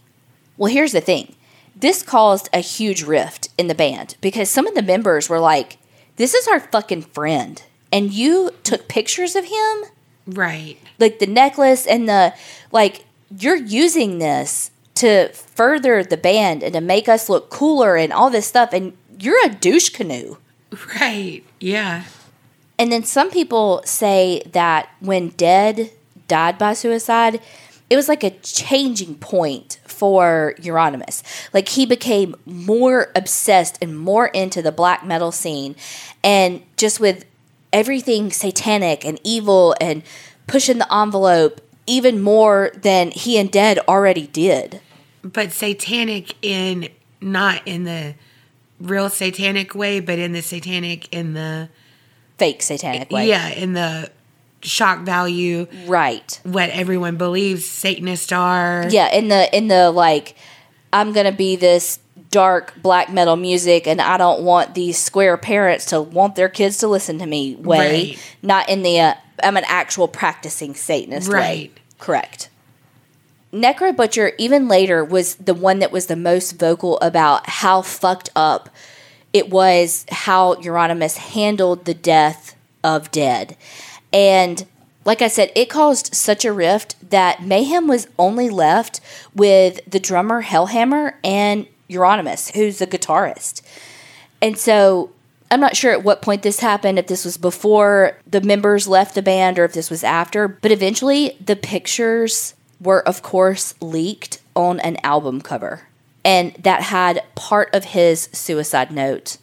Well, 0.59 0.71
here's 0.71 0.93
the 0.93 1.01
thing 1.01 1.35
this 1.75 2.03
caused 2.03 2.51
a 2.53 2.59
huge 2.59 3.03
rift 3.03 3.49
in 3.57 3.67
the 3.67 3.75
band 3.75 4.17
because 4.21 4.51
some 4.51 4.67
of 4.67 4.75
the 4.75 4.83
members 4.83 5.31
were 5.31 5.41
like, 5.41 5.79
This 6.17 6.35
is 6.35 6.47
our 6.47 6.61
fucking 6.61 7.03
friend. 7.03 7.63
And 7.91 8.13
you 8.13 8.51
took 8.63 8.89
pictures 8.89 9.35
of 9.35 9.47
him? 9.47 9.85
Right. 10.27 10.77
Like 10.99 11.19
the 11.19 11.27
necklace 11.27 11.87
and 11.87 12.09
the, 12.09 12.35
like, 12.71 13.07
you're 13.37 13.57
using 13.57 14.19
this 14.19 14.71
to 14.97 15.31
further 15.33 16.05
the 16.05 16.17
band 16.17 16.63
and 16.63 16.75
to 16.75 16.81
make 16.81 17.09
us 17.09 17.29
look 17.29 17.49
cooler 17.49 17.97
and 17.97 18.13
all 18.13 18.31
this 18.31 18.47
stuff. 18.47 18.73
And 18.73 18.93
you're 19.19 19.45
a 19.45 19.49
douche 19.49 19.89
canoe. 19.89 20.37
Right. 21.01 21.43
Yeah. 21.59 22.05
And 22.81 22.91
then 22.91 23.05
some 23.05 23.31
people 23.31 23.83
say 23.85 24.43
that 24.53 24.89
when 25.01 25.29
Dead 25.29 25.91
died 26.29 26.57
by 26.57 26.73
suicide, 26.73 27.39
it 27.91 27.97
was 27.97 28.09
like 28.09 28.25
a 28.25 28.31
changing 28.31 29.17
point 29.17 29.81
for 29.85 30.55
Euronymous. 30.59 31.23
Like 31.53 31.69
he 31.69 31.85
became 31.85 32.35
more 32.47 33.13
obsessed 33.15 33.77
and 33.83 33.99
more 33.99 34.29
into 34.29 34.63
the 34.63 34.73
black 34.73 35.05
metal 35.05 35.31
scene 35.31 35.77
and 36.25 36.63
just 36.79 37.01
with 37.01 37.27
everything 37.71 38.33
satanic 38.33 39.05
and 39.05 39.21
evil 39.23 39.75
and 39.79 40.03
pushing 40.47 40.79
the 40.79 40.95
envelope 40.95 41.61
even 41.87 42.23
more 42.23 42.71
than 42.75 43.11
he 43.11 43.37
and 43.37 43.53
Dead 43.53 43.79
already 43.81 44.27
did. 44.29 44.81
But 45.23 45.53
satanic 45.53 46.35
in 46.41 46.89
not 47.21 47.61
in 47.67 47.85
the 47.85 48.15
real 48.81 49.11
satanic 49.11 49.75
way, 49.75 50.01
but 50.01 50.19
in 50.19 50.33
the 50.33 50.41
satanic 50.41 51.13
in 51.13 51.35
the 51.35 51.69
Fake 52.41 52.63
satanic 52.63 53.11
way. 53.11 53.29
yeah, 53.29 53.49
in 53.49 53.75
the 53.75 54.11
shock 54.63 55.01
value, 55.01 55.67
Right. 55.87 56.41
what 56.43 56.71
everyone 56.71 57.17
believes 57.17 57.65
Satanists 57.67 58.33
are. 58.33 58.87
Yeah, 58.91 59.15
in 59.15 59.29
the 59.29 59.55
in 59.57 59.69
the 59.69 59.91
like 59.91 60.35
I'm 60.93 61.13
going 61.13 61.27
to 61.27 61.33
be 61.33 61.55
this 61.57 61.99
dark 62.31 62.75
black 62.83 63.11
metal 63.13 63.37
music 63.37 63.87
and 63.87 64.01
I 64.01 64.17
don't 64.17 64.43
want 64.43 64.75
these 64.75 64.99
square 64.99 65.37
parents 65.37 65.85
to 65.87 66.01
want 66.01 66.35
their 66.35 66.49
kids 66.49 66.79
to 66.79 66.89
listen 66.89 67.19
to 67.19 67.27
me 67.27 67.57
way, 67.57 67.79
Right. 68.15 68.19
not 68.43 68.69
in 68.69 68.83
the 68.83 69.01
uh, 69.01 69.15
I'm 69.43 69.57
an 69.57 69.65
actual 69.67 70.09
practicing 70.09 70.75
Satanist 70.75 71.29
way. 71.29 71.35
Right. 71.35 71.71
Correct. 71.99 72.49
Necro 73.53 73.95
Butcher 73.97 74.33
even 74.39 74.69
later 74.69 75.05
was 75.05 75.35
the 75.37 75.55
one 75.55 75.81
that 75.81 75.91
was 75.91 76.07
the 76.07 76.17
most 76.17 76.53
vocal 76.53 76.99
about 77.01 77.49
how 77.49 77.83
fucked 77.83 78.31
up 78.37 78.71
it 79.33 79.51
was 79.51 80.07
how 80.11 80.55
Euronymous 80.57 81.17
handled 81.17 81.85
the 81.85 81.95
death 81.95 82.57
of 82.83 83.11
Dead. 83.11 83.57
And 84.13 84.67
like 85.05 85.23
I 85.23 85.29
said, 85.29 85.51
it 85.55 85.71
caused 85.71 86.15
such 86.15 86.45
a 86.45 86.53
rift 86.53 87.11
that 87.11 87.43
Mayhem 87.43 87.87
was 87.87 88.09
only 88.19 88.51
left 88.51 89.01
with 89.35 89.81
the 89.91 90.01
drummer 90.01 90.43
Hellhammer 90.43 91.15
and 91.25 91.67
Euronymous, 91.89 92.55
who's 92.55 92.79
the 92.79 92.87
guitarist. 92.87 93.63
And 94.43 94.59
so 94.59 95.11
I'm 95.51 95.61
not 95.61 95.77
sure 95.77 95.93
at 95.93 96.05
what 96.05 96.23
point 96.23 96.43
this 96.43 96.61
happened, 96.61 96.99
if 96.99 97.07
this 97.07 97.25
was 97.25 97.37
before 97.37 98.17
the 98.27 98.41
members 98.41 98.87
left 98.87 99.15
the 99.15 99.23
band 99.23 99.59
or 99.59 99.65
if 99.65 99.73
this 99.73 99.91
was 99.91 100.05
after, 100.05 100.47
but 100.47 100.71
eventually 100.71 101.37
the 101.45 101.57
pictures 101.57 102.55
were, 102.81 103.07
of 103.07 103.23
course, 103.23 103.75
leaked 103.81 104.41
on 104.55 104.81
an 104.81 104.97
album 105.03 105.41
cover. 105.41 105.89
And 106.25 106.53
that 106.55 106.83
had 106.83 107.23
part 107.35 107.75
of 107.75 107.85
his 107.85 108.29
suicide 108.33 108.91
note 108.91 109.39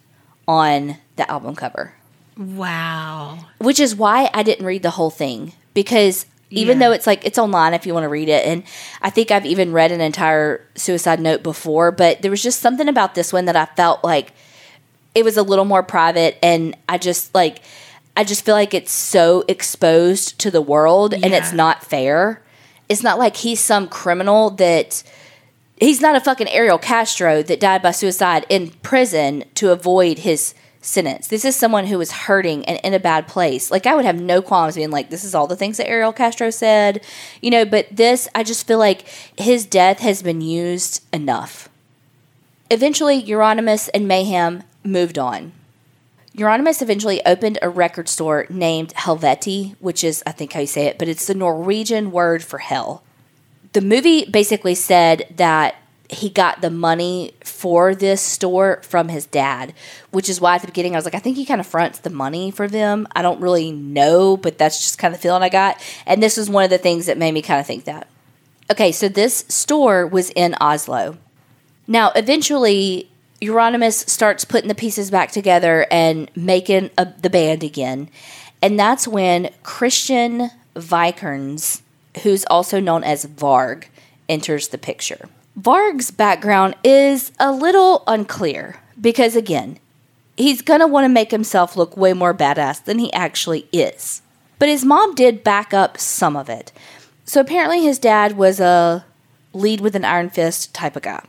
on 0.47 0.97
the 1.15 1.29
album 1.29 1.55
cover, 1.55 1.93
Wow. 2.37 3.39
which 3.57 3.79
is 3.79 3.95
why 3.95 4.29
I 4.33 4.43
didn't 4.43 4.65
read 4.65 4.83
the 4.83 4.91
whole 4.91 5.09
thing 5.09 5.53
because 5.73 6.25
even 6.49 6.79
Yeah. 6.79 6.87
though 6.87 6.93
it's 6.93 7.07
like 7.07 7.25
it's 7.25 7.37
online 7.39 7.73
if 7.73 7.85
you 7.85 7.93
want 7.93 8.03
to 8.05 8.09
read 8.09 8.29
it 8.29 8.45
and 8.45 8.63
I 9.01 9.09
think 9.09 9.31
I've 9.31 9.45
even 9.45 9.73
read 9.73 9.91
an 9.91 9.99
entire 10.01 10.61
suicide 10.75 11.19
note 11.19 11.43
before, 11.43 11.91
but 11.91 12.21
there 12.21 12.31
was 12.31 12.41
just 12.43 12.61
something 12.61 12.87
about 12.87 13.15
this 13.15 13.33
one 13.33 13.45
that 13.45 13.55
I 13.55 13.65
felt 13.65 14.03
like 14.03 14.31
it 15.15 15.25
was 15.25 15.35
a 15.35 15.43
little 15.43 15.65
more 15.65 15.83
private 15.83 16.37
and 16.43 16.77
I 16.87 16.97
just 16.99 17.33
like 17.35 17.59
I 18.15 18.23
just 18.23 18.45
feel 18.45 18.55
like 18.55 18.73
it's 18.73 18.91
so 18.91 19.43
exposed 19.47 20.39
to 20.39 20.49
the 20.51 20.61
world 20.61 21.13
and 21.13 21.33
it's 21.33 21.51
not 21.53 21.83
fair. 21.83 22.41
It's 22.89 23.03
not 23.03 23.19
like 23.19 23.35
he's 23.37 23.59
some 23.59 23.87
criminal 23.87 24.49
that 24.51 25.03
he's 25.77 26.01
not 26.01 26.15
a 26.15 26.19
fucking 26.19 26.49
Ariel 26.49 26.77
Castro 26.77 27.41
that 27.43 27.59
died 27.59 27.81
by 27.81 27.91
suicide 27.91 28.45
in 28.49 28.71
prison 28.81 29.43
to 29.55 29.71
avoid 29.71 30.19
his 30.19 30.53
sentence. 30.81 31.27
This 31.27 31.45
is 31.45 31.55
someone 31.55 31.87
who 31.87 31.97
was 31.97 32.11
hurting 32.11 32.65
and 32.65 32.79
in 32.83 32.93
a 32.93 32.99
bad 32.99 33.27
place. 33.27 33.69
Like 33.71 33.85
I 33.85 33.95
would 33.95 34.05
have 34.05 34.19
no 34.19 34.41
qualms 34.41 34.75
being 34.75 34.89
like, 34.89 35.09
this 35.09 35.23
is 35.23 35.35
all 35.35 35.47
the 35.47 35.55
things 35.55 35.77
that 35.77 35.89
Ariel 35.89 36.13
Castro 36.13 36.49
said, 36.49 37.03
you 37.41 37.51
know. 37.51 37.65
But 37.65 37.87
this, 37.91 38.27
I 38.33 38.43
just 38.43 38.67
feel 38.67 38.79
like 38.79 39.07
his 39.37 39.65
death 39.65 39.99
has 39.99 40.21
been 40.21 40.41
used 40.41 41.03
enough. 41.13 41.69
Eventually, 42.69 43.21
Euronymous 43.21 43.89
and 43.93 44.07
Mayhem 44.07 44.63
moved 44.83 45.17
on. 45.17 45.53
Euronymous 46.35 46.81
eventually 46.81 47.25
opened 47.25 47.57
a 47.61 47.69
record 47.69 48.07
store 48.07 48.45
named 48.49 48.93
Helvete, 48.93 49.75
which 49.79 50.03
is, 50.03 50.21
I 50.27 50.31
think, 50.31 50.53
how 50.53 50.59
you 50.59 50.67
say 50.67 50.85
it, 50.85 50.99
but 50.99 51.07
it's 51.07 51.25
the 51.25 51.33
Norwegian 51.33 52.11
word 52.11 52.43
for 52.43 52.59
hell 52.59 53.03
the 53.73 53.81
movie 53.81 54.25
basically 54.25 54.75
said 54.75 55.33
that 55.37 55.75
he 56.09 56.29
got 56.29 56.61
the 56.61 56.69
money 56.69 57.33
for 57.43 57.93
this 57.93 58.21
store 58.21 58.81
from 58.83 59.09
his 59.09 59.25
dad, 59.25 59.73
which 60.11 60.29
is 60.29 60.39
why 60.39 60.55
at 60.55 60.61
the 60.61 60.67
beginning 60.67 60.95
I 60.95 60.97
was 60.97 61.05
like, 61.05 61.15
I 61.15 61.19
think 61.19 61.35
he 61.35 61.45
kind 61.45 61.59
of 61.59 61.67
fronts 61.67 61.99
the 61.99 62.09
money 62.09 62.49
for 62.49 62.67
them. 62.67 63.07
I 63.15 63.21
don't 63.21 63.41
really 63.41 63.71
know, 63.71 64.37
but 64.37 64.57
that's 64.57 64.79
just 64.79 64.99
kind 64.99 65.13
of 65.13 65.19
the 65.19 65.23
feeling 65.23 65.43
I 65.43 65.49
got. 65.49 65.81
And 66.05 66.23
this 66.23 66.37
was 66.37 66.49
one 66.49 66.63
of 66.63 66.69
the 66.69 66.77
things 66.77 67.07
that 67.07 67.17
made 67.17 67.33
me 67.33 67.41
kind 67.41 67.59
of 67.59 67.67
think 67.67 67.85
that. 67.85 68.07
Okay, 68.71 68.91
so 68.91 69.09
this 69.09 69.45
store 69.47 70.07
was 70.07 70.29
in 70.31 70.55
Oslo. 70.61 71.17
Now, 71.87 72.11
eventually, 72.15 73.09
Euronymous 73.41 74.09
starts 74.09 74.45
putting 74.45 74.67
the 74.67 74.75
pieces 74.75 75.11
back 75.11 75.31
together 75.31 75.87
and 75.91 76.29
making 76.35 76.89
a, 76.97 77.05
the 77.05 77.29
band 77.29 77.63
again. 77.63 78.09
And 78.61 78.79
that's 78.79 79.07
when 79.07 79.51
Kristian 79.63 80.51
Vikernes, 80.75 81.81
who's 82.23 82.45
also 82.45 82.79
known 82.79 83.03
as 83.03 83.25
Varg, 83.25 83.85
enters 84.29 84.69
the 84.69 84.77
picture. 84.77 85.29
Varg's 85.59 86.11
background 86.11 86.75
is 86.83 87.31
a 87.39 87.51
little 87.51 88.03
unclear 88.07 88.79
because, 88.99 89.35
again, 89.35 89.79
he's 90.35 90.61
going 90.61 90.79
to 90.79 90.87
want 90.87 91.05
to 91.05 91.09
make 91.09 91.31
himself 91.31 91.75
look 91.75 91.97
way 91.97 92.13
more 92.13 92.33
badass 92.33 92.83
than 92.83 92.99
he 92.99 93.11
actually 93.13 93.67
is. 93.71 94.21
But 94.59 94.69
his 94.69 94.85
mom 94.85 95.15
did 95.15 95.43
back 95.43 95.73
up 95.73 95.97
some 95.97 96.35
of 96.35 96.49
it. 96.49 96.71
So 97.25 97.41
apparently, 97.41 97.81
his 97.81 97.99
dad 97.99 98.37
was 98.37 98.59
a 98.59 99.05
lead 99.53 99.81
with 99.81 99.95
an 99.95 100.05
iron 100.05 100.29
fist 100.29 100.73
type 100.73 100.95
of 100.95 101.03
guy. 101.03 101.23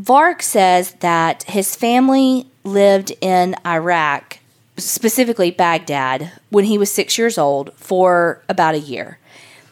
Varg 0.00 0.42
says 0.42 0.92
that 1.00 1.42
his 1.44 1.74
family 1.74 2.46
lived 2.62 3.12
in 3.20 3.56
Iraq, 3.66 4.38
specifically 4.76 5.50
Baghdad, 5.50 6.32
when 6.50 6.64
he 6.64 6.78
was 6.78 6.90
six 6.90 7.18
years 7.18 7.36
old 7.36 7.72
for 7.74 8.42
about 8.48 8.76
a 8.76 8.80
year. 8.80 9.17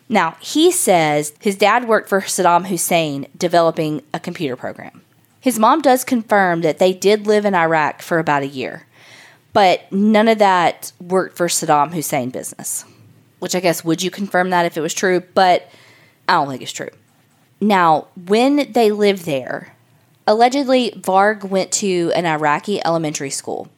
Now, 0.09 0.37
he 0.41 0.71
says 0.71 1.35
his 1.41 1.57
dad 1.57 1.89
worked 1.89 2.09
for 2.09 2.21
Saddam 2.21 2.67
Hussein 2.67 3.27
developing 3.37 4.03
a 4.15 4.21
computer 4.21 4.57
program. 4.57 5.03
His 5.41 5.59
mom 5.59 5.81
does 5.81 6.05
confirm 6.05 6.63
that 6.63 6.79
they 6.79 6.93
did 6.93 7.27
live 7.27 7.45
in 7.45 7.55
Iraq 7.55 8.03
for 8.03 8.19
about 8.19 8.43
a 8.43 8.49
year. 8.49 8.87
But 9.53 9.91
none 9.91 10.29
of 10.29 10.39
that 10.39 10.93
worked 11.01 11.37
for 11.37 11.49
Saddam 11.49 11.93
Hussein 11.93 12.31
business. 12.31 12.85
Which 13.39 13.55
I 13.55 13.61
guess 13.61 13.85
would 13.85 14.03
you 14.03 14.11
confirm 14.11 14.51
that 14.51 14.67
if 14.67 14.77
it 14.77 14.81
was 14.81 14.95
true? 14.95 15.23
But 15.35 15.71
I 16.29 16.35
don't 16.35 16.49
think 16.49 16.63
it's 16.63 16.73
true. 16.73 16.91
Now, 17.61 18.09
when 18.27 18.73
they 18.73 18.91
lived 18.91 19.25
there, 19.25 19.75
allegedly 20.27 20.91
Varg 20.91 21.45
went 21.45 21.73
to 21.73 22.13
an 22.15 22.27
Iraqi 22.27 22.85
elementary 22.85 23.31
school. 23.31 23.69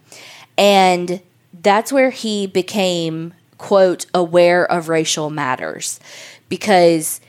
And 0.56 1.20
that's 1.52 1.92
where 1.92 2.10
he 2.10 2.46
became, 2.46 3.34
quote, 3.58 4.06
aware 4.14 4.64
of 4.70 4.88
racial 4.88 5.30
matters 5.30 6.00
because 6.48 7.20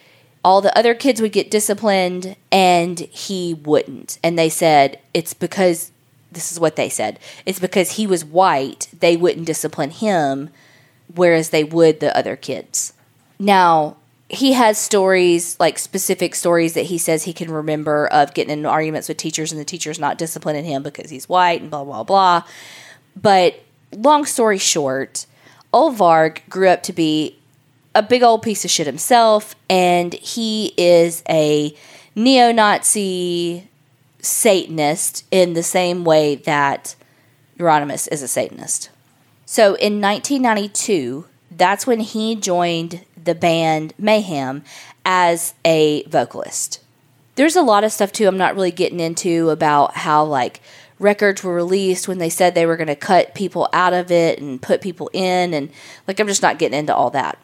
all 0.44 0.62
the 0.62 0.76
other 0.78 0.94
kids 0.94 1.22
would 1.22 1.32
get 1.32 1.52
disciplined 1.52 2.36
and 2.52 3.00
he 3.00 3.54
wouldn't. 3.54 4.18
And 4.24 4.38
they 4.38 4.50
said 4.50 5.00
it's 5.14 5.34
because 5.34 5.92
this 6.32 6.52
is 6.52 6.60
what 6.60 6.76
they 6.76 6.90
said 6.90 7.20
it's 7.46 7.60
because 7.60 7.94
he 7.94 8.06
was 8.06 8.24
white, 8.24 8.88
they 8.98 9.18
wouldn't 9.18 9.48
discipline 9.48 9.90
him, 9.90 10.50
whereas 11.14 11.50
they 11.50 11.64
would 11.64 12.00
the 12.00 12.16
other 12.16 12.36
kids. 12.36 12.94
Now, 13.40 13.98
he 14.30 14.54
has 14.54 14.78
stories, 14.78 15.60
like 15.60 15.80
specific 15.80 16.36
stories 16.36 16.76
that 16.76 16.84
he 16.84 17.00
says 17.00 17.24
he 17.24 17.34
can 17.34 17.50
remember 17.50 18.06
of 18.08 18.34
getting 18.36 18.60
in 18.60 18.66
arguments 18.66 19.08
with 19.08 19.18
teachers 19.18 19.52
and 19.52 19.60
the 19.60 19.66
teachers 19.66 19.98
not 19.98 20.20
disciplining 20.20 20.66
him 20.66 20.84
because 20.84 21.10
he's 21.10 21.28
white 21.28 21.62
and 21.62 21.72
blah, 21.72 21.84
blah, 21.84 22.04
blah. 22.04 22.44
But 23.20 23.60
long 23.92 24.26
story 24.26 24.60
short, 24.60 25.26
Olvarg 25.74 26.40
grew 26.50 26.70
up 26.70 26.84
to 26.84 26.94
be 26.94 27.38
a 27.94 28.02
big 28.04 28.24
old 28.24 28.42
piece 28.42 28.66
of 28.66 28.72
shit 28.72 28.88
himself, 28.88 29.56
and 29.70 30.14
he 30.14 30.74
is 30.78 31.24
a 31.30 31.76
neo 32.16 32.52
Nazi 32.52 33.68
Satanist 34.22 35.26
in 35.32 35.54
the 35.54 35.64
same 35.64 36.04
way 36.04 36.36
that 36.36 36.96
Euronymous 37.58 38.08
is 38.12 38.22
a 38.22 38.28
Satanist. 38.28 38.90
So 39.46 39.76
in 39.76 40.02
1992, 40.02 41.26
that's 41.52 41.88
when 41.88 42.00
he 42.00 42.36
joined 42.36 43.06
the 43.22 43.36
band 43.36 43.94
Mayhem 43.98 44.64
as 45.06 45.54
a 45.66 46.04
vocalist. 46.04 46.82
There's 47.36 47.56
a 47.56 47.62
lot 47.62 47.84
of 47.84 47.92
stuff 47.92 48.12
too 48.12 48.28
I'm 48.28 48.38
not 48.38 48.56
really 48.56 48.72
getting 48.72 49.00
into 49.00 49.50
about 49.50 49.96
how 49.96 50.24
like 50.26 50.62
records 51.00 51.44
were 51.44 51.54
released 51.54 52.08
when 52.08 52.18
they 52.18 52.30
said 52.30 52.54
they 52.54 52.66
were 52.66 52.78
going 52.78 52.88
to 52.88 52.96
cut 52.96 53.34
people 53.34 53.68
out 53.74 53.94
of 53.94 54.12
it 54.12 54.40
and 54.40 54.62
put 54.62 54.82
people 54.82 55.10
in 55.14 55.54
and 55.54 55.72
like 56.08 56.20
I'm 56.20 56.28
just 56.28 56.42
not 56.42 56.60
getting 56.60 56.78
into 56.78 56.94
all 56.94 57.10
that. 57.12 57.40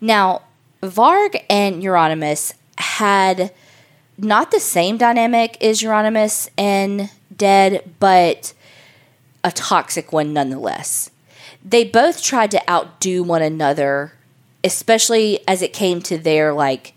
Now, 0.00 0.42
Varg 0.82 1.42
and 1.48 1.82
Euronymous 1.82 2.52
had 2.78 3.52
not 4.18 4.50
the 4.50 4.60
same 4.60 4.96
dynamic 4.96 5.62
as 5.62 5.80
Euronymous 5.80 6.48
and 6.56 7.10
Dead, 7.34 7.94
but 7.98 8.52
a 9.44 9.50
toxic 9.50 10.12
one 10.12 10.32
nonetheless. 10.32 11.10
They 11.64 11.84
both 11.84 12.22
tried 12.22 12.50
to 12.52 12.70
outdo 12.70 13.22
one 13.22 13.42
another, 13.42 14.12
especially 14.64 15.40
as 15.46 15.62
it 15.62 15.72
came 15.72 16.00
to 16.02 16.18
their 16.18 16.52
like 16.52 16.94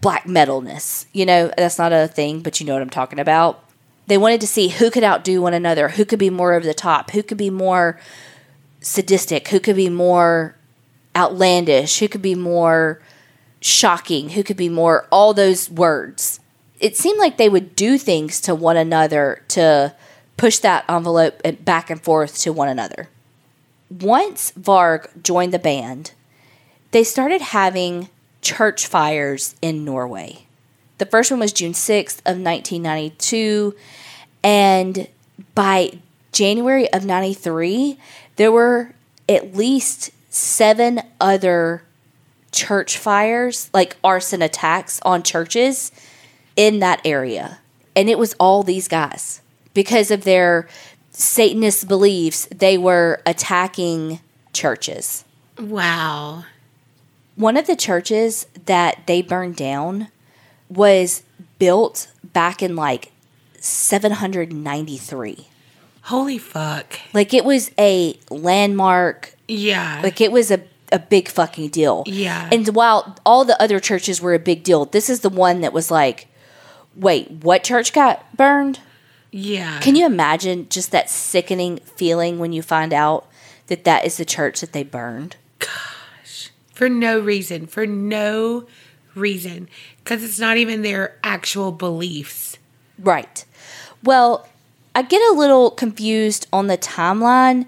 black 0.00 0.24
metalness. 0.24 1.06
You 1.12 1.26
know, 1.26 1.52
that's 1.56 1.78
not 1.78 1.92
a 1.92 2.08
thing, 2.08 2.40
but 2.40 2.60
you 2.60 2.66
know 2.66 2.74
what 2.74 2.82
I'm 2.82 2.90
talking 2.90 3.18
about. 3.18 3.61
They 4.06 4.18
wanted 4.18 4.40
to 4.42 4.46
see 4.46 4.68
who 4.68 4.90
could 4.90 5.04
outdo 5.04 5.40
one 5.40 5.54
another, 5.54 5.90
who 5.90 6.04
could 6.04 6.18
be 6.18 6.30
more 6.30 6.54
over 6.54 6.66
the 6.66 6.74
top, 6.74 7.12
who 7.12 7.22
could 7.22 7.38
be 7.38 7.50
more 7.50 8.00
sadistic, 8.80 9.48
who 9.48 9.60
could 9.60 9.76
be 9.76 9.88
more 9.88 10.56
outlandish, 11.14 11.98
who 12.00 12.08
could 12.08 12.22
be 12.22 12.34
more 12.34 13.00
shocking, 13.60 14.30
who 14.30 14.42
could 14.42 14.56
be 14.56 14.68
more 14.68 15.06
all 15.10 15.32
those 15.32 15.70
words. 15.70 16.40
It 16.80 16.96
seemed 16.96 17.20
like 17.20 17.36
they 17.36 17.48
would 17.48 17.76
do 17.76 17.96
things 17.96 18.40
to 18.42 18.54
one 18.54 18.76
another 18.76 19.44
to 19.48 19.94
push 20.36 20.58
that 20.58 20.84
envelope 20.88 21.40
back 21.64 21.90
and 21.90 22.00
forth 22.00 22.38
to 22.40 22.52
one 22.52 22.68
another. 22.68 23.08
Once 23.88 24.52
Varg 24.58 25.22
joined 25.22 25.52
the 25.54 25.58
band, 25.60 26.12
they 26.90 27.04
started 27.04 27.40
having 27.40 28.08
church 28.40 28.86
fires 28.86 29.54
in 29.62 29.84
Norway. 29.84 30.46
The 30.98 31.06
first 31.06 31.30
one 31.30 31.40
was 31.40 31.52
June 31.52 31.72
6th 31.72 32.18
of 32.20 32.38
1992 32.38 33.74
and 34.44 35.08
by 35.54 35.98
January 36.32 36.92
of 36.92 37.04
93 37.04 37.98
there 38.36 38.52
were 38.52 38.94
at 39.28 39.54
least 39.54 40.10
seven 40.30 41.00
other 41.20 41.82
church 42.52 42.98
fires, 42.98 43.70
like 43.72 43.96
arson 44.04 44.42
attacks 44.42 45.00
on 45.04 45.22
churches 45.22 45.90
in 46.56 46.78
that 46.80 47.00
area. 47.04 47.58
And 47.96 48.08
it 48.08 48.18
was 48.18 48.34
all 48.34 48.62
these 48.62 48.88
guys. 48.88 49.40
Because 49.74 50.10
of 50.10 50.24
their 50.24 50.68
Satanist 51.10 51.88
beliefs, 51.88 52.46
they 52.54 52.78
were 52.78 53.20
attacking 53.26 54.20
churches. 54.52 55.24
Wow. 55.58 56.44
One 57.36 57.56
of 57.56 57.66
the 57.66 57.76
churches 57.76 58.46
that 58.66 59.06
they 59.06 59.22
burned 59.22 59.56
down 59.56 60.08
was 60.74 61.22
built 61.58 62.08
back 62.32 62.62
in 62.62 62.76
like 62.76 63.12
793. 63.60 65.48
Holy 66.02 66.38
fuck. 66.38 66.98
Like 67.12 67.32
it 67.32 67.44
was 67.44 67.70
a 67.78 68.18
landmark. 68.30 69.34
Yeah. 69.46 70.00
Like 70.02 70.20
it 70.20 70.32
was 70.32 70.50
a, 70.50 70.62
a 70.90 70.98
big 70.98 71.28
fucking 71.28 71.68
deal. 71.68 72.02
Yeah. 72.06 72.48
And 72.50 72.68
while 72.74 73.16
all 73.24 73.44
the 73.44 73.60
other 73.62 73.78
churches 73.78 74.20
were 74.20 74.34
a 74.34 74.38
big 74.38 74.64
deal, 74.64 74.84
this 74.84 75.08
is 75.08 75.20
the 75.20 75.28
one 75.28 75.60
that 75.60 75.72
was 75.72 75.90
like, 75.90 76.26
wait, 76.96 77.30
what 77.30 77.62
church 77.64 77.92
got 77.92 78.36
burned? 78.36 78.80
yeah. 79.30 79.80
Can 79.80 79.96
you 79.96 80.04
imagine 80.04 80.68
just 80.68 80.90
that 80.90 81.08
sickening 81.08 81.78
feeling 81.78 82.38
when 82.38 82.52
you 82.52 82.60
find 82.62 82.92
out 82.92 83.26
that 83.68 83.84
that 83.84 84.04
is 84.04 84.18
the 84.18 84.24
church 84.26 84.60
that 84.60 84.72
they 84.72 84.82
burned? 84.82 85.36
Gosh. 85.58 86.50
For 86.74 86.88
no 86.90 87.18
reason. 87.18 87.66
For 87.66 87.86
no 87.86 88.66
reason. 89.14 89.68
Because 89.98 90.22
it's 90.22 90.38
not 90.38 90.56
even 90.56 90.82
their 90.82 91.16
actual 91.22 91.72
beliefs. 91.72 92.58
Right. 92.98 93.44
Well, 94.02 94.48
I 94.94 95.02
get 95.02 95.22
a 95.32 95.34
little 95.34 95.70
confused 95.70 96.46
on 96.52 96.66
the 96.66 96.76
timeline, 96.76 97.66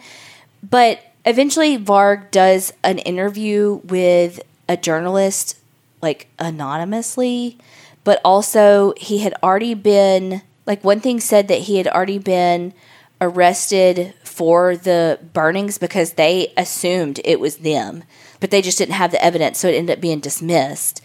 but 0.62 1.00
eventually 1.24 1.78
Varg 1.78 2.30
does 2.30 2.72
an 2.82 2.98
interview 2.98 3.80
with 3.84 4.40
a 4.68 4.76
journalist, 4.76 5.58
like 6.02 6.28
anonymously, 6.38 7.56
but 8.04 8.20
also 8.24 8.92
he 8.98 9.18
had 9.18 9.34
already 9.42 9.74
been, 9.74 10.42
like, 10.66 10.84
one 10.84 11.00
thing 11.00 11.20
said 11.20 11.48
that 11.48 11.60
he 11.60 11.78
had 11.78 11.88
already 11.88 12.18
been 12.18 12.74
arrested 13.20 14.12
for 14.22 14.76
the 14.76 15.18
burnings 15.32 15.78
because 15.78 16.14
they 16.14 16.52
assumed 16.56 17.20
it 17.24 17.40
was 17.40 17.58
them, 17.58 18.04
but 18.40 18.50
they 18.50 18.60
just 18.60 18.76
didn't 18.76 18.94
have 18.94 19.12
the 19.12 19.24
evidence, 19.24 19.58
so 19.58 19.68
it 19.68 19.74
ended 19.74 19.96
up 19.96 20.02
being 20.02 20.20
dismissed. 20.20 21.00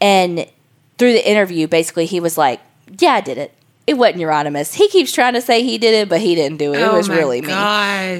And 0.00 0.46
through 0.98 1.12
the 1.12 1.28
interview, 1.28 1.66
basically, 1.66 2.06
he 2.06 2.20
was 2.20 2.38
like, 2.38 2.60
Yeah, 2.98 3.12
I 3.14 3.20
did 3.20 3.38
it. 3.38 3.52
It 3.86 3.94
wasn't 3.94 4.20
Euronymous. 4.22 4.74
He 4.74 4.88
keeps 4.88 5.12
trying 5.12 5.32
to 5.34 5.40
say 5.40 5.62
he 5.62 5.78
did 5.78 5.94
it, 5.94 6.08
but 6.08 6.20
he 6.20 6.34
didn't 6.34 6.58
do 6.58 6.74
it. 6.74 6.80
it 6.80 6.82
Oh 6.82 6.96
was 6.96 7.08
my 7.08 7.16
really 7.16 7.40
me. 7.40 7.48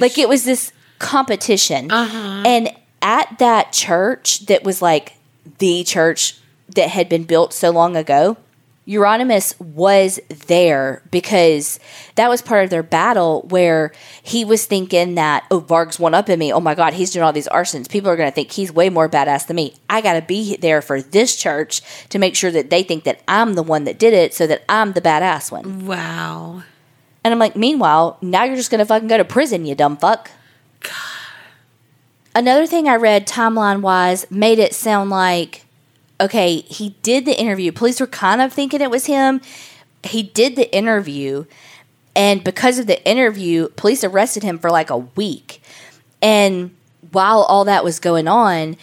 Like, 0.01 0.17
it 0.17 0.27
was 0.27 0.43
this 0.43 0.71
competition. 0.97 1.91
Uh-huh. 1.91 2.43
And 2.45 2.71
at 3.01 3.37
that 3.39 3.71
church 3.71 4.45
that 4.47 4.63
was 4.63 4.81
like 4.81 5.13
the 5.59 5.83
church 5.83 6.35
that 6.75 6.89
had 6.89 7.07
been 7.07 7.23
built 7.23 7.53
so 7.53 7.69
long 7.69 7.95
ago, 7.95 8.37
Euronymous 8.89 9.59
was 9.61 10.19
there 10.47 11.03
because 11.11 11.79
that 12.15 12.27
was 12.27 12.41
part 12.41 12.63
of 12.63 12.71
their 12.71 12.81
battle 12.81 13.43
where 13.49 13.91
he 14.23 14.43
was 14.43 14.65
thinking 14.65 15.13
that, 15.13 15.45
oh, 15.51 15.59
Varg's 15.59 15.99
one 15.99 16.15
up 16.15 16.27
in 16.27 16.39
me. 16.39 16.51
Oh 16.51 16.59
my 16.59 16.73
God, 16.73 16.93
he's 16.93 17.11
doing 17.11 17.23
all 17.23 17.31
these 17.31 17.47
arsons. 17.49 17.87
People 17.87 18.09
are 18.09 18.15
going 18.15 18.29
to 18.29 18.33
think 18.33 18.51
he's 18.51 18.71
way 18.71 18.89
more 18.89 19.07
badass 19.07 19.45
than 19.45 19.57
me. 19.57 19.75
I 19.87 20.01
got 20.01 20.13
to 20.13 20.23
be 20.23 20.55
there 20.57 20.81
for 20.81 21.03
this 21.03 21.35
church 21.35 21.83
to 22.09 22.17
make 22.17 22.35
sure 22.35 22.49
that 22.49 22.71
they 22.71 22.81
think 22.81 23.03
that 23.03 23.21
I'm 23.27 23.53
the 23.53 23.61
one 23.61 23.83
that 23.83 23.99
did 23.99 24.13
it 24.13 24.33
so 24.33 24.47
that 24.47 24.63
I'm 24.67 24.93
the 24.93 25.01
badass 25.01 25.51
one. 25.51 25.85
Wow. 25.85 26.63
And 27.23 27.31
I'm 27.31 27.39
like, 27.39 27.55
meanwhile, 27.55 28.17
now 28.23 28.43
you're 28.43 28.55
just 28.55 28.71
going 28.71 28.79
to 28.79 28.85
fucking 28.85 29.07
go 29.07 29.17
to 29.17 29.25
prison, 29.25 29.67
you 29.67 29.75
dumb 29.75 29.97
fuck. 29.97 30.31
God. 30.81 30.93
Another 32.33 32.65
thing 32.65 32.87
I 32.87 32.95
read 32.95 33.27
timeline 33.27 33.81
wise 33.81 34.29
made 34.31 34.57
it 34.57 34.73
sound 34.73 35.11
like, 35.11 35.65
okay, 36.19 36.61
he 36.61 36.95
did 37.01 37.25
the 37.25 37.39
interview. 37.39 37.71
Police 37.71 37.99
were 37.99 38.07
kind 38.07 38.41
of 38.41 38.53
thinking 38.53 38.81
it 38.81 38.91
was 38.91 39.05
him. 39.05 39.41
He 40.03 40.23
did 40.23 40.55
the 40.55 40.73
interview, 40.75 41.45
and 42.15 42.43
because 42.43 42.79
of 42.79 42.87
the 42.87 43.05
interview, 43.07 43.69
police 43.69 44.03
arrested 44.03 44.43
him 44.43 44.59
for 44.59 44.71
like 44.71 44.89
a 44.89 44.97
week. 44.97 45.61
And 46.21 46.75
while 47.11 47.41
all 47.41 47.65
that 47.65 47.83
was 47.83 47.99
going 47.99 48.27
on, 48.27 48.77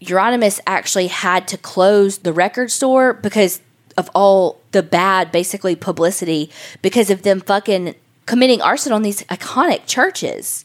Euronymous 0.00 0.60
actually 0.66 1.06
had 1.06 1.46
to 1.48 1.56
close 1.56 2.18
the 2.18 2.32
record 2.32 2.70
store 2.70 3.12
because 3.12 3.60
of 3.96 4.10
all 4.14 4.60
the 4.72 4.82
bad, 4.82 5.30
basically, 5.30 5.76
publicity 5.76 6.50
because 6.80 7.10
of 7.10 7.22
them 7.22 7.40
fucking 7.40 7.94
committing 8.26 8.62
arson 8.62 8.92
on 8.92 9.02
these 9.02 9.22
iconic 9.24 9.86
churches. 9.86 10.64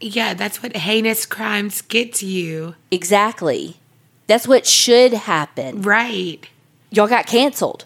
Yeah, 0.00 0.34
that's 0.34 0.62
what 0.62 0.76
heinous 0.76 1.26
crimes 1.26 1.82
get 1.82 2.14
to 2.14 2.26
you. 2.26 2.74
Exactly. 2.90 3.76
That's 4.30 4.46
what 4.46 4.64
should 4.64 5.12
happen. 5.12 5.82
Right. 5.82 6.48
Y'all 6.92 7.08
got 7.08 7.26
canceled. 7.26 7.84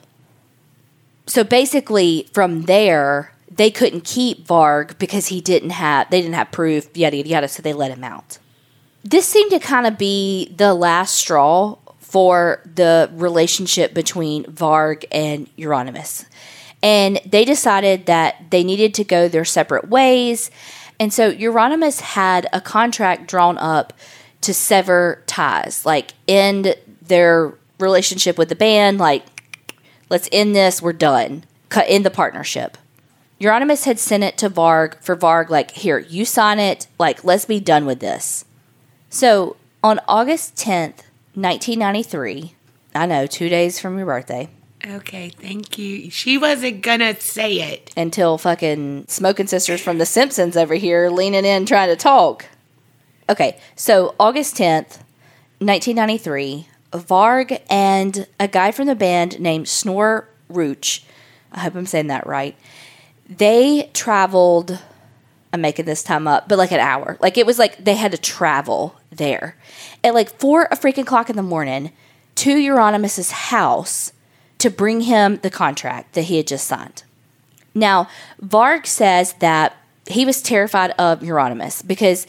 So 1.26 1.42
basically, 1.42 2.28
from 2.34 2.64
there, 2.64 3.32
they 3.50 3.70
couldn't 3.70 4.04
keep 4.04 4.46
Varg 4.46 4.98
because 4.98 5.28
he 5.28 5.40
didn't 5.40 5.70
have 5.70 6.10
they 6.10 6.20
didn't 6.20 6.34
have 6.34 6.52
proof, 6.52 6.94
yada 6.94 7.16
yada 7.16 7.28
yada, 7.30 7.48
so 7.48 7.62
they 7.62 7.72
let 7.72 7.92
him 7.92 8.04
out. 8.04 8.36
This 9.02 9.26
seemed 9.26 9.52
to 9.52 9.58
kind 9.58 9.86
of 9.86 9.96
be 9.96 10.52
the 10.54 10.74
last 10.74 11.14
straw 11.14 11.78
for 11.98 12.60
the 12.74 13.08
relationship 13.14 13.94
between 13.94 14.44
Varg 14.44 15.06
and 15.10 15.48
Euronymous. 15.56 16.26
And 16.82 17.22
they 17.24 17.46
decided 17.46 18.04
that 18.04 18.50
they 18.50 18.64
needed 18.64 18.92
to 18.94 19.04
go 19.04 19.28
their 19.28 19.46
separate 19.46 19.88
ways. 19.88 20.50
And 21.00 21.10
so 21.10 21.32
Euronymous 21.32 22.02
had 22.02 22.46
a 22.52 22.60
contract 22.60 23.28
drawn 23.28 23.56
up 23.56 23.94
to 24.44 24.54
sever 24.54 25.22
ties, 25.26 25.84
like 25.84 26.12
end 26.28 26.76
their 27.02 27.54
relationship 27.78 28.38
with 28.38 28.48
the 28.48 28.54
band, 28.54 28.98
like, 28.98 29.24
let's 30.08 30.28
end 30.32 30.54
this, 30.54 30.80
we're 30.80 30.92
done, 30.92 31.44
cut 31.68 31.88
in 31.88 32.02
the 32.02 32.10
partnership. 32.10 32.78
Euronymous 33.40 33.84
had 33.84 33.98
sent 33.98 34.22
it 34.22 34.38
to 34.38 34.48
Varg 34.48 35.00
for 35.02 35.16
Varg, 35.16 35.50
like, 35.50 35.72
here, 35.72 35.98
you 35.98 36.24
sign 36.24 36.58
it, 36.58 36.86
like, 36.98 37.24
let's 37.24 37.44
be 37.44 37.60
done 37.60 37.84
with 37.84 38.00
this. 38.00 38.44
So 39.10 39.56
on 39.82 40.00
August 40.08 40.56
10th, 40.56 41.02
1993, 41.34 42.54
I 42.94 43.06
know, 43.06 43.26
two 43.26 43.48
days 43.48 43.78
from 43.80 43.96
your 43.96 44.06
birthday, 44.06 44.48
Okay, 44.86 45.30
thank 45.30 45.78
you. 45.78 46.10
She 46.10 46.36
wasn't 46.36 46.82
gonna 46.82 47.18
say 47.18 47.54
it. 47.72 47.90
until 47.96 48.36
fucking 48.36 49.06
smoking 49.08 49.46
sisters 49.46 49.80
from 49.80 49.96
The 49.96 50.04
Simpsons 50.04 50.58
over 50.58 50.74
here 50.74 51.08
leaning 51.08 51.46
in 51.46 51.64
trying 51.64 51.88
to 51.88 51.96
talk. 51.96 52.44
Okay, 53.28 53.58
so 53.74 54.14
August 54.20 54.56
10th, 54.56 54.98
1993, 55.60 56.68
Varg 56.92 57.60
and 57.70 58.26
a 58.38 58.46
guy 58.46 58.70
from 58.70 58.86
the 58.86 58.94
band 58.94 59.40
named 59.40 59.66
Snorre 59.66 60.26
Ruch, 60.50 61.04
I 61.50 61.60
hope 61.60 61.74
I'm 61.74 61.86
saying 61.86 62.08
that 62.08 62.26
right, 62.26 62.54
they 63.28 63.90
traveled, 63.94 64.78
I'm 65.52 65.62
making 65.62 65.86
this 65.86 66.02
time 66.02 66.28
up, 66.28 66.48
but 66.48 66.58
like 66.58 66.72
an 66.72 66.80
hour. 66.80 67.16
Like 67.20 67.38
it 67.38 67.46
was 67.46 67.58
like 67.58 67.82
they 67.82 67.94
had 67.94 68.12
to 68.12 68.18
travel 68.18 68.96
there 69.10 69.56
at 70.02 70.12
like 70.12 70.38
four 70.38 70.64
a 70.64 70.76
freaking 70.76 71.06
clock 71.06 71.30
in 71.30 71.36
the 71.36 71.42
morning 71.42 71.92
to 72.36 72.56
Euronymous' 72.56 73.30
house 73.30 74.12
to 74.58 74.68
bring 74.68 75.02
him 75.02 75.38
the 75.38 75.50
contract 75.50 76.14
that 76.14 76.22
he 76.22 76.36
had 76.36 76.46
just 76.46 76.66
signed. 76.66 77.04
Now, 77.74 78.08
Varg 78.42 78.86
says 78.86 79.32
that 79.34 79.76
he 80.06 80.24
was 80.24 80.42
terrified 80.42 80.90
of 80.92 81.20
Euronymous 81.20 81.86
because, 81.86 82.26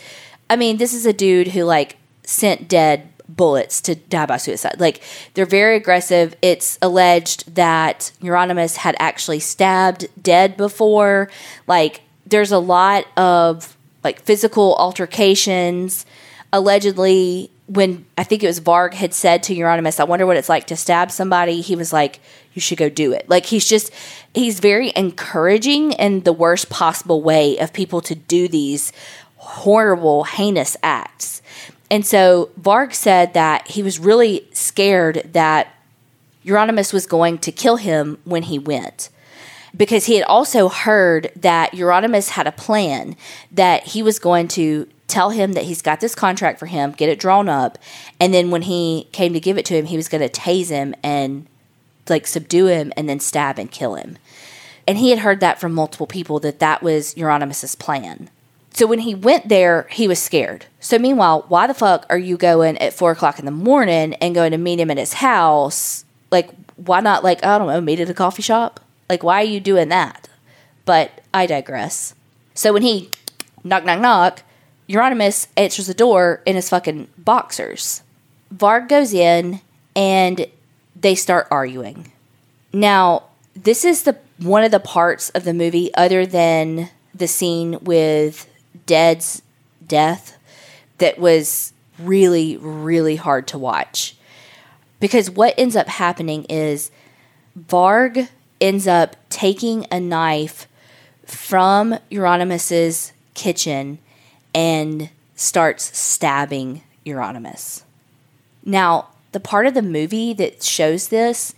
I 0.49 0.55
mean, 0.55 0.77
this 0.77 0.93
is 0.93 1.05
a 1.05 1.13
dude 1.13 1.49
who 1.49 1.63
like 1.63 1.97
sent 2.23 2.67
dead 2.67 3.10
bullets 3.27 3.81
to 3.81 3.95
die 3.95 4.25
by 4.25 4.38
suicide. 4.38 4.79
Like 4.79 5.01
they're 5.34 5.45
very 5.45 5.75
aggressive. 5.75 6.36
It's 6.41 6.77
alleged 6.81 7.55
that 7.55 8.12
Euronymous 8.21 8.77
had 8.77 8.95
actually 8.99 9.39
stabbed 9.39 10.08
dead 10.21 10.58
before. 10.58 11.29
Like 11.67 12.01
there's 12.25 12.51
a 12.51 12.60
lot 12.60 13.05
of 13.17 13.75
like 14.03 14.21
physical 14.21 14.75
altercations. 14.75 16.05
Allegedly, 16.53 17.51
when 17.67 18.05
I 18.17 18.23
think 18.23 18.43
it 18.43 18.47
was 18.47 18.60
Varg 18.60 18.93
had 18.93 19.13
said 19.13 19.41
to 19.43 19.55
Euronymous, 19.55 19.99
I 19.99 20.03
wonder 20.03 20.25
what 20.25 20.38
it's 20.38 20.49
like 20.49 20.67
to 20.67 20.75
stab 20.75 21.12
somebody, 21.12 21.62
he 21.62 21.75
was 21.75 21.91
like, 21.91 22.19
You 22.53 22.62
should 22.62 22.77
go 22.77 22.89
do 22.89 23.12
it. 23.12 23.27
Like 23.27 23.47
he's 23.47 23.67
just 23.67 23.91
he's 24.34 24.60
very 24.60 24.93
encouraging 24.95 25.93
in 25.93 26.21
the 26.21 26.34
worst 26.34 26.69
possible 26.69 27.21
way 27.21 27.58
of 27.58 27.73
people 27.73 28.01
to 28.01 28.15
do 28.15 28.47
these 28.47 28.93
horrible, 29.45 30.23
heinous 30.23 30.75
acts. 30.84 31.41
And 31.91 32.05
so 32.05 32.49
Varg 32.60 32.93
said 32.93 33.34
that 33.34 33.67
he 33.67 33.84
was 33.84 33.99
really 33.99 34.47
scared 34.51 35.29
that 35.34 35.73
Euronymous 36.43 36.91
was 36.91 37.05
going 37.05 37.38
to 37.39 37.51
kill 37.51 37.77
him 37.77 38.17
when 38.23 38.43
he 38.43 38.60
went. 38.60 39.10
Because 39.75 40.05
he 40.05 40.15
had 40.15 40.25
also 40.25 40.69
heard 40.69 41.31
that 41.36 41.73
Euronymous 41.73 42.29
had 42.29 42.47
a 42.47 42.51
plan 42.51 43.15
that 43.51 43.84
he 43.84 44.01
was 44.01 44.19
going 44.19 44.47
to 44.49 44.88
tell 45.08 45.29
him 45.31 45.53
that 45.53 45.65
he's 45.65 45.81
got 45.81 45.99
this 45.99 46.15
contract 46.15 46.60
for 46.60 46.65
him, 46.65 46.91
get 46.91 47.10
it 47.10 47.19
drawn 47.19 47.49
up, 47.49 47.77
and 48.19 48.34
then 48.34 48.51
when 48.51 48.63
he 48.63 49.08
came 49.12 49.34
to 49.34 49.39
give 49.39 49.58
it 49.58 49.65
to 49.65 49.75
him, 49.75 49.86
he 49.86 49.97
was 49.97 50.08
going 50.08 50.27
to 50.27 50.41
tase 50.41 50.69
him 50.69 50.95
and 51.03 51.45
like 52.10 52.25
subdue 52.25 52.67
him 52.67 52.91
and 52.95 53.08
then 53.10 53.19
stab 53.19 53.60
and 53.60 53.69
kill 53.69 53.95
him. 53.95 54.17
And 54.88 54.97
he 54.97 55.10
had 55.10 55.19
heard 55.19 55.39
that 55.41 55.60
from 55.60 55.73
multiple 55.73 56.08
people 56.08 56.39
that 56.39 56.60
that 56.60 56.81
was 56.81 57.13
Euronymous' 57.15 57.77
plan. 57.77 58.29
So 58.75 58.85
when 58.85 58.99
he 58.99 59.15
went 59.15 59.47
there, 59.47 59.88
he 59.89 60.05
was 60.05 60.21
scared. 60.21 60.65
So 60.81 60.99
meanwhile, 60.99 61.45
why 61.47 61.65
the 61.65 61.73
fuck 61.73 62.05
are 62.09 62.17
you 62.17 62.35
going 62.35 62.77
at 62.79 62.93
four 62.93 63.11
o'clock 63.11 63.39
in 63.39 63.45
the 63.45 63.51
morning 63.51 64.15
and 64.15 64.35
going 64.35 64.51
to 64.51 64.57
meet 64.57 64.81
him 64.81 64.91
at 64.91 64.97
his 64.97 65.13
house? 65.13 66.03
Like, 66.29 66.49
why 66.75 66.99
not 66.99 67.23
like 67.23 67.43
I 67.45 67.57
don't 67.57 67.67
know, 67.67 67.79
meet 67.79 68.01
at 68.01 68.09
a 68.09 68.13
coffee 68.13 68.41
shop? 68.41 68.81
Like, 69.09 69.23
why 69.23 69.39
are 69.41 69.45
you 69.45 69.61
doing 69.61 69.88
that? 69.89 70.27
But 70.83 71.21
I 71.33 71.45
digress. 71.45 72.15
So 72.53 72.73
when 72.73 72.81
he 72.81 73.09
knock 73.63 73.85
knock 73.85 74.01
knock, 74.01 74.43
Euronymous 74.89 75.47
answers 75.55 75.88
the 75.88 75.93
door 75.93 76.41
in 76.45 76.55
his 76.55 76.69
fucking 76.69 77.07
boxers. 77.17 78.03
Varg 78.53 78.89
goes 78.89 79.13
in 79.13 79.61
and 79.95 80.47
they 80.99 81.15
start 81.15 81.47
arguing. 81.49 82.11
Now, 82.73 83.23
this 83.55 83.85
is 83.85 84.03
the 84.03 84.17
one 84.38 84.65
of 84.65 84.71
the 84.71 84.81
parts 84.81 85.29
of 85.29 85.45
the 85.45 85.53
movie 85.53 85.95
other 85.95 86.25
than 86.25 86.89
the 87.13 87.27
scene 87.27 87.79
with 87.81 88.49
Dead's 88.86 89.41
death 89.86 90.38
that 90.98 91.19
was 91.19 91.74
really 92.00 92.58
really 92.58 93.15
hard 93.15 93.48
to 93.48 93.58
watch. 93.58 94.15
Because 95.00 95.30
what 95.30 95.54
ends 95.58 95.76
up 95.76 95.88
happening 95.88 96.45
is 96.45 96.91
Varg 97.58 98.30
ends 98.60 98.88
up 98.88 99.15
taking 99.30 99.86
a 99.91 100.00
knife 100.00 100.67
from 101.26 101.98
Euronymous' 102.12 103.12
kitchen 103.34 104.00
and 104.54 105.10
starts 105.36 105.98
stabbing 105.98 106.82
Euronymous. 107.06 107.84
Now, 108.63 109.10
the 109.32 109.39
part 109.39 109.67
of 109.67 109.74
the 109.74 109.82
movie 109.82 110.34
that 110.34 110.63
shows 110.63 111.10
this 111.10 111.54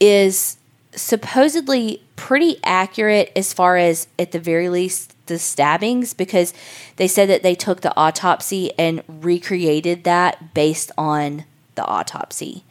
is 0.00 0.56
supposedly 0.92 2.02
pretty 2.18 2.58
accurate 2.64 3.30
as 3.36 3.52
far 3.52 3.76
as, 3.76 4.08
at 4.18 4.32
the 4.32 4.40
very 4.40 4.68
least, 4.68 5.14
the 5.26 5.38
stabbings 5.38 6.14
because 6.14 6.52
they 6.96 7.06
said 7.06 7.28
that 7.28 7.44
they 7.44 7.54
took 7.54 7.80
the 7.80 7.96
autopsy 7.96 8.72
and 8.76 9.02
recreated 9.06 10.02
that 10.02 10.52
based 10.52 10.90
on 10.98 11.44
the 11.76 11.84
autopsy. 11.84 12.64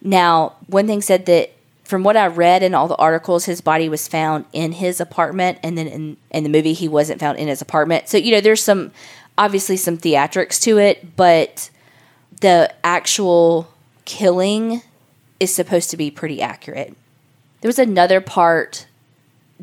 Now, 0.00 0.54
one 0.68 0.86
thing 0.86 1.02
said 1.02 1.26
that 1.26 1.50
from 1.82 2.04
what 2.04 2.16
I 2.16 2.28
read 2.28 2.62
in 2.62 2.74
all 2.74 2.86
the 2.86 2.96
articles, 2.96 3.46
his 3.46 3.60
body 3.60 3.88
was 3.88 4.06
found 4.06 4.44
in 4.52 4.72
his 4.72 5.00
apartment, 5.00 5.58
and 5.64 5.76
then 5.76 5.88
in, 5.88 6.16
in 6.30 6.44
the 6.44 6.48
movie, 6.48 6.72
he 6.72 6.86
wasn't 6.86 7.18
found 7.18 7.38
in 7.38 7.48
his 7.48 7.60
apartment. 7.60 8.08
So, 8.08 8.16
you 8.18 8.30
know, 8.30 8.40
there's 8.40 8.62
some 8.62 8.92
obviously 9.36 9.76
some 9.76 9.98
theatrics 9.98 10.62
to 10.62 10.78
it, 10.78 11.16
but 11.16 11.70
the 12.40 12.72
actual 12.84 13.68
killing 14.04 14.82
is 15.40 15.52
supposed 15.52 15.90
to 15.90 15.96
be 15.96 16.10
pretty 16.10 16.40
accurate. 16.40 16.94
There 17.62 17.68
was 17.68 17.78
another 17.80 18.20
part 18.20 18.86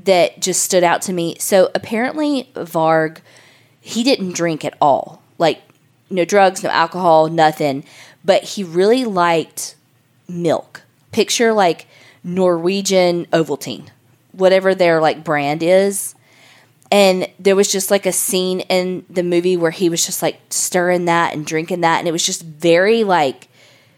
that 0.05 0.39
just 0.39 0.63
stood 0.63 0.83
out 0.83 1.01
to 1.03 1.13
me. 1.13 1.35
So 1.39 1.69
apparently, 1.75 2.49
Varg, 2.55 3.19
he 3.81 4.03
didn't 4.03 4.33
drink 4.33 4.63
at 4.63 4.77
all. 4.81 5.21
Like, 5.37 5.61
no 6.09 6.25
drugs, 6.25 6.63
no 6.63 6.69
alcohol, 6.69 7.27
nothing. 7.27 7.83
But 8.23 8.43
he 8.43 8.63
really 8.63 9.05
liked 9.05 9.75
milk. 10.27 10.83
Picture 11.11 11.53
like 11.53 11.87
Norwegian 12.23 13.25
Ovaltine, 13.27 13.89
whatever 14.31 14.75
their 14.75 15.01
like 15.01 15.23
brand 15.23 15.63
is. 15.63 16.15
And 16.91 17.27
there 17.39 17.55
was 17.55 17.71
just 17.71 17.91
like 17.91 18.05
a 18.05 18.11
scene 18.11 18.61
in 18.61 19.05
the 19.09 19.23
movie 19.23 19.57
where 19.57 19.71
he 19.71 19.89
was 19.89 20.05
just 20.05 20.21
like 20.21 20.39
stirring 20.49 21.05
that 21.05 21.33
and 21.33 21.45
drinking 21.45 21.81
that. 21.81 21.99
And 21.99 22.07
it 22.07 22.11
was 22.11 22.25
just 22.25 22.43
very 22.43 23.03
like, 23.03 23.47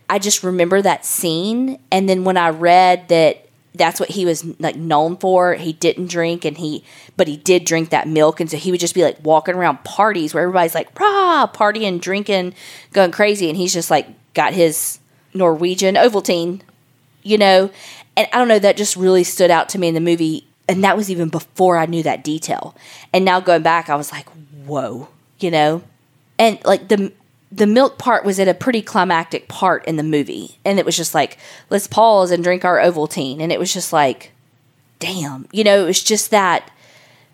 I 0.10 0.20
just 0.20 0.44
remember 0.44 0.82
that 0.82 1.06
scene. 1.06 1.80
And 1.90 2.10
then 2.10 2.26
when 2.26 2.38
I 2.38 2.50
read 2.50 3.08
that 3.08 3.46
that's 3.74 4.00
what 4.00 4.10
he 4.10 4.26
was 4.26 4.44
like 4.60 4.76
known 4.76 5.18
for, 5.18 5.54
he 5.54 5.74
didn't 5.74 6.08
drink 6.08 6.44
and 6.44 6.58
he, 6.58 6.84
but 7.16 7.28
he 7.28 7.38
did 7.38 7.66
drink 7.66 7.90
that 7.90 8.08
milk. 8.08 8.40
And 8.40 8.50
so 8.50 8.58
he 8.58 8.72
would 8.72 8.80
just 8.80 8.96
be 8.96 9.04
like 9.04 9.18
walking 9.24 9.56
around 9.56 9.84
parties 9.84 10.34
where 10.34 10.44
everybody's 10.44 10.76
like, 10.76 11.00
rah, 11.00 11.48
partying, 11.48 12.02
drinking, 12.02 12.54
going 12.92 13.12
crazy. 13.12 13.48
And 13.48 13.58
he's 13.58 13.74
just 13.74 13.90
like 13.90 14.08
got 14.34 14.54
his 14.54 15.00
Norwegian 15.34 15.96
Ovaltine, 15.96 16.62
you 17.24 17.38
know? 17.38 17.72
And 18.18 18.28
I 18.34 18.38
don't 18.38 18.50
know, 18.50 18.60
that 18.60 18.76
just 18.76 18.98
really 18.98 19.24
stood 19.24 19.52
out 19.52 19.70
to 19.70 19.80
me 19.80 19.88
in 19.88 19.94
the 19.94 20.02
movie 20.02 20.46
and 20.68 20.84
that 20.84 20.96
was 20.96 21.12
even 21.12 21.30
before 21.30 21.78
I 21.78 21.86
knew 21.86 22.04
that 22.04 22.24
detail. 22.24 22.76
And 23.12 23.26
now 23.26 23.40
going 23.42 23.62
back, 23.62 23.90
I 23.90 23.96
was 23.96 24.12
like, 24.12 24.28
whoa, 24.66 25.10
you 25.40 25.52
know? 25.52 25.84
And 26.40 26.64
like 26.64 26.88
the 26.88 27.12
the 27.52 27.68
milk 27.68 27.98
part 27.98 28.24
was 28.24 28.40
at 28.40 28.48
a 28.48 28.54
pretty 28.54 28.82
climactic 28.82 29.48
part 29.48 29.86
in 29.86 29.98
the 29.98 30.04
movie. 30.04 30.58
And 30.64 30.80
it 30.80 30.86
was 30.86 30.96
just 30.96 31.14
like, 31.14 31.38
let's 31.70 31.88
pause 31.88 32.32
and 32.32 32.44
drink 32.44 32.64
our 32.64 32.78
Ovaltine. 32.78 33.42
And 33.42 33.52
it 33.52 33.60
was 33.60 33.74
just 33.74 33.92
like, 33.92 34.32
damn. 35.00 35.48
You 35.52 35.64
know, 35.64 35.84
it 35.84 35.86
was 35.86 36.02
just 36.02 36.32
that 36.32 36.72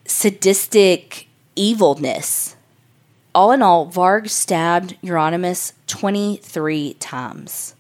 sadistic 0.05 1.28
evilness. 1.55 2.55
All 3.36 3.51
in 3.51 3.61
all, 3.61 3.88
Varg 3.88 4.30
stabbed 4.30 4.97
Euronymous 5.03 5.74
23 5.86 6.95
times. 6.95 7.76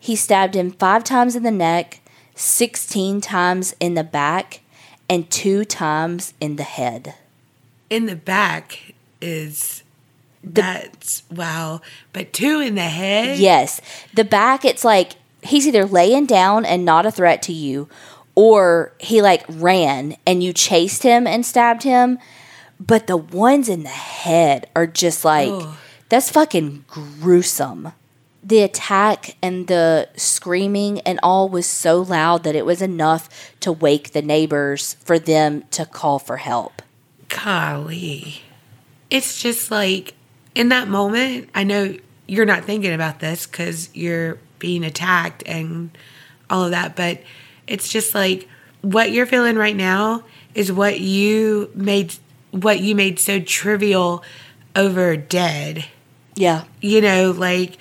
He 0.00 0.16
stabbed 0.16 0.56
him 0.56 0.72
five 0.72 1.04
times 1.04 1.36
in 1.36 1.44
the 1.44 1.52
neck, 1.52 2.00
16 2.34 3.20
times 3.20 3.76
in 3.78 3.94
the 3.94 4.02
back, 4.02 4.62
and 5.08 5.30
two 5.30 5.64
times 5.64 6.34
in 6.40 6.56
the 6.56 6.64
head. 6.64 7.14
In 7.88 8.06
the 8.06 8.16
back 8.16 8.94
is 9.20 9.81
that's 10.44 11.22
wow. 11.30 11.80
But 12.12 12.32
two 12.32 12.60
in 12.60 12.74
the 12.74 12.82
head? 12.82 13.38
Yes. 13.38 13.80
The 14.14 14.24
back, 14.24 14.64
it's 14.64 14.84
like 14.84 15.12
he's 15.42 15.66
either 15.66 15.84
laying 15.84 16.26
down 16.26 16.64
and 16.64 16.84
not 16.84 17.06
a 17.06 17.10
threat 17.10 17.42
to 17.42 17.52
you, 17.52 17.88
or 18.34 18.92
he 18.98 19.22
like 19.22 19.44
ran 19.48 20.16
and 20.26 20.42
you 20.42 20.52
chased 20.52 21.02
him 21.02 21.26
and 21.26 21.44
stabbed 21.44 21.82
him. 21.82 22.18
But 22.80 23.06
the 23.06 23.16
ones 23.16 23.68
in 23.68 23.84
the 23.84 23.88
head 23.88 24.68
are 24.74 24.86
just 24.86 25.24
like, 25.24 25.52
that's 26.08 26.30
fucking 26.30 26.84
gruesome. 26.88 27.92
The 28.42 28.62
attack 28.62 29.36
and 29.40 29.68
the 29.68 30.08
screaming 30.16 31.00
and 31.02 31.20
all 31.22 31.48
was 31.48 31.66
so 31.66 32.02
loud 32.02 32.42
that 32.42 32.56
it 32.56 32.66
was 32.66 32.82
enough 32.82 33.54
to 33.60 33.70
wake 33.70 34.10
the 34.10 34.22
neighbors 34.22 34.94
for 35.04 35.20
them 35.20 35.62
to 35.70 35.86
call 35.86 36.18
for 36.18 36.38
help. 36.38 36.82
Golly. 37.28 38.42
It's 39.10 39.40
just 39.40 39.70
like 39.70 40.14
in 40.54 40.68
that 40.68 40.88
moment, 40.88 41.48
I 41.54 41.64
know 41.64 41.96
you're 42.26 42.46
not 42.46 42.64
thinking 42.64 42.92
about 42.92 43.20
this 43.20 43.46
because 43.46 43.90
you're 43.94 44.38
being 44.58 44.84
attacked 44.84 45.42
and 45.46 45.96
all 46.48 46.64
of 46.64 46.70
that, 46.70 46.96
but 46.96 47.20
it's 47.66 47.88
just 47.88 48.14
like 48.14 48.48
what 48.82 49.12
you're 49.12 49.26
feeling 49.26 49.56
right 49.56 49.76
now 49.76 50.24
is 50.54 50.70
what 50.70 51.00
you 51.00 51.70
made 51.74 52.14
what 52.50 52.80
you 52.80 52.94
made 52.94 53.18
so 53.18 53.40
trivial 53.40 54.22
over 54.76 55.16
dead. 55.16 55.86
Yeah. 56.34 56.64
You 56.80 57.00
know, 57.00 57.30
like 57.30 57.78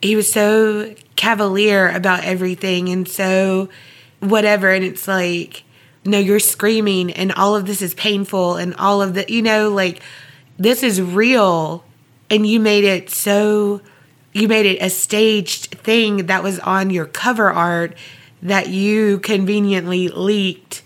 he 0.00 0.16
was 0.16 0.30
so 0.30 0.94
cavalier 1.16 1.88
about 1.88 2.24
everything 2.24 2.88
and 2.88 3.08
so 3.08 3.68
whatever 4.20 4.70
and 4.70 4.84
it's 4.84 5.06
like 5.06 5.64
no 6.04 6.18
you're 6.18 6.40
screaming 6.40 7.10
and 7.12 7.32
all 7.32 7.54
of 7.54 7.66
this 7.66 7.80
is 7.82 7.94
painful 7.94 8.56
and 8.56 8.74
all 8.76 9.00
of 9.00 9.14
the 9.14 9.24
you 9.28 9.42
know 9.42 9.70
like 9.70 10.02
this 10.58 10.82
is 10.82 11.00
real 11.00 11.83
and 12.30 12.46
you 12.46 12.60
made 12.60 12.84
it 12.84 13.10
so 13.10 13.80
you 14.32 14.48
made 14.48 14.66
it 14.66 14.78
a 14.82 14.90
staged 14.90 15.66
thing 15.78 16.26
that 16.26 16.42
was 16.42 16.58
on 16.60 16.90
your 16.90 17.06
cover 17.06 17.50
art 17.50 17.96
that 18.42 18.68
you 18.68 19.18
conveniently 19.20 20.08
leaked 20.08 20.82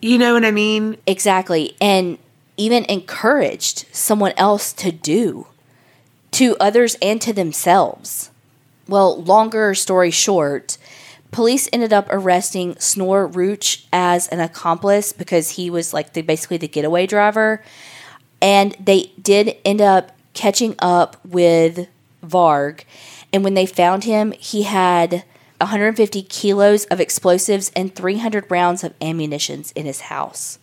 you 0.00 0.18
know 0.18 0.34
what 0.34 0.44
i 0.44 0.50
mean 0.50 0.96
Exactly. 1.06 1.74
And 1.80 2.18
even 2.58 2.84
encouraged 2.86 3.86
someone 3.92 4.32
else 4.36 4.72
to 4.74 4.92
do 4.92 5.46
to 6.32 6.56
others 6.60 6.96
and 7.00 7.22
to 7.22 7.32
themselves. 7.32 8.30
Well, 8.86 9.22
longer 9.22 9.74
story 9.74 10.10
short, 10.10 10.76
police 11.30 11.68
ended 11.72 11.92
up 11.92 12.06
arresting 12.10 12.74
Snorre 12.74 13.32
Ruch 13.32 13.84
as 13.92 14.28
an 14.28 14.40
accomplice 14.40 15.12
because 15.12 15.50
he 15.50 15.70
was 15.70 15.94
like 15.94 16.12
the 16.12 16.22
basically 16.22 16.58
the 16.58 16.68
getaway 16.68 17.06
driver. 17.06 17.62
And 18.42 18.76
they 18.78 19.12
did 19.20 19.56
end 19.64 19.80
up 19.80 20.12
catching 20.38 20.76
up 20.78 21.16
with 21.26 21.88
Varg. 22.24 22.84
And 23.32 23.42
when 23.42 23.54
they 23.54 23.66
found 23.66 24.04
him, 24.04 24.32
he 24.38 24.62
had 24.62 25.24
150 25.60 26.22
kilos 26.22 26.84
of 26.84 27.00
explosives 27.00 27.72
and 27.74 27.92
300 27.92 28.48
rounds 28.48 28.84
of 28.84 28.94
ammunitions 29.02 29.72
in 29.72 29.84
his 29.84 30.02
house. 30.02 30.60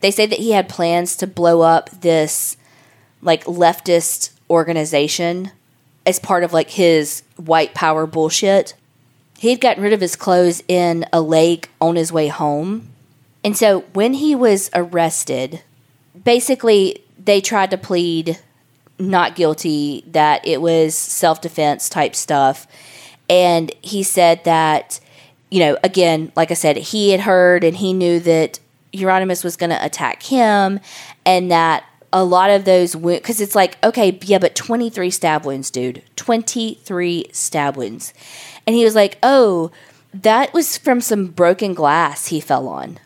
They 0.00 0.10
say 0.10 0.24
that 0.24 0.38
he 0.38 0.52
had 0.52 0.70
plans 0.70 1.14
to 1.16 1.26
blow 1.26 1.60
up 1.60 1.90
this 1.90 2.56
like 3.20 3.44
leftist 3.44 4.30
organization 4.48 5.50
as 6.06 6.18
part 6.18 6.42
of 6.42 6.54
like 6.54 6.70
his 6.70 7.22
white 7.36 7.74
power 7.74 8.06
bullshit. 8.06 8.72
He 9.38 9.50
had 9.50 9.60
gotten 9.60 9.82
rid 9.82 9.92
of 9.92 10.00
his 10.00 10.16
clothes 10.16 10.62
in 10.68 11.04
a 11.12 11.20
lake 11.20 11.68
on 11.82 11.96
his 11.96 12.10
way 12.10 12.28
home. 12.28 12.88
And 13.44 13.54
so 13.54 13.80
when 13.92 14.14
he 14.14 14.34
was 14.34 14.70
arrested, 14.72 15.62
basically 16.24 17.02
they 17.22 17.42
tried 17.42 17.70
to 17.72 17.78
plead 17.78 18.38
not 18.98 19.36
guilty, 19.36 20.04
that 20.08 20.46
it 20.46 20.60
was 20.60 20.94
self 20.96 21.40
defense 21.40 21.88
type 21.88 22.14
stuff. 22.14 22.66
And 23.28 23.72
he 23.82 24.02
said 24.02 24.44
that, 24.44 25.00
you 25.50 25.60
know, 25.60 25.76
again, 25.82 26.32
like 26.36 26.50
I 26.50 26.54
said, 26.54 26.76
he 26.76 27.10
had 27.10 27.20
heard 27.20 27.64
and 27.64 27.76
he 27.76 27.92
knew 27.92 28.20
that 28.20 28.60
Euronymous 28.92 29.44
was 29.44 29.56
going 29.56 29.70
to 29.70 29.84
attack 29.84 30.22
him 30.22 30.80
and 31.24 31.50
that 31.50 31.84
a 32.12 32.24
lot 32.24 32.50
of 32.50 32.64
those 32.64 32.96
wounds, 32.96 33.20
because 33.20 33.40
it's 33.40 33.54
like, 33.54 33.76
okay, 33.84 34.18
yeah, 34.22 34.38
but 34.38 34.54
23 34.54 35.10
stab 35.10 35.44
wounds, 35.44 35.70
dude. 35.70 36.02
23 36.16 37.26
stab 37.32 37.76
wounds. 37.76 38.14
And 38.66 38.74
he 38.74 38.84
was 38.84 38.94
like, 38.94 39.18
oh, 39.22 39.70
that 40.14 40.52
was 40.54 40.78
from 40.78 41.00
some 41.00 41.26
broken 41.26 41.74
glass 41.74 42.28
he 42.28 42.40
fell 42.40 42.68
on. 42.68 42.98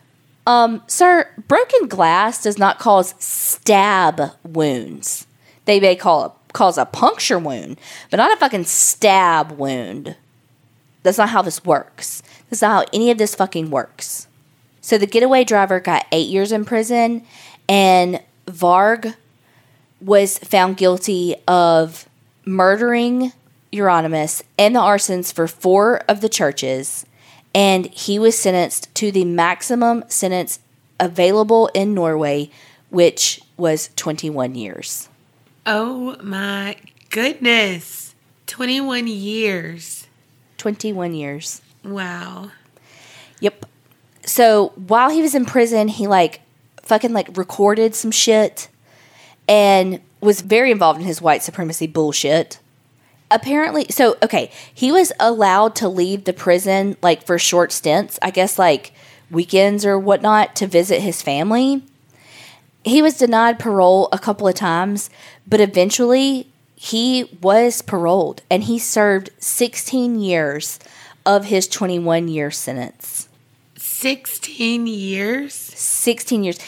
Um, 0.47 0.81
sir, 0.87 1.29
broken 1.47 1.87
glass 1.87 2.41
does 2.41 2.57
not 2.57 2.79
cause 2.79 3.13
stab 3.19 4.31
wounds. 4.43 5.27
They 5.65 5.79
may 5.79 5.95
call 5.95 6.25
it 6.25 6.31
cause 6.53 6.77
a 6.77 6.85
puncture 6.85 7.39
wound, 7.39 7.79
but 8.09 8.17
not 8.17 8.33
a 8.33 8.37
fucking 8.37 8.65
stab 8.65 9.51
wound. 9.53 10.15
That's 11.03 11.17
not 11.17 11.29
how 11.29 11.41
this 11.41 11.63
works. 11.65 12.21
That's 12.49 12.61
not 12.61 12.71
how 12.71 12.89
any 12.93 13.11
of 13.11 13.17
this 13.17 13.35
fucking 13.35 13.69
works. 13.71 14.27
So 14.81 14.97
the 14.97 15.07
getaway 15.07 15.43
driver 15.43 15.79
got 15.79 16.07
eight 16.11 16.27
years 16.27 16.51
in 16.51 16.65
prison, 16.65 17.23
and 17.69 18.21
Varg 18.47 19.15
was 20.01 20.39
found 20.39 20.77
guilty 20.77 21.35
of 21.47 22.09
murdering 22.45 23.31
Euronymous 23.71 24.41
and 24.57 24.75
the 24.75 24.79
arsons 24.79 25.33
for 25.33 25.47
four 25.47 25.99
of 26.09 26.21
the 26.21 26.29
churches, 26.29 27.05
and 27.53 27.85
he 27.87 28.17
was 28.19 28.37
sentenced 28.37 28.93
to 28.95 29.11
the 29.11 29.25
maximum 29.25 30.03
sentence 30.07 30.59
available 30.99 31.67
in 31.73 31.93
Norway, 31.93 32.49
which 32.89 33.41
was 33.57 33.89
21 33.95 34.55
years. 34.55 35.07
Oh 35.65 36.15
my 36.21 36.75
goodness 37.09 38.15
21 38.47 39.07
years 39.07 40.07
21 40.57 41.13
years. 41.13 41.61
wow 41.83 42.51
Yep. 43.41 43.65
So 44.25 44.69
while 44.75 45.09
he 45.09 45.21
was 45.21 45.35
in 45.35 45.45
prison, 45.45 45.89
he 45.89 46.07
like 46.07 46.41
fucking 46.83 47.11
like 47.11 47.35
recorded 47.35 47.93
some 47.93 48.11
shit 48.11 48.69
and 49.47 49.99
was 50.21 50.41
very 50.41 50.71
involved 50.71 51.01
in 51.01 51.05
his 51.05 51.21
white 51.21 51.43
supremacy 51.43 51.87
bullshit. 51.87 52.59
Apparently, 53.29 53.87
so 53.89 54.17
okay, 54.23 54.51
he 54.73 54.91
was 54.91 55.11
allowed 55.19 55.75
to 55.77 55.89
leave 55.89 56.23
the 56.23 56.33
prison 56.33 56.95
like 57.01 57.25
for 57.25 57.37
short 57.37 57.71
stints, 57.71 58.17
I 58.21 58.29
guess 58.29 58.57
like 58.57 58.93
weekends 59.29 59.85
or 59.85 59.97
whatnot 59.97 60.55
to 60.57 60.67
visit 60.67 61.01
his 61.01 61.21
family. 61.21 61.83
He 62.83 63.01
was 63.01 63.17
denied 63.17 63.59
parole 63.59 64.09
a 64.11 64.19
couple 64.19 64.47
of 64.47 64.55
times, 64.55 65.09
but 65.51 65.61
eventually 65.61 66.47
he 66.75 67.25
was 67.41 67.83
paroled 67.83 68.41
and 68.49 68.63
he 68.63 68.79
served 68.79 69.29
16 69.37 70.19
years 70.19 70.79
of 71.23 71.45
his 71.45 71.67
21 71.67 72.27
year 72.27 72.49
sentence. 72.49 73.29
16 73.77 74.87
years 74.87 75.53
16 75.53 76.43
years. 76.43 76.59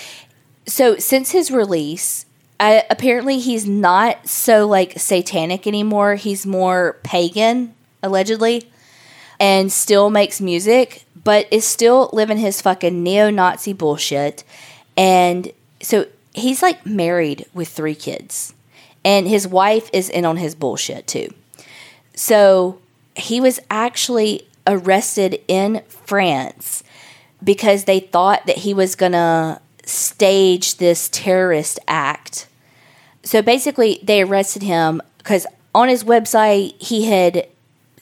So 0.67 0.97
since 0.97 1.31
his 1.31 1.49
release, 1.49 2.25
uh, 2.59 2.81
apparently 2.89 3.39
he's 3.39 3.67
not 3.67 4.27
so 4.27 4.67
like 4.67 4.99
satanic 4.99 5.65
anymore. 5.65 6.15
He's 6.15 6.45
more 6.45 6.99
pagan, 7.03 7.73
allegedly, 8.03 8.69
and 9.39 9.71
still 9.71 10.09
makes 10.09 10.39
music, 10.39 11.05
but 11.23 11.47
is 11.51 11.65
still 11.65 12.09
living 12.13 12.37
his 12.37 12.61
fucking 12.61 13.01
neo 13.01 13.29
Nazi 13.29 13.73
bullshit. 13.73 14.43
And 14.95 15.51
so 15.81 16.05
he's 16.33 16.61
like 16.61 16.85
married 16.85 17.45
with 17.53 17.69
three 17.69 17.95
kids, 17.95 18.53
and 19.03 19.27
his 19.27 19.47
wife 19.47 19.89
is 19.93 20.09
in 20.09 20.25
on 20.25 20.37
his 20.37 20.55
bullshit 20.55 21.07
too. 21.07 21.33
So 22.15 22.79
he 23.15 23.41
was 23.41 23.59
actually 23.69 24.47
arrested 24.65 25.41
in 25.47 25.81
France 25.87 26.83
because 27.43 27.83
they 27.83 27.99
thought 27.99 28.45
that 28.45 28.59
he 28.59 28.73
was 28.73 28.95
going 28.95 29.11
to 29.11 29.59
stage 29.85 30.77
this 30.77 31.09
terrorist 31.09 31.79
act. 31.87 32.47
So 33.23 33.41
basically, 33.41 33.99
they 34.03 34.21
arrested 34.21 34.63
him 34.63 35.01
because 35.17 35.45
on 35.75 35.89
his 35.89 36.03
website, 36.03 36.81
he 36.81 37.05
had 37.05 37.47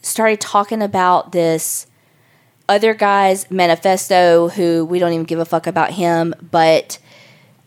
started 0.02 0.40
talking 0.40 0.82
about 0.82 1.32
this 1.32 1.88
other 2.70 2.94
guy's 2.94 3.50
manifesto, 3.52 4.50
who 4.50 4.86
we 4.86 5.00
don't 5.00 5.14
even 5.14 5.26
give 5.26 5.40
a 5.40 5.46
fuck 5.46 5.68
about 5.68 5.92
him, 5.92 6.34
but 6.52 7.00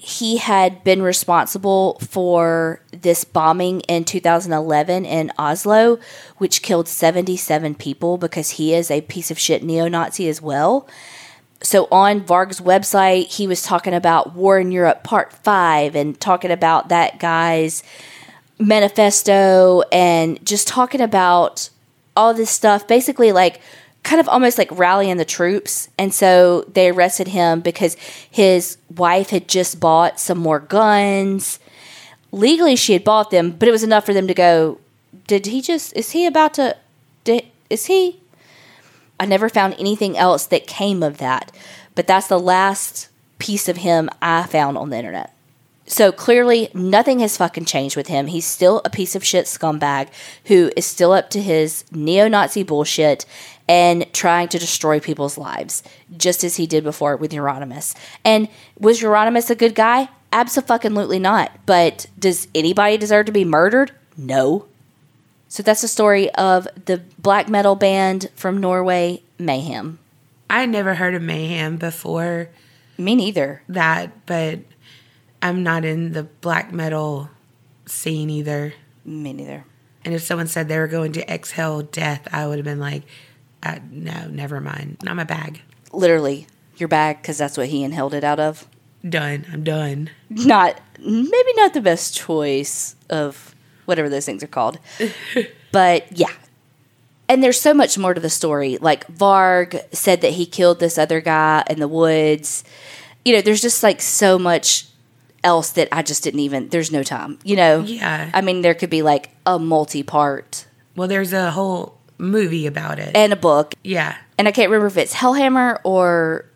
he 0.04 0.36
had 0.36 0.84
been 0.84 1.00
responsible 1.00 1.98
for 2.00 2.80
this 2.92 3.24
bombing 3.24 3.80
in 3.82 4.04
2011 4.04 5.06
in 5.06 5.32
Oslo, 5.38 5.98
which 6.36 6.60
killed 6.60 6.88
77 6.88 7.74
people 7.76 8.18
because 8.18 8.50
he 8.50 8.74
is 8.74 8.90
a 8.90 9.00
piece 9.00 9.30
of 9.30 9.38
shit 9.38 9.62
neo 9.62 9.88
Nazi 9.88 10.28
as 10.28 10.42
well. 10.42 10.86
So 11.62 11.88
on 11.90 12.20
Varg's 12.20 12.60
website, 12.60 13.28
he 13.28 13.46
was 13.46 13.62
talking 13.62 13.94
about 13.94 14.34
War 14.34 14.58
in 14.58 14.70
Europe 14.70 15.04
Part 15.04 15.32
5 15.32 15.96
and 15.96 16.20
talking 16.20 16.50
about 16.50 16.90
that 16.90 17.18
guy's 17.18 17.82
manifesto 18.58 19.82
and 19.90 20.44
just 20.44 20.68
talking 20.68 21.00
about 21.00 21.70
all 22.14 22.34
this 22.34 22.50
stuff. 22.50 22.86
Basically, 22.86 23.32
like 23.32 23.62
kind 24.04 24.20
of 24.20 24.28
almost 24.28 24.58
like 24.58 24.68
rallying 24.70 25.16
the 25.16 25.24
troops. 25.24 25.88
And 25.98 26.14
so 26.14 26.62
they 26.72 26.90
arrested 26.90 27.28
him 27.28 27.60
because 27.60 27.96
his 28.30 28.78
wife 28.94 29.30
had 29.30 29.48
just 29.48 29.80
bought 29.80 30.20
some 30.20 30.38
more 30.38 30.60
guns. 30.60 31.58
Legally, 32.30 32.76
she 32.76 32.92
had 32.92 33.02
bought 33.02 33.30
them, 33.30 33.50
but 33.50 33.66
it 33.66 33.72
was 33.72 33.82
enough 33.82 34.06
for 34.06 34.14
them 34.14 34.28
to 34.28 34.34
go, 34.34 34.78
Did 35.26 35.46
he 35.46 35.60
just, 35.60 35.96
is 35.96 36.12
he 36.12 36.26
about 36.26 36.54
to, 36.54 36.76
did, 37.24 37.46
is 37.70 37.86
he? 37.86 38.20
I 39.18 39.26
never 39.26 39.48
found 39.48 39.74
anything 39.78 40.16
else 40.18 40.46
that 40.46 40.66
came 40.66 41.02
of 41.02 41.18
that. 41.18 41.50
But 41.94 42.06
that's 42.06 42.26
the 42.26 42.40
last 42.40 43.08
piece 43.38 43.68
of 43.68 43.78
him 43.78 44.10
I 44.20 44.44
found 44.44 44.76
on 44.76 44.90
the 44.90 44.98
internet. 44.98 45.34
So 45.86 46.12
clearly, 46.12 46.70
nothing 46.72 47.18
has 47.20 47.36
fucking 47.36 47.66
changed 47.66 47.94
with 47.96 48.06
him. 48.08 48.28
He's 48.28 48.46
still 48.46 48.80
a 48.84 48.90
piece 48.90 49.14
of 49.14 49.22
shit 49.22 49.44
scumbag 49.44 50.08
who 50.46 50.70
is 50.76 50.86
still 50.86 51.12
up 51.12 51.28
to 51.30 51.42
his 51.42 51.84
neo 51.92 52.26
Nazi 52.26 52.62
bullshit 52.62 53.26
and 53.68 54.12
trying 54.12 54.48
to 54.48 54.58
destroy 54.58 55.00
people's 55.00 55.38
lives, 55.38 55.82
just 56.16 56.44
as 56.44 56.56
he 56.56 56.66
did 56.66 56.84
before 56.84 57.16
with 57.16 57.32
Euronymous. 57.32 57.94
And 58.24 58.48
was 58.78 59.00
Euronymous 59.00 59.50
a 59.50 59.54
good 59.54 59.74
guy? 59.74 60.08
Absolutely 60.32 61.18
not. 61.18 61.64
But 61.64 62.06
does 62.18 62.48
anybody 62.54 62.96
deserve 62.98 63.26
to 63.26 63.32
be 63.32 63.44
murdered? 63.44 63.92
No. 64.16 64.66
So 65.48 65.62
that's 65.62 65.82
the 65.82 65.88
story 65.88 66.30
of 66.34 66.66
the 66.86 67.02
black 67.18 67.48
metal 67.48 67.76
band 67.76 68.30
from 68.34 68.60
Norway, 68.60 69.22
Mayhem. 69.38 69.98
I 70.50 70.60
had 70.60 70.70
never 70.70 70.94
heard 70.94 71.14
of 71.14 71.22
Mayhem 71.22 71.76
before 71.76 72.48
Me 72.98 73.14
neither. 73.14 73.62
that, 73.68 74.26
but 74.26 74.60
I'm 75.40 75.62
not 75.62 75.84
in 75.84 76.12
the 76.12 76.24
black 76.24 76.72
metal 76.72 77.30
scene 77.86 78.30
either. 78.30 78.74
Me 79.04 79.32
neither. 79.32 79.64
And 80.04 80.12
if 80.12 80.22
someone 80.22 80.48
said 80.48 80.68
they 80.68 80.78
were 80.78 80.86
going 80.88 81.12
to 81.12 81.32
exhale 81.32 81.82
death, 81.82 82.26
I 82.32 82.46
would 82.46 82.58
have 82.58 82.64
been 82.64 82.80
like, 82.80 83.04
uh, 83.64 83.78
no, 83.90 84.28
never 84.28 84.60
mind. 84.60 84.98
Not 85.02 85.16
my 85.16 85.24
bag. 85.24 85.62
Literally, 85.92 86.46
your 86.76 86.88
bag, 86.88 87.22
because 87.22 87.38
that's 87.38 87.56
what 87.56 87.68
he 87.68 87.82
inhaled 87.82 88.14
it 88.14 88.24
out 88.24 88.40
of. 88.40 88.68
Done. 89.08 89.46
I'm 89.52 89.64
done. 89.64 90.10
Not, 90.30 90.80
maybe 90.98 91.52
not 91.56 91.74
the 91.74 91.80
best 91.80 92.14
choice 92.14 92.96
of 93.10 93.54
whatever 93.84 94.08
those 94.08 94.24
things 94.24 94.42
are 94.42 94.48
called. 94.48 94.78
but 95.72 96.10
yeah. 96.16 96.32
And 97.28 97.42
there's 97.42 97.60
so 97.60 97.74
much 97.74 97.96
more 97.98 98.14
to 98.14 98.20
the 98.20 98.30
story. 98.30 98.78
Like 98.78 99.06
Varg 99.08 99.82
said 99.94 100.20
that 100.22 100.32
he 100.32 100.46
killed 100.46 100.80
this 100.80 100.98
other 100.98 101.20
guy 101.20 101.64
in 101.68 101.80
the 101.80 101.88
woods. 101.88 102.64
You 103.24 103.34
know, 103.34 103.40
there's 103.40 103.62
just 103.62 103.82
like 103.82 104.00
so 104.00 104.38
much 104.38 104.86
else 105.42 105.70
that 105.72 105.88
I 105.92 106.02
just 106.02 106.22
didn't 106.22 106.40
even, 106.40 106.68
there's 106.70 106.90
no 106.90 107.02
time, 107.02 107.38
you 107.44 107.56
know? 107.56 107.80
Yeah. 107.80 108.30
I 108.32 108.40
mean, 108.40 108.62
there 108.62 108.74
could 108.74 108.90
be 108.90 109.02
like 109.02 109.30
a 109.44 109.58
multi 109.58 110.02
part 110.02 110.66
Well, 110.96 111.08
there's 111.08 111.32
a 111.32 111.50
whole 111.50 111.93
movie 112.18 112.66
about 112.66 112.98
it. 112.98 113.14
and 113.16 113.32
a 113.32 113.36
book. 113.36 113.74
yeah. 113.82 114.16
And 114.36 114.48
I 114.48 114.52
can't 114.52 114.68
remember 114.68 114.88
if 114.88 114.96
it's 114.96 115.14
Hellhammer 115.14 115.78
or 115.84 116.46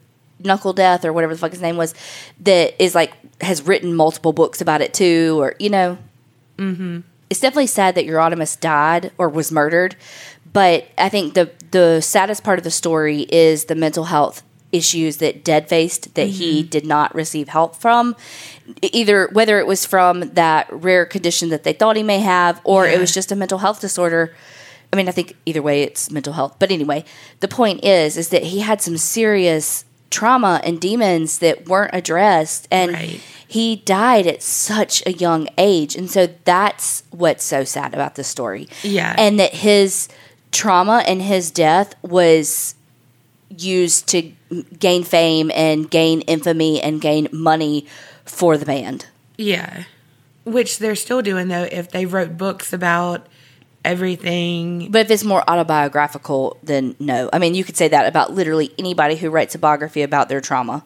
Knuckle 0.41 0.73
Death 0.73 1.05
or 1.05 1.13
whatever 1.13 1.35
the 1.35 1.39
fuck 1.39 1.53
his 1.53 1.63
name 1.63 1.77
was 1.77 1.95
that 2.41 2.83
is 2.83 2.95
like, 2.95 3.13
has 3.41 3.63
written 3.63 3.95
multiple 3.95 4.33
books 4.33 4.61
about 4.61 4.81
it 4.81 4.93
too, 4.93 5.37
or, 5.41 5.55
you 5.61 5.71
know? 5.71 5.97
Mm-hmm. 6.57 7.01
It's 7.31 7.41
definitely 7.41 7.69
sad 7.69 7.95
that 7.95 8.05
Euronymous 8.07 8.59
died 8.59 9.13
or 9.17 9.29
was 9.29 9.53
murdered. 9.53 9.95
But 10.53 10.89
I 10.97 11.09
think 11.09 11.35
the 11.35 11.51
the 11.71 12.01
saddest 12.01 12.43
part 12.43 12.59
of 12.59 12.65
the 12.65 12.71
story 12.71 13.27
is 13.29 13.67
the 13.67 13.75
mental 13.75 14.05
health 14.05 14.43
issues 14.73 15.19
that 15.19 15.45
Dead 15.45 15.69
faced 15.69 16.15
that 16.15 16.29
he 16.29 16.63
did 16.63 16.87
not 16.87 17.15
receive 17.15 17.49
help 17.49 17.77
from. 17.77 18.17
Either 18.83 19.29
whether 19.33 19.59
it 19.59 19.67
was 19.67 19.85
from 19.87 20.21
that 20.35 20.67
rare 20.73 21.05
condition 21.07 21.51
that 21.51 21.65
they 21.65 21.73
thought 21.75 21.97
he 21.97 22.03
may 22.03 22.19
have, 22.21 22.61
or 22.65 22.87
it 22.87 22.99
was 22.99 23.13
just 23.13 23.31
a 23.31 23.37
mental 23.37 23.59
health 23.59 23.81
disorder. 23.81 24.35
I 24.93 24.97
mean, 24.97 25.09
I 25.09 25.13
think 25.13 25.35
either 25.47 25.61
way 25.63 25.83
it's 25.83 26.11
mental 26.11 26.33
health. 26.33 26.57
But 26.59 26.71
anyway, 26.71 27.05
the 27.41 27.49
point 27.49 27.85
is 27.85 28.17
is 28.17 28.31
that 28.31 28.45
he 28.45 28.61
had 28.61 28.81
some 28.81 28.97
serious 28.97 29.85
trauma 30.11 30.61
and 30.65 30.81
demons 30.81 31.39
that 31.41 31.69
weren't 31.69 31.95
addressed 31.95 32.67
and 32.71 32.93
Right. 32.93 33.21
he 33.47 33.77
died 33.77 34.27
at 34.27 34.43
such 34.43 35.03
a 35.07 35.13
young 35.13 35.49
age. 35.59 35.95
And 35.95 36.11
so 36.11 36.29
that's 36.45 37.03
what's 37.11 37.45
so 37.45 37.65
sad 37.65 37.93
about 37.93 38.15
the 38.15 38.25
story. 38.25 38.69
Yeah. 38.83 39.15
And 39.19 39.39
that 39.39 39.53
his 39.57 40.09
trauma 40.51 41.05
and 41.07 41.21
his 41.21 41.51
death 41.51 41.95
was 42.01 42.75
used 43.51 44.07
to 44.09 44.33
gain 44.79 45.05
fame 45.05 45.51
and 45.55 45.91
gain 45.91 46.23
infamy 46.23 46.81
and 46.81 47.01
gain 47.03 47.29
money 47.33 47.87
for 48.25 48.57
the 48.57 48.65
band. 48.65 49.07
Yeah. 49.37 49.85
Which 50.45 50.79
they're 50.79 50.95
still 50.97 51.21
doing, 51.21 51.49
though, 51.49 51.69
if 51.71 51.91
they 51.91 52.07
wrote 52.07 52.39
books 52.39 52.73
about 52.73 53.27
everything. 53.85 54.91
But 54.91 55.03
if 55.07 55.11
it's 55.11 55.25
more 55.25 55.43
autobiographical, 55.49 56.59
then 56.63 56.97
no. 56.99 57.29
I 57.33 57.39
mean, 57.39 57.55
you 57.55 57.65
could 57.65 57.77
say 57.77 57.89
that 57.89 58.07
about 58.07 58.33
literally 58.33 58.73
anybody 58.79 59.17
who 59.17 59.31
writes 59.31 59.55
a 59.55 59.59
biography 59.59 60.03
about 60.03 60.29
their 60.29 60.41
trauma. 60.41 60.85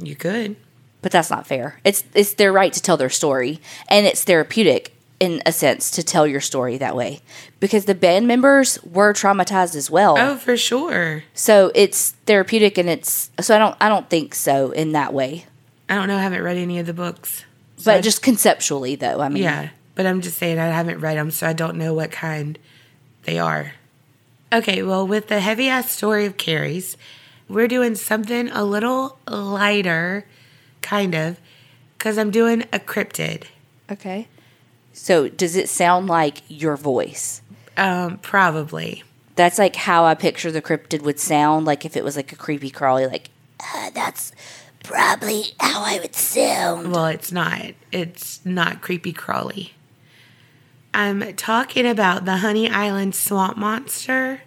You 0.00 0.16
could. 0.16 0.56
But 1.02 1.12
that's 1.12 1.30
not 1.30 1.46
fair. 1.46 1.80
It's 1.84 2.04
it's 2.14 2.34
their 2.34 2.52
right 2.52 2.72
to 2.72 2.82
tell 2.82 2.96
their 2.96 3.10
story, 3.10 3.60
and 3.88 4.06
it's 4.06 4.24
therapeutic 4.24 4.92
in 5.18 5.40
a 5.46 5.52
sense 5.52 5.90
to 5.92 6.02
tell 6.02 6.26
your 6.26 6.40
story 6.42 6.76
that 6.76 6.94
way 6.94 7.20
because 7.58 7.86
the 7.86 7.94
band 7.94 8.26
members 8.28 8.78
were 8.84 9.14
traumatized 9.14 9.74
as 9.74 9.90
well. 9.90 10.16
Oh, 10.18 10.36
for 10.36 10.56
sure. 10.58 11.22
So 11.32 11.70
it's 11.74 12.10
therapeutic, 12.26 12.76
and 12.76 12.88
it's 12.88 13.30
so 13.40 13.54
I 13.54 13.58
don't 13.58 13.76
I 13.80 13.88
don't 13.88 14.08
think 14.10 14.34
so 14.34 14.72
in 14.72 14.92
that 14.92 15.14
way. 15.14 15.46
I 15.88 15.94
don't 15.94 16.08
know. 16.08 16.16
I 16.16 16.22
haven't 16.22 16.42
read 16.42 16.56
any 16.56 16.78
of 16.80 16.86
the 16.86 16.92
books. 16.92 17.44
So 17.76 17.92
I- 17.92 17.96
But 17.98 18.04
just 18.04 18.20
conceptually, 18.22 18.96
though, 18.96 19.20
I 19.20 19.28
mean, 19.28 19.44
Yeah. 19.44 19.68
But 19.96 20.06
I'm 20.06 20.20
just 20.20 20.38
saying 20.38 20.60
I 20.60 20.66
haven't 20.68 21.00
read 21.00 21.16
them, 21.16 21.32
so 21.32 21.48
I 21.48 21.52
don't 21.52 21.76
know 21.76 21.92
what 21.92 22.12
kind 22.12 22.58
they 23.24 23.38
are. 23.40 23.72
Okay, 24.52 24.82
well, 24.84 25.04
with 25.04 25.26
the 25.26 25.40
heavy 25.40 25.68
ass 25.68 25.90
story 25.90 26.24
of 26.24 26.36
Kerris', 26.36 26.96
we're 27.48 27.66
doing 27.66 27.96
something 27.96 28.48
a 28.50 28.64
little 28.64 29.18
lighter, 29.26 30.24
kind 30.82 31.14
of, 31.14 31.40
because 31.98 32.16
I'm 32.18 32.30
doing 32.30 32.62
a 32.72 32.78
cryptid. 32.78 33.44
okay. 33.90 34.28
So 34.92 35.28
does 35.28 35.56
it 35.56 35.68
sound 35.68 36.06
like 36.06 36.40
your 36.48 36.74
voice? 36.74 37.42
Um, 37.76 38.16
probably. 38.18 39.02
That's 39.34 39.58
like 39.58 39.76
how 39.76 40.04
I 40.06 40.14
picture 40.14 40.50
the 40.50 40.62
cryptid 40.62 41.02
would 41.02 41.20
sound, 41.20 41.66
like 41.66 41.84
if 41.84 41.98
it 41.98 42.04
was 42.04 42.16
like 42.16 42.32
a 42.32 42.36
creepy 42.36 42.70
crawly, 42.70 43.06
like 43.06 43.28
uh, 43.60 43.90
that's 43.90 44.32
probably 44.82 45.54
how 45.60 45.82
I 45.84 45.98
would 46.00 46.14
sound. 46.14 46.92
Well, 46.92 47.06
it's 47.06 47.30
not. 47.30 47.72
It's 47.92 48.40
not 48.46 48.80
creepy 48.80 49.12
crawly. 49.12 49.74
I'm 50.96 51.34
talking 51.34 51.86
about 51.86 52.24
the 52.24 52.38
Honey 52.38 52.70
Island 52.70 53.14
swamp 53.14 53.58
monster. 53.58 54.40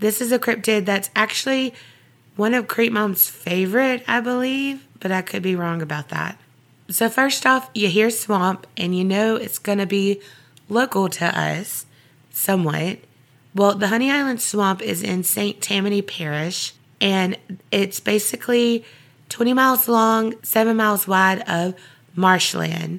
This 0.00 0.20
is 0.20 0.32
a 0.32 0.38
cryptid 0.40 0.84
that's 0.84 1.10
actually 1.14 1.74
one 2.34 2.54
of 2.54 2.66
Creep 2.66 2.92
Mom's 2.92 3.28
favorite, 3.30 4.02
I 4.08 4.18
believe, 4.20 4.84
but 4.98 5.12
I 5.12 5.22
could 5.22 5.44
be 5.44 5.54
wrong 5.54 5.80
about 5.80 6.08
that. 6.08 6.40
So, 6.88 7.08
first 7.08 7.46
off, 7.46 7.70
you 7.72 7.86
hear 7.86 8.10
swamp 8.10 8.66
and 8.76 8.98
you 8.98 9.04
know 9.04 9.36
it's 9.36 9.60
going 9.60 9.78
to 9.78 9.86
be 9.86 10.20
local 10.68 11.08
to 11.08 11.26
us 11.26 11.86
somewhat. 12.32 12.98
Well, 13.54 13.76
the 13.76 13.86
Honey 13.86 14.10
Island 14.10 14.42
swamp 14.42 14.82
is 14.82 15.04
in 15.04 15.22
St. 15.22 15.62
Tammany 15.62 16.02
Parish 16.02 16.74
and 17.00 17.38
it's 17.70 18.00
basically 18.00 18.84
20 19.28 19.52
miles 19.52 19.86
long, 19.86 20.34
7 20.42 20.76
miles 20.76 21.06
wide 21.06 21.48
of 21.48 21.74
marshland. 22.16 22.98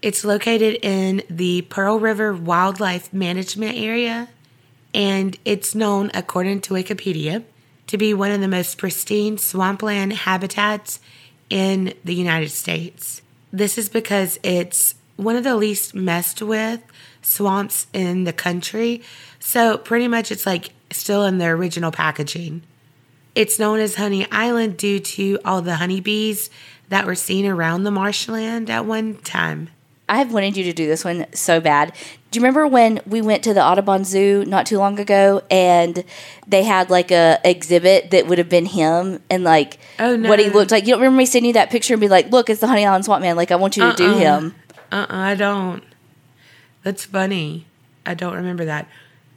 It's 0.00 0.24
located 0.24 0.78
in 0.82 1.22
the 1.28 1.62
Pearl 1.62 1.98
River 1.98 2.32
Wildlife 2.32 3.12
Management 3.12 3.76
Area 3.76 4.28
and 4.94 5.36
it's 5.44 5.74
known, 5.74 6.10
according 6.14 6.60
to 6.62 6.74
Wikipedia, 6.74 7.44
to 7.88 7.98
be 7.98 8.14
one 8.14 8.30
of 8.30 8.40
the 8.40 8.48
most 8.48 8.78
pristine 8.78 9.38
swampland 9.38 10.12
habitats 10.12 11.00
in 11.50 11.94
the 12.04 12.14
United 12.14 12.50
States. 12.50 13.22
This 13.52 13.76
is 13.76 13.88
because 13.88 14.38
it's 14.42 14.94
one 15.16 15.36
of 15.36 15.44
the 15.44 15.56
least 15.56 15.94
messed 15.94 16.42
with 16.42 16.82
swamps 17.22 17.86
in 17.92 18.24
the 18.24 18.32
country. 18.32 19.02
So, 19.40 19.78
pretty 19.78 20.08
much, 20.08 20.30
it's 20.30 20.46
like 20.46 20.70
still 20.90 21.24
in 21.24 21.38
the 21.38 21.46
original 21.46 21.90
packaging. 21.90 22.62
It's 23.34 23.58
known 23.58 23.80
as 23.80 23.96
Honey 23.96 24.30
Island 24.30 24.76
due 24.76 25.00
to 25.00 25.38
all 25.44 25.60
the 25.62 25.76
honeybees 25.76 26.50
that 26.88 27.06
were 27.06 27.14
seen 27.14 27.46
around 27.46 27.84
the 27.84 27.90
marshland 27.90 28.70
at 28.70 28.84
one 28.84 29.16
time. 29.16 29.70
I 30.08 30.18
have 30.18 30.32
wanted 30.32 30.56
you 30.56 30.64
to 30.64 30.72
do 30.72 30.86
this 30.86 31.04
one 31.04 31.26
so 31.34 31.60
bad. 31.60 31.92
Do 32.30 32.38
you 32.38 32.42
remember 32.42 32.66
when 32.66 33.00
we 33.06 33.20
went 33.20 33.42
to 33.44 33.54
the 33.54 33.62
Audubon 33.62 34.04
Zoo 34.04 34.44
not 34.46 34.66
too 34.66 34.78
long 34.78 34.98
ago 34.98 35.42
and 35.50 36.04
they 36.46 36.62
had 36.64 36.90
like 36.90 37.10
a 37.10 37.38
exhibit 37.44 38.10
that 38.10 38.26
would 38.26 38.38
have 38.38 38.48
been 38.48 38.66
him 38.66 39.20
and 39.30 39.44
like 39.44 39.78
Oh, 39.98 40.16
no. 40.16 40.28
what 40.28 40.38
he 40.38 40.48
looked 40.50 40.70
like? 40.70 40.84
You 40.84 40.90
don't 40.92 41.00
remember 41.00 41.18
me 41.18 41.26
sending 41.26 41.48
you 41.48 41.52
that 41.54 41.70
picture 41.70 41.94
and 41.94 42.00
be 42.00 42.08
like, 42.08 42.30
"Look, 42.30 42.48
it's 42.50 42.60
the 42.60 42.66
Honey 42.66 42.84
Island 42.86 43.04
Swamp 43.04 43.22
Man." 43.22 43.36
Like 43.36 43.50
I 43.50 43.56
want 43.56 43.76
you 43.76 43.82
to 43.90 43.96
do 43.96 44.06
Uh-uh. 44.08 44.18
him. 44.18 44.54
Uh 44.92 44.96
uh 44.96 45.06
I 45.10 45.34
don't. 45.34 45.82
That's 46.82 47.04
funny. 47.04 47.66
I 48.06 48.14
don't 48.14 48.34
remember 48.34 48.64
that. 48.64 48.88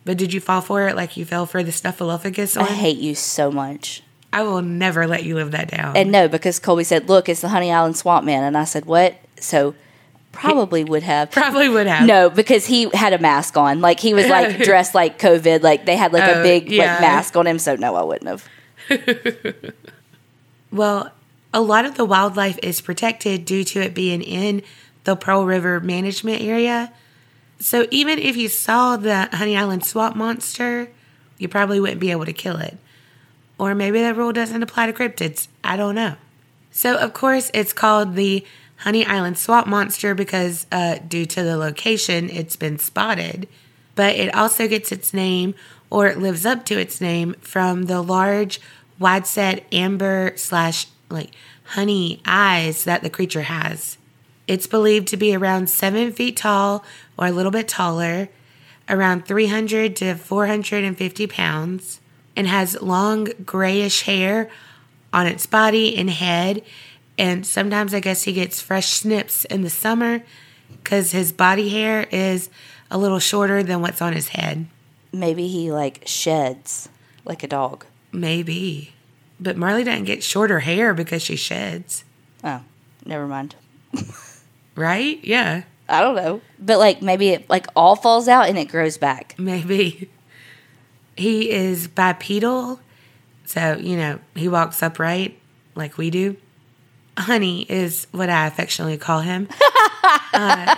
But 0.06 0.18
did 0.18 0.34
you 0.34 0.40
fall 0.40 0.62
for 0.62 0.88
it 0.88 0.96
like 0.96 1.16
you 1.18 1.26
fell 1.26 1.46
for 1.46 1.64
the 1.64 1.72
Snuffleupagus 1.72 2.58
I 2.58 2.64
hate 2.66 2.98
you 2.98 3.14
so 3.16 3.52
much. 3.52 4.04
I 4.34 4.44
will 4.44 4.62
never 4.62 5.06
let 5.08 5.24
you 5.26 5.36
live 5.36 5.52
that 5.52 5.70
down. 5.70 5.96
And 5.98 6.12
no, 6.12 6.28
because 6.30 6.58
Colby 6.60 6.84
said, 6.86 7.10
"Look, 7.10 7.28
it's 7.30 7.42
the 7.42 7.50
Honey 7.50 7.72
Island 7.72 7.98
Swamp 7.98 8.26
Man," 8.26 8.44
and 8.44 8.58
I 8.58 8.64
said, 8.64 8.86
"What?" 8.86 9.16
So 9.40 9.76
Probably 10.32 10.84
would 10.84 11.04
have. 11.04 11.32
Probably 11.32 11.68
would 11.70 11.88
have. 11.88 12.08
No, 12.08 12.30
because 12.30 12.66
he 12.66 12.90
had 12.94 13.14
a 13.14 13.20
mask 13.20 13.58
on. 13.58 13.82
Like 13.82 14.00
he 14.00 14.14
was 14.14 14.28
like 14.28 14.60
dressed 14.64 14.96
like 14.96 15.20
COVID. 15.20 15.62
Like 15.62 15.86
they 15.86 15.96
had 15.98 16.14
like 16.14 16.24
a 16.24 16.40
Oh, 16.40 16.44
big 16.44 16.72
yeah. 16.72 16.94
like 16.94 17.02
mask 17.02 17.36
on 17.36 17.46
him. 17.48 17.60
So 17.60 17.76
no, 17.76 17.96
I 17.96 18.04
wouldn't 18.04 18.28
have. 18.28 18.50
Well, 20.72 21.12
a 21.54 21.60
lot 21.62 21.84
of 21.86 21.96
the 21.96 22.06
wildlife 22.06 22.58
is 22.64 22.80
protected 22.80 23.44
due 23.46 23.64
to 23.66 23.82
it 23.82 23.94
being 23.94 24.22
in 24.22 24.62
the 25.04 25.16
Pearl 25.16 25.46
River 25.46 25.80
management 25.82 26.42
area. 26.42 26.94
So 27.60 27.88
even 27.92 28.20
if 28.20 28.38
you 28.38 28.48
saw 28.48 28.96
the 28.98 29.28
Honey 29.34 29.58
Island 29.58 29.84
swamp 29.86 30.16
monster, 30.16 30.90
you 31.38 31.48
probably 31.50 31.80
wouldn't 31.80 32.00
be 32.00 32.12
able 32.12 32.26
to 32.26 32.34
kill 32.34 32.58
it. 32.58 32.78
Or 33.58 33.76
maybe 33.76 34.00
that 34.02 34.16
rule 34.16 34.32
doesn't 34.32 34.64
apply 34.64 34.88
to 34.90 34.94
cryptids. 34.94 35.48
I 35.64 35.76
don't 35.76 35.94
know. 35.96 36.16
So, 36.72 36.96
of 36.98 37.14
course, 37.14 37.52
it's 37.54 37.74
called 37.74 38.16
the 38.16 38.46
Honey 38.82 39.06
Island 39.06 39.38
swamp 39.38 39.68
monster 39.68 40.16
because, 40.16 40.66
uh, 40.72 40.98
due 41.08 41.26
to 41.28 41.44
the 41.44 41.56
location, 41.56 42.30
it's 42.30 42.56
been 42.56 42.80
spotted. 42.80 43.48
But 43.94 44.16
it 44.16 44.34
also 44.34 44.68
gets 44.68 44.92
its 44.92 45.14
name, 45.14 45.54
or 45.92 46.08
it 46.08 46.18
lives 46.18 46.48
up 46.48 46.66
to 46.66 46.80
its 46.80 47.00
name, 47.00 47.36
from 47.42 47.84
the 47.84 48.02
large, 48.02 48.60
wide 48.98 49.28
set 49.28 49.66
amber 49.72 50.34
slash 50.36 50.88
like 51.10 51.32
honey 51.64 52.22
eyes 52.26 52.84
that 52.86 53.04
the 53.04 53.10
creature 53.10 53.44
has. 53.44 53.98
It's 54.48 54.68
believed 54.68 55.08
to 55.10 55.18
be 55.18 55.36
around 55.36 55.70
seven 55.70 56.12
feet 56.12 56.38
tall 56.38 56.84
or 57.18 57.28
a 57.28 57.32
little 57.32 57.52
bit 57.52 57.68
taller, 57.68 58.30
around 58.90 59.26
300 59.28 59.96
to 59.98 60.16
450 60.16 61.28
pounds, 61.28 62.02
and 62.36 62.48
has 62.48 62.82
long 62.82 63.26
grayish 63.46 64.02
hair 64.04 64.50
on 65.14 65.28
its 65.28 65.46
body 65.46 65.96
and 65.96 66.10
head. 66.10 66.64
And 67.22 67.46
sometimes 67.46 67.94
I 67.94 68.00
guess 68.00 68.24
he 68.24 68.34
gets 68.34 68.60
fresh 68.60 68.88
snips 68.88 69.46
in 69.46 69.62
the 69.62 69.70
summer 69.70 70.24
because 70.84 71.12
his 71.12 71.32
body 71.32 71.70
hair 71.70 72.08
is 72.12 72.50
a 72.90 72.98
little 72.98 73.20
shorter 73.20 73.62
than 73.62 73.80
what's 73.80 74.02
on 74.02 74.14
his 74.14 74.30
head. 74.30 74.66
Maybe 75.14 75.48
he 75.48 75.72
like 75.72 76.02
sheds 76.08 76.90
like 77.24 77.44
a 77.44 77.48
dog. 77.48 77.86
Maybe. 78.12 78.94
But 79.40 79.56
Marley 79.56 79.84
doesn't 79.84 80.06
get 80.06 80.24
shorter 80.24 80.62
hair 80.62 80.96
because 80.96 81.22
she 81.22 81.36
sheds, 81.36 82.04
Oh, 82.44 82.64
never 83.06 83.28
mind. 83.28 83.54
right? 84.76 85.24
Yeah, 85.24 85.62
I 85.88 86.02
don't 86.02 86.16
know. 86.16 86.42
But 86.58 86.80
like 86.80 87.04
maybe 87.04 87.30
it 87.30 87.48
like 87.52 87.68
all 87.76 87.96
falls 87.96 88.28
out 88.28 88.50
and 88.50 88.58
it 88.58 88.66
grows 88.66 88.98
back. 88.98 89.36
maybe. 89.38 90.10
He 91.16 91.52
is 91.52 91.88
bipedal, 91.88 92.80
so, 93.46 93.78
you 93.78 93.96
know, 93.96 94.20
he 94.34 94.48
walks 94.48 94.82
upright 94.82 95.38
like 95.76 96.00
we 96.00 96.10
do. 96.10 96.38
Honey 97.18 97.64
is 97.64 98.08
what 98.12 98.30
I 98.30 98.48
affectionately 98.48 98.98
call 98.98 99.22
him. 99.22 99.48
Uh, 100.34 100.76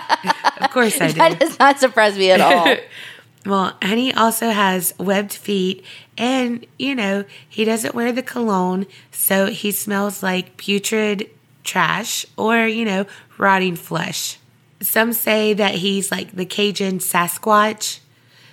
of 0.60 0.70
course 0.70 1.00
I 1.00 1.08
do. 1.12 1.14
That 1.14 1.38
does 1.40 1.58
not 1.58 1.80
surprise 1.80 2.16
me 2.18 2.30
at 2.30 2.40
all. 2.40 2.76
Well, 3.46 3.76
Honey 3.82 4.12
also 4.14 4.50
has 4.50 4.94
webbed 4.98 5.32
feet, 5.32 5.84
and 6.16 6.66
you 6.78 6.94
know, 6.94 7.24
he 7.48 7.64
doesn't 7.64 7.94
wear 7.94 8.10
the 8.10 8.22
cologne, 8.22 8.86
so 9.10 9.46
he 9.46 9.70
smells 9.70 10.22
like 10.22 10.56
putrid 10.56 11.28
trash 11.64 12.24
or, 12.36 12.66
you 12.66 12.84
know, 12.84 13.06
rotting 13.38 13.76
flesh. 13.76 14.38
Some 14.80 15.12
say 15.12 15.52
that 15.54 15.76
he's 15.76 16.10
like 16.10 16.32
the 16.32 16.44
Cajun 16.46 16.98
Sasquatch. 16.98 18.00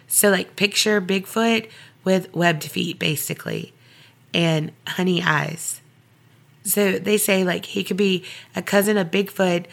So, 0.08 0.30
like, 0.30 0.56
picture 0.56 1.00
Bigfoot 1.00 1.70
with 2.04 2.34
webbed 2.34 2.64
feet, 2.64 3.00
basically, 3.00 3.74
and 4.34 4.72
honey 4.88 5.22
eyes. 5.24 5.81
So, 6.64 7.00
they 7.00 7.18
say 7.18 7.44
like 7.44 7.66
he 7.66 7.84
could 7.84 7.98
be 7.98 8.24
a 8.56 8.62
cousin 8.62 8.98
of 8.98 9.12
Bigfoot, 9.12 9.66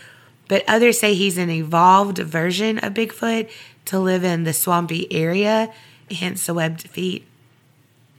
but 0.48 0.64
others 0.66 0.98
say 0.98 1.14
he's 1.14 1.36
an 1.38 1.50
evolved 1.50 2.18
version 2.18 2.78
of 2.78 2.94
Bigfoot 2.94 3.50
to 3.86 3.98
live 3.98 4.24
in 4.24 4.44
the 4.44 4.52
swampy 4.52 5.10
area, 5.12 5.72
hence 6.10 6.46
the 6.46 6.54
webbed 6.54 6.82
feet. 6.88 7.26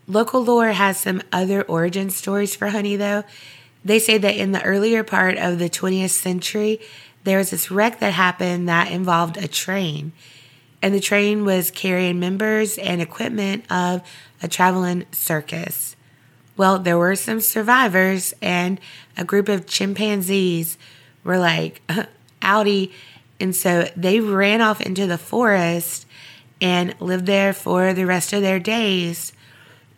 Local 0.07 0.43
lore 0.43 0.70
has 0.72 0.99
some 0.99 1.22
other 1.32 1.61
origin 1.63 2.09
stories 2.09 2.55
for 2.55 2.70
honey, 2.70 2.95
though. 2.95 3.24
They 3.86 3.99
say 3.99 4.17
that 4.17 4.36
in 4.36 4.51
the 4.51 4.63
earlier 4.63 5.03
part 5.03 5.38
of 5.38 5.59
the 5.59 5.70
20th 5.70 6.09
century, 6.09 6.80
there 7.24 7.38
was 7.38 7.51
this 7.51 7.70
wreck 7.70 7.99
that 7.99 8.13
happened 8.13 8.67
that 8.67 8.91
involved 8.91 9.38
a 9.38 9.47
train. 9.47 10.11
And 10.82 10.93
the 10.93 10.99
train 10.99 11.45
was 11.45 11.72
carrying 11.72 12.20
members 12.20 12.78
and 12.78 13.01
equipment 13.01 13.65
of 13.72 14.01
a 14.41 14.47
traveling 14.47 15.05
circus. 15.11 15.95
Well, 16.60 16.78
there 16.78 16.97
were 16.97 17.16
some 17.16 17.39
survivors, 17.39 18.34
and 18.41 18.82
a 19.16 19.24
group 19.24 19.47
of 19.47 19.66
chimpanzees 19.66 20.78
were 21.24 21.38
like, 21.38 21.82
outie. 22.41 22.91
And 23.39 23.55
so 23.55 23.88
they 23.95 24.20
ran 24.20 24.60
off 24.60 24.82
into 24.82 25.07
the 25.07 25.18
forest 25.18 26.05
and 26.60 26.99
lived 26.99 27.28
there 27.28 27.53
for 27.53 27.93
the 27.93 28.05
rest 28.05 28.34
of 28.34 28.41
their 28.41 28.60
days. 28.60 29.32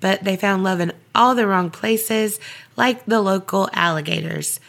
But 0.01 0.23
they 0.23 0.37
found 0.37 0.63
love 0.63 0.79
in 0.79 0.93
all 1.15 1.33
the 1.33 1.47
wrong 1.47 1.71
places, 1.71 2.39
like 2.77 3.05
the 3.05 3.21
local 3.21 3.67
alligators. 3.73 4.59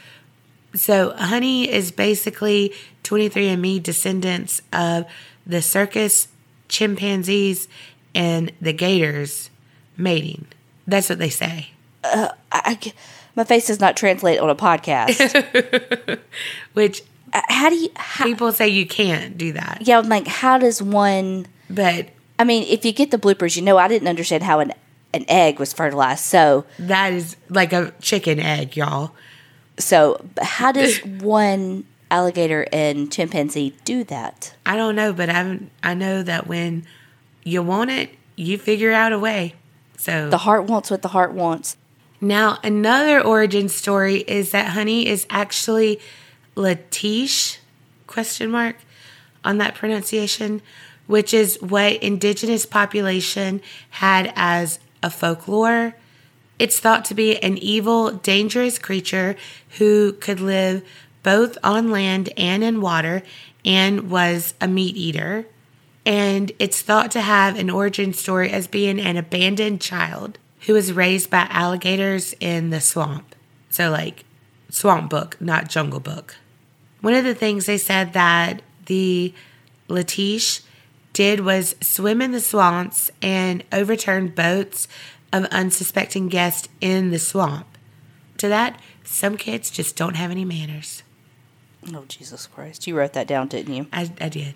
So, 0.74 1.11
Honey 1.11 1.70
is 1.70 1.90
basically 1.90 2.72
23andMe 3.05 3.82
descendants 3.82 4.62
of 4.72 5.05
the 5.47 5.61
circus, 5.61 6.28
chimpanzees, 6.68 7.68
and 8.14 8.51
the 8.62 8.72
gators 8.72 9.51
mating. 9.99 10.47
That's 10.86 11.11
what 11.11 11.18
they 11.18 11.28
say. 11.28 11.72
I, 12.05 12.30
I 12.53 12.92
my 13.36 13.44
face 13.44 13.66
does 13.68 13.80
not 13.80 13.96
translate 13.96 14.38
on 14.40 14.50
a 14.50 14.55
podcast. 14.55 16.18
Which 16.74 17.03
Uh, 17.32 17.40
how 17.48 17.70
do 17.70 17.76
you? 17.76 17.88
How, 17.96 18.24
people 18.24 18.53
say 18.53 18.68
you 18.68 18.86
can't 18.86 19.38
do 19.38 19.53
that. 19.53 19.78
yeah, 19.82 19.98
I'm 19.98 20.09
like, 20.09 20.26
how 20.26 20.59
does 20.59 20.82
one? 20.82 21.46
But 21.70 22.09
I 22.38 22.44
mean, 22.44 22.64
if 22.68 22.84
you 22.84 22.92
get 22.92 23.11
the 23.11 23.18
bloopers, 23.18 23.57
you 23.57 23.62
know, 23.62 23.78
I 23.78 23.88
didn't 23.88 24.09
understand 24.09 24.42
how 24.42 24.61
an 24.61 24.72
an 25.14 25.24
egg 25.28 25.59
was 25.59 25.72
fertilized. 25.72 26.24
So, 26.24 26.64
that 26.78 27.12
is 27.12 27.36
like 27.48 27.72
a 27.72 27.92
chicken 28.00 28.38
egg, 28.40 28.76
y'all. 28.76 29.12
so 29.78 30.22
how 30.40 30.72
does 30.72 30.98
one 31.20 31.84
alligator 32.11 32.66
and 32.72 33.11
chimpanzee 33.12 33.74
do 33.84 34.05
that? 34.05 34.55
I 34.66 34.76
don't 34.76 34.94
know, 34.96 35.12
but 35.12 35.28
I 35.30 35.59
I 35.82 35.94
know 35.94 36.22
that 36.22 36.46
when 36.46 36.86
you 37.44 37.62
want 37.62 37.90
it, 37.90 38.11
you 38.36 38.59
figure 38.59 38.92
out 38.92 39.12
a 39.12 39.18
way. 39.18 39.55
So 39.96 40.28
The 40.30 40.38
heart 40.38 40.64
wants 40.64 40.90
what 40.90 41.00
the 41.03 41.09
heart 41.09 41.32
wants. 41.32 41.76
Now, 42.25 42.61
another 42.62 43.20
origin 43.20 43.68
story 43.68 44.18
is 44.18 44.53
that 44.53 44.68
honey 44.68 45.09
is 45.09 45.27
actually 45.29 45.99
Letiche 46.55 47.59
question 48.07 48.49
mark 48.49 48.77
on 49.45 49.59
that 49.59 49.75
pronunciation, 49.75 50.62
which 51.09 51.35
is 51.35 51.61
what 51.61 51.95
indigenous 51.95 52.64
population 52.64 53.61
had 53.91 54.33
as 54.37 54.79
a 55.03 55.11
folklore. 55.11 55.97
It's 56.61 56.79
thought 56.79 57.05
to 57.07 57.14
be 57.14 57.43
an 57.43 57.59
evil, 57.59 58.12
dangerous 58.12 58.79
creature 58.79 59.35
who 59.79 60.12
could 60.12 60.39
live 60.39 60.85
both 61.25 61.59
on 61.64 61.91
land 61.91 62.33
and 62.37 62.62
in 62.62 62.81
water 62.81 63.25
and 63.64 64.09
was 64.09 64.55
a 64.61 64.68
meat 64.68 64.97
eater. 64.97 65.47
And 66.07 66.53
it's 66.61 66.83
thought 66.83 67.11
to 67.12 67.20
have 67.20 67.59
an 67.59 67.68
origin 67.68 68.12
story 68.12 68.53
as 68.53 68.68
being 68.68 69.01
an 69.01 69.16
abandoned 69.16 69.81
child 69.81 70.39
who 70.66 70.74
was 70.74 70.92
raised 70.92 71.30
by 71.30 71.46
alligators 71.50 72.34
in 72.40 72.70
the 72.70 72.80
swamp. 72.80 73.34
So, 73.70 73.90
like, 73.90 74.24
swamp 74.70 75.10
book, 75.10 75.40
not 75.40 75.68
jungle 75.68 76.00
book. 76.00 76.36
One 77.00 77.14
of 77.14 77.24
the 77.24 77.34
things 77.34 77.66
they 77.66 77.78
said 77.78 78.12
that 78.12 78.62
the 78.86 79.34
Letiche 79.88 80.62
did 81.12 81.40
was 81.40 81.74
swim 81.80 82.22
in 82.22 82.32
the 82.32 82.40
swamps 82.40 83.10
and 83.20 83.64
overturn 83.72 84.28
boats 84.28 84.88
of 85.32 85.44
unsuspecting 85.46 86.28
guests 86.28 86.68
in 86.80 87.10
the 87.10 87.18
swamp. 87.18 87.66
To 88.38 88.48
that, 88.48 88.80
some 89.04 89.36
kids 89.36 89.70
just 89.70 89.96
don't 89.96 90.16
have 90.16 90.30
any 90.30 90.44
manners. 90.44 91.02
Oh 91.92 92.04
Jesus 92.06 92.46
Christ! 92.46 92.86
You 92.86 92.96
wrote 92.96 93.12
that 93.14 93.26
down, 93.26 93.48
didn't 93.48 93.74
you? 93.74 93.86
I, 93.92 94.10
I 94.20 94.28
did. 94.28 94.54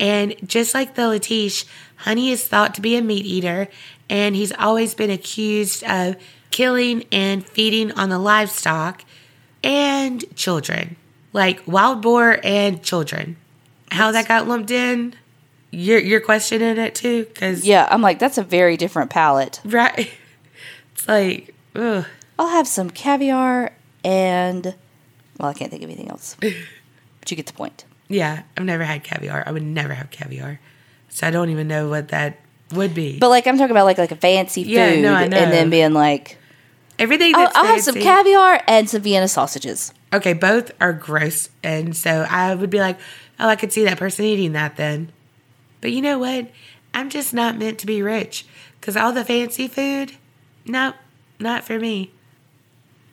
And 0.00 0.34
just 0.46 0.74
like 0.74 0.94
the 0.94 1.02
Letiche, 1.02 1.64
Honey 1.96 2.30
is 2.30 2.46
thought 2.46 2.74
to 2.76 2.80
be 2.80 2.96
a 2.96 3.02
meat 3.02 3.26
eater, 3.26 3.68
and 4.08 4.36
he's 4.36 4.52
always 4.52 4.94
been 4.94 5.10
accused 5.10 5.82
of 5.84 6.16
killing 6.50 7.04
and 7.10 7.44
feeding 7.44 7.90
on 7.92 8.08
the 8.08 8.18
livestock 8.18 9.04
and 9.64 10.24
children, 10.36 10.96
like 11.32 11.62
wild 11.66 12.00
boar 12.02 12.38
and 12.44 12.82
children. 12.82 13.36
How 13.90 14.12
that 14.12 14.28
got 14.28 14.46
lumped 14.46 14.70
in? 14.70 15.14
You're 15.70 15.98
you're 15.98 16.20
questioning 16.20 16.78
it 16.78 16.94
too, 16.94 17.24
because 17.24 17.64
Yeah, 17.66 17.88
I'm 17.90 18.00
like, 18.00 18.18
that's 18.18 18.38
a 18.38 18.42
very 18.44 18.76
different 18.76 19.10
palette. 19.10 19.60
right? 19.64 20.10
It's 20.94 21.06
like, 21.06 21.54
ugh. 21.76 22.04
I'll 22.40 22.48
have 22.48 22.66
some 22.66 22.90
caviar 22.90 23.72
and 24.04 24.74
well, 25.38 25.48
I 25.48 25.54
can't 25.54 25.70
think 25.70 25.82
of 25.84 25.88
anything 25.88 26.08
else. 26.10 26.36
but 26.40 27.30
you 27.30 27.36
get 27.36 27.46
the 27.46 27.52
point. 27.52 27.84
Yeah, 28.08 28.42
I've 28.56 28.64
never 28.64 28.84
had 28.84 29.04
caviar. 29.04 29.42
I 29.46 29.52
would 29.52 29.62
never 29.62 29.94
have 29.94 30.10
caviar, 30.10 30.60
so 31.08 31.26
I 31.26 31.30
don't 31.30 31.50
even 31.50 31.68
know 31.68 31.88
what 31.88 32.08
that 32.08 32.38
would 32.72 32.94
be. 32.94 33.18
But 33.18 33.28
like 33.28 33.46
I'm 33.46 33.58
talking 33.58 33.70
about 33.70 33.84
like 33.84 33.98
like 33.98 34.12
a 34.12 34.16
fancy 34.16 34.64
food 34.64 34.72
Yeah, 34.72 35.00
no, 35.00 35.14
I 35.14 35.26
know. 35.26 35.36
and 35.36 35.52
then 35.52 35.70
being 35.70 35.92
like 35.92 36.38
Everything 36.98 37.32
oh, 37.36 37.40
I'll, 37.40 37.50
I'll 37.54 37.64
have 37.66 37.82
some 37.82 37.94
caviar 37.94 38.60
and 38.66 38.90
some 38.90 39.02
Vienna 39.02 39.28
sausages. 39.28 39.94
Okay, 40.12 40.32
both 40.32 40.72
are 40.80 40.92
gross. 40.92 41.48
And 41.62 41.96
so 41.96 42.26
I 42.28 42.54
would 42.54 42.70
be 42.70 42.80
like, 42.80 42.98
oh, 43.38 43.48
I 43.48 43.56
could 43.56 43.72
see 43.72 43.84
that 43.84 43.98
person 43.98 44.24
eating 44.24 44.52
that 44.52 44.76
then. 44.76 45.12
But 45.80 45.92
you 45.92 46.02
know 46.02 46.18
what? 46.18 46.48
I'm 46.92 47.08
just 47.08 47.32
not 47.32 47.56
meant 47.56 47.78
to 47.80 47.86
be 47.86 48.02
rich 48.02 48.46
because 48.80 48.96
all 48.96 49.12
the 49.12 49.24
fancy 49.24 49.68
food, 49.68 50.12
nope, 50.64 50.96
not 51.38 51.64
for 51.64 51.78
me. 51.78 52.10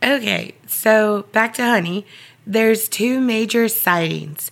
Okay, 0.01 0.55
so 0.65 1.25
back 1.31 1.53
to 1.55 1.63
honey. 1.63 2.07
There's 2.47 2.89
two 2.89 3.19
major 3.19 3.67
sightings. 3.67 4.51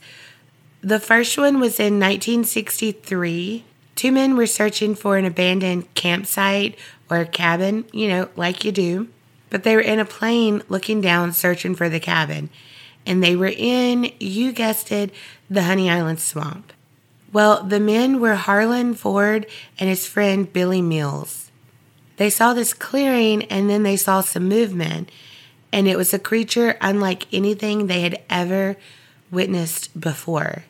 The 0.86 1.00
first 1.00 1.38
one 1.38 1.62
was 1.62 1.80
in 1.80 1.98
1963. 1.98 3.64
Two 3.96 4.12
men 4.12 4.36
were 4.36 4.46
searching 4.46 4.96
for 4.96 5.16
an 5.16 5.24
abandoned 5.24 5.94
campsite 5.94 6.78
or 7.10 7.24
cabin, 7.24 7.86
you 7.94 8.10
know, 8.10 8.28
like 8.36 8.66
you 8.66 8.74
do. 8.74 9.08
But 9.50 9.64
they 9.64 9.78
were 9.78 9.82
in 9.82 10.00
a 10.00 10.06
plane 10.06 10.62
looking 10.68 11.00
down, 11.00 11.32
searching 11.32 11.74
for 11.74 11.88
the 11.88 12.02
cabin. 12.02 12.50
And 13.06 13.24
they 13.24 13.34
were 13.34 13.54
in, 13.56 14.12
you 14.20 14.52
guessed 14.52 14.92
it, 14.92 15.14
the 15.50 15.64
Honey 15.64 15.90
Island 15.90 16.20
swamp. 16.20 16.74
Well, 17.32 17.64
the 17.64 17.80
men 17.80 18.20
were 18.20 18.36
Harlan 18.36 18.94
Ford 18.94 19.48
and 19.80 19.88
his 19.88 20.06
friend 20.06 20.52
Billy 20.52 20.82
Mills. 20.82 21.50
They 22.18 22.30
saw 22.30 22.54
this 22.54 22.74
clearing 22.74 23.44
and 23.46 23.70
then 23.70 23.84
they 23.84 23.96
saw 23.96 24.20
some 24.20 24.50
movement, 24.50 25.10
and 25.72 25.88
it 25.88 25.98
was 25.98 26.14
a 26.14 26.20
creature 26.20 26.78
unlike 26.82 27.34
anything 27.34 27.88
they 27.88 28.02
had 28.02 28.22
ever 28.30 28.76
witnessed 29.32 29.98
before. 29.98 30.66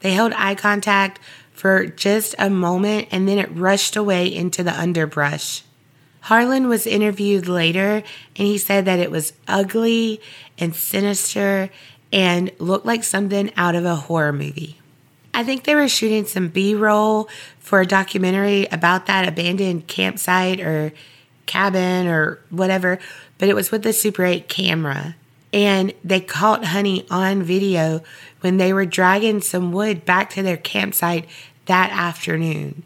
They 0.00 0.12
held 0.12 0.32
eye 0.34 0.54
contact 0.54 1.20
for 1.52 1.86
just 1.86 2.34
a 2.38 2.50
moment 2.50 3.08
and 3.10 3.28
then 3.28 3.38
it 3.38 3.54
rushed 3.54 3.96
away 3.96 4.26
into 4.26 4.62
the 4.62 4.78
underbrush. 4.78 5.62
Harlan 6.22 6.68
was 6.68 6.86
interviewed 6.86 7.48
later 7.48 8.02
and 8.36 8.46
he 8.46 8.58
said 8.58 8.84
that 8.84 8.98
it 8.98 9.10
was 9.10 9.32
ugly 9.46 10.20
and 10.58 10.74
sinister 10.74 11.70
and 12.12 12.50
looked 12.58 12.86
like 12.86 13.04
something 13.04 13.52
out 13.56 13.74
of 13.74 13.84
a 13.84 13.94
horror 13.94 14.32
movie. 14.32 14.78
I 15.32 15.44
think 15.44 15.64
they 15.64 15.74
were 15.74 15.88
shooting 15.88 16.24
some 16.24 16.48
B 16.48 16.74
roll 16.74 17.28
for 17.58 17.80
a 17.80 17.86
documentary 17.86 18.66
about 18.72 19.06
that 19.06 19.28
abandoned 19.28 19.86
campsite 19.86 20.60
or 20.60 20.92
cabin 21.46 22.06
or 22.06 22.40
whatever, 22.50 22.98
but 23.38 23.48
it 23.48 23.54
was 23.54 23.70
with 23.70 23.82
the 23.82 23.92
Super 23.92 24.24
8 24.24 24.48
camera. 24.48 25.14
And 25.56 25.94
they 26.04 26.20
caught 26.20 26.66
Honey 26.66 27.06
on 27.10 27.42
video 27.42 28.02
when 28.42 28.58
they 28.58 28.74
were 28.74 28.84
dragging 28.84 29.40
some 29.40 29.72
wood 29.72 30.04
back 30.04 30.28
to 30.30 30.42
their 30.42 30.58
campsite 30.58 31.26
that 31.64 31.90
afternoon. 31.92 32.82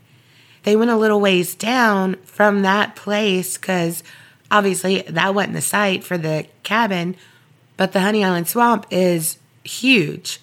They 0.62 0.76
went 0.76 0.92
a 0.92 0.96
little 0.96 1.20
ways 1.20 1.56
down 1.56 2.14
from 2.22 2.62
that 2.62 2.94
place 2.94 3.58
because 3.58 4.04
obviously 4.52 5.02
that 5.02 5.34
wasn't 5.34 5.54
the 5.54 5.62
site 5.62 6.04
for 6.04 6.16
the 6.16 6.46
cabin, 6.62 7.16
but 7.76 7.90
the 7.90 8.02
Honey 8.02 8.22
Island 8.22 8.46
Swamp 8.46 8.86
is 8.88 9.38
huge. 9.64 10.40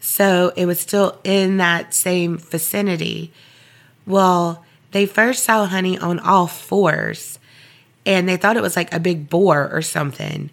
So 0.00 0.52
it 0.56 0.66
was 0.66 0.80
still 0.80 1.20
in 1.22 1.58
that 1.58 1.94
same 1.94 2.38
vicinity. 2.38 3.32
Well, 4.04 4.64
they 4.90 5.06
first 5.06 5.44
saw 5.44 5.66
Honey 5.66 5.96
on 5.96 6.18
all 6.18 6.48
fours 6.48 7.38
and 8.04 8.28
they 8.28 8.36
thought 8.36 8.56
it 8.56 8.62
was 8.62 8.74
like 8.74 8.92
a 8.92 8.98
big 8.98 9.30
boar 9.30 9.70
or 9.72 9.80
something. 9.80 10.50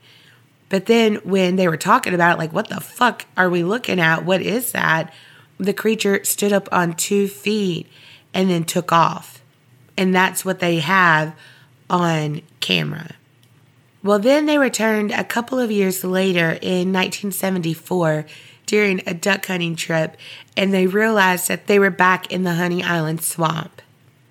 But 0.76 0.88
then 0.88 1.16
when 1.24 1.56
they 1.56 1.70
were 1.70 1.78
talking 1.78 2.14
about 2.14 2.36
it, 2.36 2.38
like, 2.38 2.52
what 2.52 2.68
the 2.68 2.82
fuck 2.82 3.26
are 3.38 3.50
we 3.50 3.64
looking 3.64 3.98
at? 3.98 4.26
What 4.26 4.42
is 4.42 4.74
that? 4.74 5.14
The 5.58 5.72
creature 5.72 6.22
stood 6.26 6.52
up 6.52 6.68
on 6.70 6.96
two 6.96 7.30
feet 7.30 7.88
and 8.34 8.50
then 8.50 8.66
took 8.66 8.92
off. 8.92 9.42
And 9.96 10.14
that's 10.14 10.44
what 10.44 10.60
they 10.60 10.80
have 10.80 11.34
on 11.90 12.42
camera. 12.60 13.12
Well, 14.04 14.20
then 14.20 14.48
they 14.48 14.58
returned 14.58 15.14
a 15.14 15.24
couple 15.24 15.60
of 15.60 15.72
years 15.72 16.04
later 16.04 16.60
in 16.62 16.92
1974 16.92 18.26
during 18.66 19.02
a 19.08 19.14
duck 19.14 19.46
hunting 19.46 19.78
trip 19.78 20.18
and 20.58 20.74
they 20.74 20.88
realized 20.88 21.48
that 21.48 21.68
they 21.68 21.80
were 21.80 21.90
back 21.90 22.30
in 22.30 22.44
the 22.44 22.56
Honey 22.56 22.84
Island 22.84 23.24
swamp. 23.24 23.82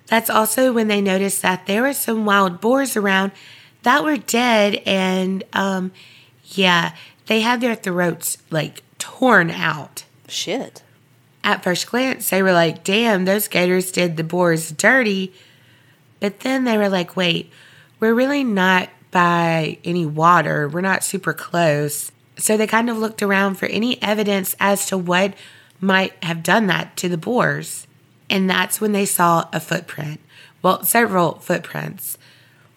That's 0.05 0.29
also 0.29 0.71
when 0.71 0.89
they 0.89 1.01
noticed 1.01 1.41
that 1.41 1.65
there 1.65 1.81
were 1.81 1.93
some 1.93 2.23
wild 2.23 2.61
boars 2.61 2.95
around 2.95 3.31
that 3.81 4.03
were 4.03 4.17
dead 4.17 4.75
and, 4.85 5.43
um, 5.53 5.91
yeah, 6.57 6.95
they 7.27 7.41
had 7.41 7.61
their 7.61 7.75
throats 7.75 8.37
like 8.49 8.83
torn 8.97 9.51
out. 9.51 10.05
Shit. 10.27 10.83
At 11.43 11.63
first 11.63 11.87
glance, 11.89 12.29
they 12.29 12.41
were 12.41 12.53
like, 12.53 12.83
damn, 12.83 13.25
those 13.25 13.47
gators 13.47 13.91
did 13.91 14.17
the 14.17 14.23
boars 14.23 14.71
dirty. 14.71 15.33
But 16.19 16.39
then 16.39 16.63
they 16.63 16.77
were 16.77 16.89
like, 16.89 17.15
wait, 17.15 17.51
we're 17.99 18.15
really 18.15 18.43
not 18.43 18.89
by 19.11 19.77
any 19.83 20.05
water. 20.05 20.67
We're 20.67 20.81
not 20.81 21.03
super 21.03 21.33
close. 21.33 22.11
So 22.37 22.57
they 22.57 22.67
kind 22.67 22.89
of 22.89 22.97
looked 22.97 23.21
around 23.21 23.55
for 23.55 23.67
any 23.67 24.01
evidence 24.01 24.55
as 24.59 24.87
to 24.87 24.97
what 24.97 25.33
might 25.79 26.13
have 26.23 26.43
done 26.43 26.67
that 26.67 26.97
to 26.97 27.09
the 27.09 27.17
boars. 27.17 27.87
And 28.29 28.49
that's 28.49 28.81
when 28.81 28.91
they 28.91 29.05
saw 29.05 29.47
a 29.53 29.59
footprint. 29.59 30.19
Well, 30.61 30.83
several 30.83 31.35
footprints. 31.35 32.17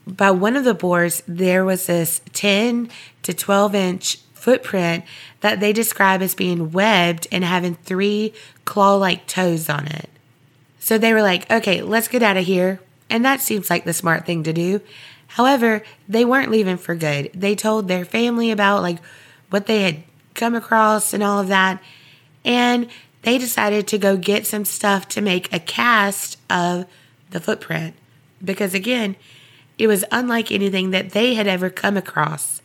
By 0.09 0.31
one 0.31 0.57
of 0.57 0.65
the 0.65 0.75
boards, 0.75 1.23
there 1.29 1.65
was 1.65 1.87
this 1.87 2.23
10 2.33 2.91
to 3.23 3.35
12 3.35 3.75
inch 3.75 4.17
footprint 4.33 5.05
that 5.41 5.61
they 5.61 5.73
describe 5.73 6.23
as 6.23 6.35
being 6.35 6.73
webbed 6.73 7.27
and 7.31 7.45
having 7.45 7.75
three 7.75 8.33
claw 8.65 8.95
like 8.95 9.27
toes 9.27 9.69
on 9.69 9.87
it. 9.87 10.09
So 10.79 10.97
they 10.97 11.13
were 11.13 11.23
like, 11.23 11.51
okay, 11.51 11.83
let's 11.83 12.09
get 12.09 12.23
out 12.23 12.39
of 12.39 12.47
here. 12.47 12.81
And 13.11 13.25
that 13.25 13.41
seems 13.41 13.69
like 13.69 13.85
the 13.85 13.93
smart 13.93 14.25
thing 14.25 14.43
to 14.45 14.53
do. 14.53 14.81
However, 15.29 15.83
they 16.09 16.25
weren't 16.25 16.51
leaving 16.51 16.79
for 16.79 16.95
good. 16.95 17.31
They 17.35 17.55
told 17.55 17.87
their 17.87 18.05
family 18.05 18.51
about 18.51 18.83
like 18.83 18.99
what 19.51 19.67
they 19.67 19.83
had 19.83 20.03
come 20.35 20.55
across 20.55 21.13
and 21.13 21.23
all 21.23 21.41
of 21.41 21.49
that. 21.49 21.83
And 22.45 22.89
they 23.23 23.37
decided 23.37 23.87
to 23.89 23.99
go 23.99 24.17
get 24.17 24.47
some 24.47 24.65
stuff 24.65 25.09
to 25.09 25.21
make 25.21 25.53
a 25.53 25.59
cast 25.59 26.39
of 26.49 26.87
the 27.31 27.41
footprint. 27.41 27.95
Because 28.43 28.73
again, 28.73 29.17
it 29.79 29.87
was 29.87 30.05
unlike 30.11 30.51
anything 30.51 30.91
that 30.91 31.11
they 31.11 31.35
had 31.35 31.47
ever 31.47 31.71
come 31.71 31.97
across. 31.97 32.61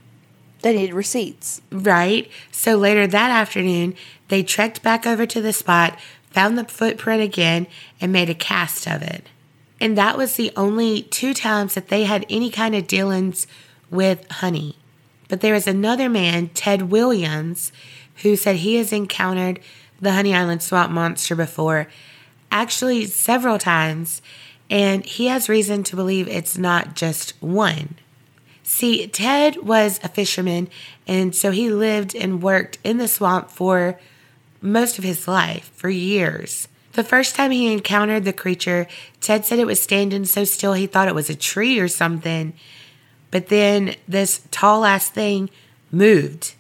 They 0.62 0.76
needed 0.76 0.94
receipts. 0.94 1.62
Right? 1.72 2.30
So 2.52 2.76
later 2.76 3.06
that 3.06 3.32
afternoon, 3.32 3.96
they 4.30 4.44
trekked 4.44 4.82
back 4.82 5.06
over 5.06 5.26
to 5.26 5.42
the 5.42 5.54
spot, 5.54 6.00
found 6.32 6.58
the 6.58 6.66
footprint 6.66 7.22
again, 7.22 7.68
and 8.02 8.12
made 8.12 8.30
a 8.30 8.36
cast 8.36 8.88
of 8.88 9.02
it. 9.02 9.28
And 9.80 9.98
that 9.98 10.18
was 10.18 10.36
the 10.36 10.52
only 10.56 11.04
two 11.04 11.34
times 11.34 11.76
that 11.76 11.90
they 11.90 12.06
had 12.06 12.26
any 12.30 12.50
kind 12.50 12.74
of 12.74 12.88
dealings 12.88 13.46
with 13.90 14.30
honey. 14.32 14.78
But 15.28 15.42
there 15.42 15.54
was 15.54 15.68
another 15.68 16.10
man, 16.10 16.50
Ted 16.50 16.84
Williams, 16.84 17.72
who 18.22 18.36
said 18.36 18.58
he 18.58 18.76
has 18.76 18.94
encountered 18.94 19.60
the 20.00 20.14
Honey 20.14 20.34
Island 20.34 20.64
swamp 20.64 20.92
monster 20.92 21.36
before, 21.36 21.88
actually 22.52 23.06
several 23.06 23.58
times, 23.58 24.22
and 24.74 25.06
he 25.06 25.28
has 25.28 25.48
reason 25.48 25.84
to 25.84 25.96
believe 25.96 26.28
it's 26.28 26.58
not 26.58 26.96
just 26.96 27.40
one. 27.44 27.94
See, 28.64 29.06
Ted 29.06 29.58
was 29.58 30.00
a 30.04 30.08
fisherman, 30.08 30.68
and 31.06 31.36
so 31.36 31.52
he 31.52 31.70
lived 31.70 32.16
and 32.16 32.42
worked 32.42 32.80
in 32.84 32.98
the 32.98 33.08
swamp 33.08 33.52
for 33.52 34.00
most 34.62 34.98
of 34.98 35.04
his 35.04 35.28
life, 35.28 35.72
for 35.76 35.90
years. 35.90 36.68
The 36.94 37.04
first 37.04 37.36
time 37.36 37.52
he 37.52 37.72
encountered 37.72 38.26
the 38.26 38.34
creature, 38.34 38.88
Ted 39.22 39.46
said 39.46 39.60
it 39.60 39.68
was 39.68 39.80
standing 39.80 40.26
so 40.26 40.44
still 40.44 40.74
he 40.74 40.88
thought 40.88 41.08
it 41.08 41.14
was 41.14 41.30
a 41.30 41.36
tree 41.36 41.78
or 41.78 41.88
something. 41.88 42.54
But 43.30 43.50
then 43.50 43.94
this 44.08 44.42
tall 44.50 44.86
ass 44.86 45.08
thing 45.08 45.52
moved. 45.92 46.56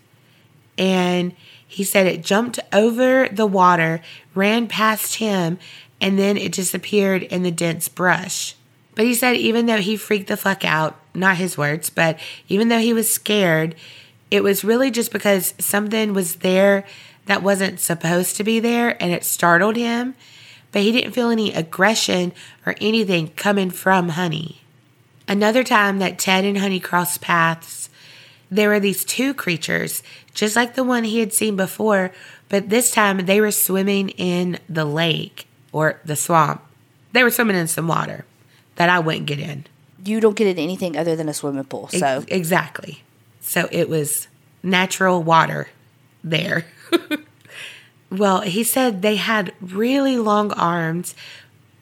And 0.77 1.35
he 1.67 1.83
said 1.83 2.05
it 2.05 2.23
jumped 2.23 2.59
over 2.71 3.27
the 3.31 3.47
water, 3.47 4.01
ran 4.35 4.67
past 4.67 5.15
him, 5.15 5.57
and 6.03 6.19
then 6.19 6.35
it 6.35 6.51
disappeared 6.51 7.23
in 7.23 7.43
the 7.43 7.49
dense 7.49 7.87
brush. 7.87 8.57
But 8.93 9.05
he 9.05 9.15
said 9.15 9.37
even 9.37 9.67
though 9.67 9.79
he 9.79 9.95
freaked 9.95 10.27
the 10.27 10.35
fuck 10.35 10.65
out, 10.65 10.99
not 11.15 11.37
his 11.37 11.57
words, 11.57 11.89
but 11.89 12.19
even 12.49 12.67
though 12.67 12.79
he 12.79 12.93
was 12.93 13.09
scared, 13.09 13.73
it 14.29 14.43
was 14.43 14.65
really 14.65 14.91
just 14.91 15.13
because 15.13 15.53
something 15.59 16.13
was 16.13 16.35
there 16.35 16.85
that 17.25 17.41
wasn't 17.41 17.79
supposed 17.79 18.35
to 18.35 18.43
be 18.43 18.59
there 18.59 19.01
and 19.01 19.13
it 19.13 19.23
startled 19.23 19.77
him. 19.77 20.13
But 20.73 20.81
he 20.81 20.91
didn't 20.91 21.13
feel 21.13 21.29
any 21.29 21.53
aggression 21.53 22.33
or 22.65 22.75
anything 22.81 23.29
coming 23.29 23.69
from 23.69 24.09
Honey. 24.09 24.59
Another 25.25 25.63
time 25.63 25.99
that 25.99 26.19
Ted 26.19 26.43
and 26.43 26.57
Honey 26.57 26.81
crossed 26.81 27.21
paths, 27.21 27.89
there 28.51 28.67
were 28.67 28.79
these 28.81 29.05
two 29.05 29.33
creatures, 29.33 30.03
just 30.33 30.57
like 30.57 30.75
the 30.75 30.83
one 30.83 31.05
he 31.05 31.19
had 31.19 31.31
seen 31.31 31.55
before, 31.55 32.11
but 32.49 32.67
this 32.67 32.91
time 32.91 33.25
they 33.25 33.39
were 33.39 33.51
swimming 33.51 34.09
in 34.09 34.59
the 34.67 34.83
lake 34.83 35.47
or 35.73 35.99
the 36.05 36.15
swamp. 36.15 36.61
They 37.11 37.23
were 37.23 37.29
swimming 37.31 37.57
in 37.57 37.67
some 37.67 37.87
water 37.89 38.23
that 38.77 38.89
I 38.89 38.99
wouldn't 38.99 39.25
get 39.25 39.39
in. 39.39 39.65
You 40.05 40.19
don't 40.21 40.35
get 40.37 40.47
in 40.47 40.57
anything 40.57 40.97
other 40.97 41.15
than 41.17 41.27
a 41.27 41.33
swimming 41.33 41.65
pool. 41.65 41.89
Ex- 41.91 41.99
So 41.99 42.23
exactly. 42.29 43.03
So 43.41 43.67
it 43.71 43.89
was 43.89 44.27
natural 44.63 45.21
water 45.21 45.67
there. 46.23 46.65
well, 48.09 48.41
he 48.41 48.63
said 48.63 49.01
they 49.01 49.15
had 49.17 49.53
really 49.61 50.17
long 50.17 50.51
arms, 50.53 51.15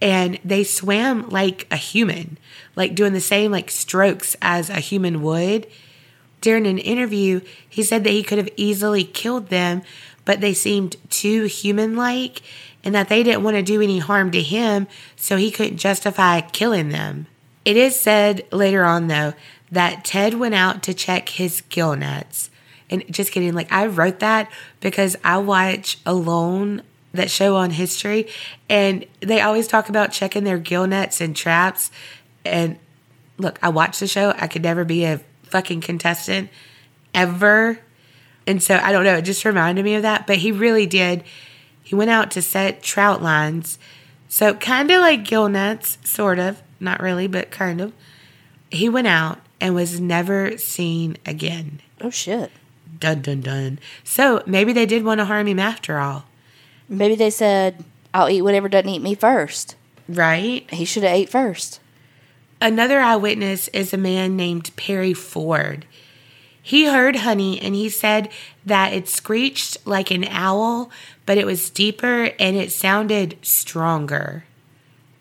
and 0.02 0.40
they 0.44 0.64
swam 0.64 1.30
like 1.30 1.68
a 1.70 1.76
human, 1.76 2.38
like 2.76 2.96
doing 2.96 3.14
the 3.14 3.22
same 3.22 3.52
like 3.52 3.70
strokes 3.70 4.36
as 4.42 4.70
a 4.70 4.80
human 4.80 5.22
would. 5.22 5.68
During 6.42 6.66
an 6.66 6.80
interview, 6.80 7.42
he 7.70 7.84
said 7.84 8.04
that 8.04 8.10
he 8.12 8.24
could 8.24 8.40
have 8.40 8.50
easily 8.58 9.04
killed 9.04 9.50
them, 9.50 9.84
but 10.26 10.42
they 10.42 10.54
seemed 10.56 10.96
too 11.10 11.44
human 11.46 11.96
like 11.96 12.42
and 12.84 12.96
that 12.96 13.10
they 13.10 13.24
didn't 13.24 13.44
want 13.44 13.56
to 13.58 13.62
do 13.62 13.82
any 13.82 14.00
harm 14.00 14.32
to 14.32 14.42
him, 14.42 14.88
so 15.16 15.38
he 15.38 15.52
couldn't 15.52 15.78
justify 15.78 16.42
killing 16.42 16.90
them. 16.90 17.28
It 17.64 17.78
is 17.78 18.00
said 18.00 18.46
later 18.52 18.84
on, 18.84 19.08
though, 19.08 19.34
that 19.72 20.04
Ted 20.04 20.34
went 20.36 20.56
out 20.56 20.84
to 20.84 20.94
check 20.94 21.30
his 21.30 21.62
gill 21.70 21.96
nets. 21.96 22.50
And 22.90 23.04
just 23.10 23.32
kidding, 23.32 23.54
like 23.54 23.72
I 23.72 23.86
wrote 23.86 24.20
that 24.20 24.52
because 24.82 25.16
I 25.24 25.38
watch 25.38 26.00
Alone, 26.06 26.82
that 27.14 27.30
show 27.30 27.56
on 27.56 27.72
history, 27.72 28.28
and 28.70 29.06
they 29.20 29.42
always 29.42 29.68
talk 29.68 29.90
about 29.90 30.12
checking 30.12 30.44
their 30.44 30.58
gill 30.58 30.88
nets 30.88 31.22
and 31.22 31.36
traps. 31.36 31.92
And 32.44 32.78
look, 33.38 33.60
I 33.62 33.70
watched 33.70 34.00
the 34.00 34.08
show. 34.08 34.34
I 34.38 34.48
could 34.48 34.64
never 34.64 34.84
be 34.84 35.06
a 35.06 35.22
fucking 35.44 35.82
contestant 35.82 36.50
ever. 37.14 37.80
And 38.48 38.62
so 38.62 38.76
I 38.76 38.92
don't 38.92 39.04
know, 39.04 39.18
it 39.18 39.24
just 39.24 39.46
reminded 39.46 39.86
me 39.86 39.96
of 39.96 40.02
that. 40.02 40.26
But 40.28 40.38
he 40.38 40.52
really 40.52 40.86
did. 40.86 41.24
He 41.84 41.96
went 41.96 42.10
out 42.12 42.32
to 42.32 42.42
set 42.42 42.84
trout 42.84 43.22
lines. 43.22 43.78
So 44.30 44.54
kind 44.54 44.90
of 44.92 45.02
like 45.02 45.26
gill 45.26 45.50
nets, 45.50 45.98
sort 46.04 46.40
of. 46.40 46.62
Not 46.80 47.02
really, 47.02 47.28
but 47.28 47.52
kind 47.52 47.82
of. 47.82 47.94
He 48.70 48.88
went 48.90 49.08
out 49.08 49.40
and 49.60 49.76
was 49.76 50.00
never 50.00 50.58
seen 50.58 51.18
again. 51.26 51.82
Oh 52.00 52.10
shit. 52.10 52.52
Dun 53.00 53.22
dun 53.22 53.42
dun. 53.42 53.80
So 54.04 54.42
maybe 54.46 54.74
they 54.74 54.86
did 54.86 55.04
want 55.04 55.20
to 55.20 55.26
harm 55.26 55.48
him 55.48 55.60
after 55.60 55.98
all, 56.00 56.26
Maybe 56.90 57.16
they 57.16 57.30
said, 57.30 57.84
I'll 58.14 58.30
eat 58.30 58.42
whatever 58.42 58.68
doesn't 58.68 58.90
eat 58.90 59.02
me 59.02 59.16
first. 59.16 59.76
right? 60.10 60.70
He 60.74 60.84
should 60.86 61.04
have 61.04 61.14
ate 61.14 61.30
first. 61.30 61.80
Another 62.60 63.00
eyewitness 63.00 63.70
is 63.70 63.94
a 63.94 63.98
man 63.98 64.36
named 64.36 64.72
Perry 64.76 65.14
Ford. 65.14 65.86
He 66.62 66.86
heard 66.86 67.18
honey 67.18 67.60
and 67.60 67.74
he 67.74 67.90
said 67.90 68.30
that 68.66 68.94
it 68.94 69.10
screeched 69.10 69.78
like 69.86 70.12
an 70.12 70.26
owl, 70.26 70.92
but 71.26 71.38
it 71.38 71.46
was 71.46 71.70
deeper 71.70 72.32
and 72.40 72.56
it 72.56 72.72
sounded 72.72 73.38
stronger. 73.42 74.46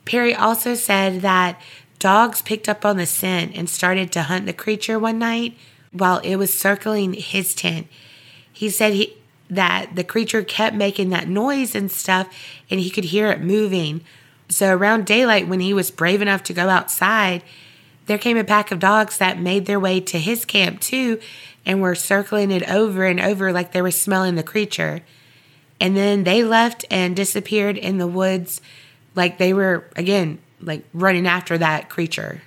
Perry 0.05 0.35
also 0.35 0.75
said 0.75 1.23
that 1.23 1.61
dogs 1.99 2.43
picked 2.43 2.69
up 2.69 2.85
on 2.85 2.97
the 2.97 3.07
scent 3.07 3.57
and 3.57 3.71
started 3.71 4.13
to 4.13 4.23
hunt 4.25 4.47
the 4.47 4.53
creature 4.53 4.99
one 4.99 5.19
night 5.19 5.57
while 5.93 6.19
it 6.19 6.37
was 6.37 6.53
circling 6.53 7.15
his 7.15 7.55
tent. 7.55 7.87
He 8.53 8.69
said 8.69 8.93
he 8.93 9.17
that 9.49 9.97
the 9.97 10.05
creature 10.05 10.45
kept 10.45 10.77
making 10.77 11.11
that 11.11 11.29
noise 11.29 11.75
and 11.75 11.91
stuff 11.91 12.29
and 12.71 12.79
he 12.79 12.89
could 12.89 13.07
hear 13.07 13.31
it 13.31 13.41
moving. 13.41 14.01
So 14.49 14.73
around 14.73 15.07
daylight 15.07 15.49
when 15.49 15.61
he 15.61 15.75
was 15.75 15.91
brave 15.91 16.23
enough 16.23 16.45
to 16.45 16.53
go 16.53 16.69
outside, 16.69 17.43
there 18.11 18.19
came 18.19 18.37
a 18.37 18.43
pack 18.43 18.73
of 18.73 18.81
dogs 18.81 19.19
that 19.19 19.39
made 19.39 19.67
their 19.67 19.79
way 19.79 20.01
to 20.01 20.19
his 20.19 20.45
camp 20.45 20.81
too 20.81 21.21
and 21.65 21.81
were 21.81 21.95
circling 21.95 22.51
it 22.51 22.69
over 22.69 23.05
and 23.05 23.21
over 23.21 23.53
like 23.53 23.71
they 23.71 23.81
were 23.81 23.93
smelling 23.93 24.35
the 24.35 24.43
creature. 24.43 25.03
And 25.79 25.97
then 25.97 26.25
they 26.25 26.43
left 26.43 26.85
and 26.91 27.15
disappeared 27.15 27.77
in 27.77 27.99
the 27.99 28.09
woods 28.09 28.61
like 29.15 29.39
they 29.39 29.53
were, 29.53 29.87
again, 29.95 30.41
like 30.61 30.83
running 30.93 31.25
after 31.25 31.57
that 31.59 31.89
creature. 31.89 32.43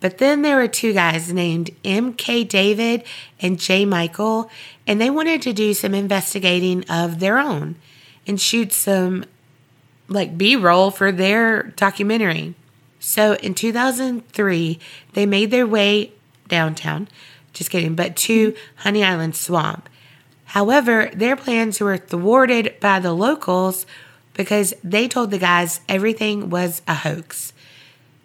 But 0.00 0.16
then 0.16 0.40
there 0.40 0.56
were 0.56 0.66
two 0.66 0.94
guys 0.94 1.30
named 1.30 1.68
M.K. 1.84 2.44
David 2.44 3.04
and 3.40 3.60
J. 3.60 3.84
Michael, 3.84 4.50
and 4.86 4.98
they 4.98 5.10
wanted 5.10 5.42
to 5.42 5.52
do 5.52 5.74
some 5.74 5.92
investigating 5.92 6.88
of 6.88 7.20
their 7.20 7.38
own 7.38 7.76
and 8.26 8.40
shoot 8.40 8.72
some 8.72 9.26
like 10.08 10.38
B 10.38 10.56
roll 10.56 10.90
for 10.90 11.12
their 11.12 11.64
documentary. 11.64 12.54
So 13.06 13.34
in 13.34 13.54
2003, 13.54 14.78
they 15.12 15.26
made 15.26 15.50
their 15.50 15.66
way 15.66 16.12
downtown, 16.48 17.06
just 17.52 17.68
kidding, 17.68 17.94
but 17.94 18.16
to 18.16 18.56
Honey 18.76 19.04
Island 19.04 19.36
Swamp. 19.36 19.90
However, 20.46 21.10
their 21.14 21.36
plans 21.36 21.80
were 21.80 21.98
thwarted 21.98 22.74
by 22.80 23.00
the 23.00 23.12
locals 23.12 23.84
because 24.32 24.72
they 24.82 25.06
told 25.06 25.30
the 25.30 25.38
guys 25.38 25.80
everything 25.86 26.48
was 26.48 26.80
a 26.88 26.94
hoax. 26.94 27.52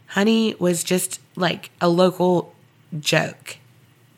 Honey 0.07 0.55
was 0.59 0.85
just 0.85 1.19
like 1.35 1.71
a 1.81 1.89
local 1.89 2.55
joke. 2.97 3.57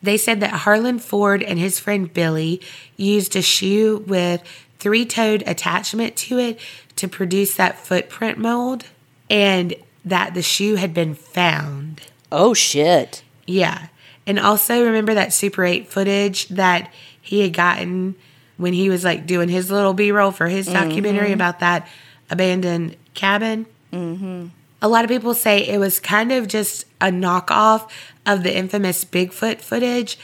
They 0.00 0.16
said 0.16 0.38
that 0.40 0.60
Harlan 0.60 1.00
Ford 1.00 1.42
and 1.42 1.58
his 1.58 1.80
friend 1.80 2.10
Billy 2.14 2.60
used 2.96 3.34
a 3.34 3.42
shoe 3.42 4.04
with 4.06 4.44
three 4.78 5.06
toed 5.06 5.42
attachment 5.44 6.14
to 6.16 6.38
it 6.38 6.60
to 6.94 7.08
produce 7.08 7.56
that 7.56 7.80
footprint 7.80 8.38
mold 8.38 8.84
and 9.28 9.74
that 10.04 10.34
the 10.34 10.42
shoe 10.42 10.76
had 10.76 10.92
been 10.92 11.14
found. 11.14 12.02
Oh 12.30 12.54
shit. 12.54 13.22
Yeah. 13.46 13.88
And 14.26 14.38
also 14.38 14.84
remember 14.84 15.14
that 15.14 15.32
Super 15.32 15.64
8 15.64 15.88
footage 15.88 16.48
that 16.48 16.92
he 17.20 17.40
had 17.40 17.52
gotten 17.52 18.14
when 18.56 18.72
he 18.72 18.88
was 18.88 19.04
like 19.04 19.26
doing 19.26 19.48
his 19.48 19.70
little 19.70 19.94
B 19.94 20.12
roll 20.12 20.30
for 20.30 20.46
his 20.46 20.66
documentary 20.66 21.32
about 21.32 21.60
that 21.60 21.88
abandoned 22.30 22.96
cabin? 23.14 23.66
Mm-hmm. 23.92 24.46
A 24.80 24.88
lot 24.88 25.04
of 25.04 25.10
people 25.10 25.34
say 25.34 25.66
it 25.66 25.78
was 25.78 26.00
kind 26.00 26.32
of 26.32 26.48
just 26.48 26.84
a 27.00 27.06
knockoff 27.06 27.88
of 28.26 28.42
the 28.42 28.56
infamous 28.56 29.04
Bigfoot 29.04 29.60
footage, 29.60 30.18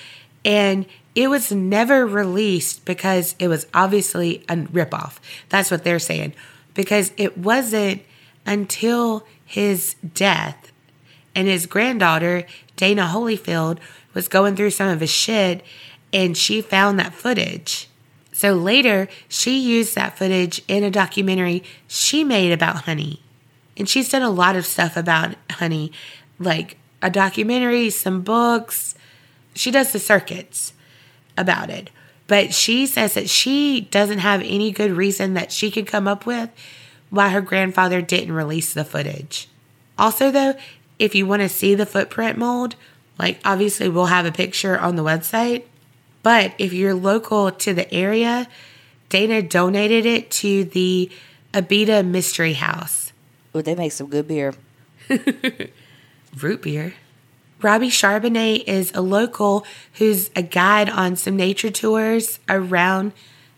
and 0.44 0.86
it 1.14 1.28
was 1.28 1.52
never 1.52 2.06
released 2.06 2.84
because 2.84 3.34
it 3.38 3.48
was 3.48 3.66
obviously 3.74 4.44
a 4.48 4.56
ripoff. 4.56 5.18
That's 5.48 5.70
what 5.70 5.84
they're 5.84 5.98
saying. 5.98 6.34
Because 6.74 7.12
it 7.16 7.36
wasn't 7.36 8.02
until 8.46 9.26
his 9.48 9.96
death 10.12 10.70
and 11.34 11.48
his 11.48 11.64
granddaughter, 11.64 12.44
Dana 12.76 13.10
Holyfield, 13.10 13.78
was 14.12 14.28
going 14.28 14.54
through 14.54 14.68
some 14.70 14.90
of 14.90 15.00
his 15.00 15.10
shit 15.10 15.62
and 16.12 16.36
she 16.36 16.60
found 16.60 16.98
that 16.98 17.14
footage. 17.14 17.88
So 18.30 18.52
later, 18.52 19.08
she 19.26 19.58
used 19.58 19.94
that 19.94 20.18
footage 20.18 20.62
in 20.68 20.84
a 20.84 20.90
documentary 20.90 21.64
she 21.86 22.24
made 22.24 22.52
about 22.52 22.82
Honey. 22.82 23.22
And 23.74 23.88
she's 23.88 24.10
done 24.10 24.20
a 24.20 24.28
lot 24.28 24.54
of 24.54 24.66
stuff 24.66 24.98
about 24.98 25.34
Honey, 25.52 25.92
like 26.38 26.76
a 27.00 27.08
documentary, 27.08 27.88
some 27.88 28.20
books. 28.20 28.94
She 29.54 29.70
does 29.70 29.92
the 29.92 29.98
circuits 29.98 30.74
about 31.38 31.70
it. 31.70 31.88
But 32.26 32.52
she 32.52 32.86
says 32.86 33.14
that 33.14 33.30
she 33.30 33.80
doesn't 33.80 34.18
have 34.18 34.42
any 34.42 34.72
good 34.72 34.90
reason 34.90 35.32
that 35.34 35.50
she 35.50 35.70
could 35.70 35.86
come 35.86 36.06
up 36.06 36.26
with 36.26 36.50
why 37.10 37.28
her 37.30 37.40
grandfather 37.40 38.02
didn't 38.02 38.32
release 38.32 38.72
the 38.72 38.84
footage. 38.84 39.48
Also, 39.98 40.30
though, 40.30 40.54
if 40.98 41.14
you 41.14 41.26
want 41.26 41.42
to 41.42 41.48
see 41.48 41.74
the 41.74 41.86
footprint 41.86 42.38
mold, 42.38 42.74
like 43.18 43.40
obviously 43.44 43.88
we'll 43.88 44.06
have 44.06 44.26
a 44.26 44.32
picture 44.32 44.78
on 44.78 44.96
the 44.96 45.04
website. 45.04 45.64
But 46.22 46.52
if 46.58 46.72
you're 46.72 46.94
local 46.94 47.50
to 47.50 47.74
the 47.74 47.92
area, 47.92 48.48
Dana 49.08 49.42
donated 49.42 50.04
it 50.04 50.30
to 50.32 50.64
the 50.64 51.10
Abita 51.52 52.06
Mystery 52.06 52.54
House. 52.54 53.12
Oh, 53.54 53.62
they 53.62 53.74
make 53.74 53.92
some 53.92 54.08
good 54.08 54.28
beer. 54.28 54.54
root 56.40 56.62
beer. 56.62 56.94
Robbie 57.60 57.88
Charbonnet 57.88 58.64
is 58.68 58.92
a 58.94 59.00
local 59.00 59.66
who's 59.94 60.30
a 60.36 60.42
guide 60.42 60.88
on 60.88 61.16
some 61.16 61.36
nature 61.36 61.70
tours 61.70 62.38
around 62.48 63.12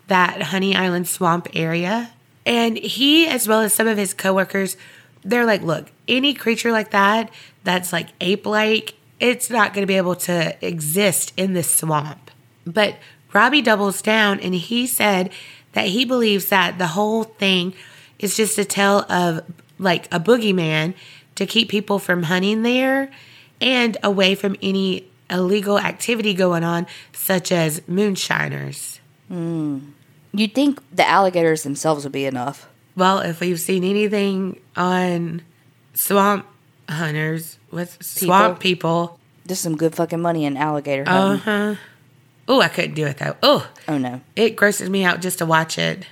that 0.06 0.42
Honey 0.42 0.74
Island 0.74 1.06
swamp 1.06 1.48
area. 1.54 2.10
And 2.50 2.76
he, 2.76 3.28
as 3.28 3.46
well 3.46 3.60
as 3.60 3.72
some 3.72 3.86
of 3.86 3.96
his 3.96 4.12
coworkers, 4.12 4.76
they're 5.22 5.46
like, 5.46 5.62
look, 5.62 5.92
any 6.08 6.34
creature 6.34 6.72
like 6.72 6.90
that 6.90 7.30
that's 7.62 7.92
like 7.92 8.08
ape 8.20 8.44
like, 8.44 8.94
it's 9.20 9.50
not 9.50 9.72
going 9.72 9.84
to 9.84 9.86
be 9.86 9.96
able 9.96 10.16
to 10.16 10.56
exist 10.66 11.32
in 11.36 11.52
this 11.52 11.72
swamp. 11.72 12.32
But 12.66 12.96
Robbie 13.32 13.62
doubles 13.62 14.02
down 14.02 14.40
and 14.40 14.52
he 14.52 14.88
said 14.88 15.30
that 15.74 15.86
he 15.86 16.04
believes 16.04 16.48
that 16.48 16.76
the 16.78 16.88
whole 16.88 17.22
thing 17.22 17.72
is 18.18 18.36
just 18.36 18.58
a 18.58 18.64
tale 18.64 19.04
of 19.08 19.42
like 19.78 20.12
a 20.12 20.18
boogeyman 20.18 20.94
to 21.36 21.46
keep 21.46 21.68
people 21.68 22.00
from 22.00 22.24
hunting 22.24 22.64
there 22.64 23.12
and 23.60 23.96
away 24.02 24.34
from 24.34 24.56
any 24.60 25.06
illegal 25.30 25.78
activity 25.78 26.34
going 26.34 26.64
on, 26.64 26.88
such 27.12 27.52
as 27.52 27.86
moonshiners. 27.86 28.98
Hmm. 29.28 29.78
You'd 30.32 30.54
think 30.54 30.80
the 30.94 31.06
alligators 31.08 31.62
themselves 31.62 32.04
would 32.04 32.12
be 32.12 32.24
enough. 32.26 32.68
Well, 32.96 33.18
if 33.20 33.40
we've 33.40 33.58
seen 33.60 33.84
anything 33.84 34.60
on 34.76 35.42
swamp 35.94 36.46
hunters, 36.88 37.58
what's 37.70 37.98
swamp 38.06 38.60
people? 38.60 39.18
There's 39.44 39.60
some 39.60 39.76
good 39.76 39.94
fucking 39.94 40.20
money 40.20 40.44
in 40.44 40.56
alligator 40.56 41.04
Uh 41.06 41.36
hunting. 41.36 41.40
huh. 41.40 41.74
Oh, 42.48 42.60
I 42.60 42.68
couldn't 42.68 42.94
do 42.94 43.06
it 43.06 43.18
though. 43.18 43.36
Oh, 43.42 43.68
oh 43.88 43.98
no, 43.98 44.20
it 44.36 44.56
grosses 44.56 44.90
me 44.90 45.04
out 45.04 45.20
just 45.20 45.38
to 45.38 45.46
watch 45.46 45.78
it. 45.78 46.04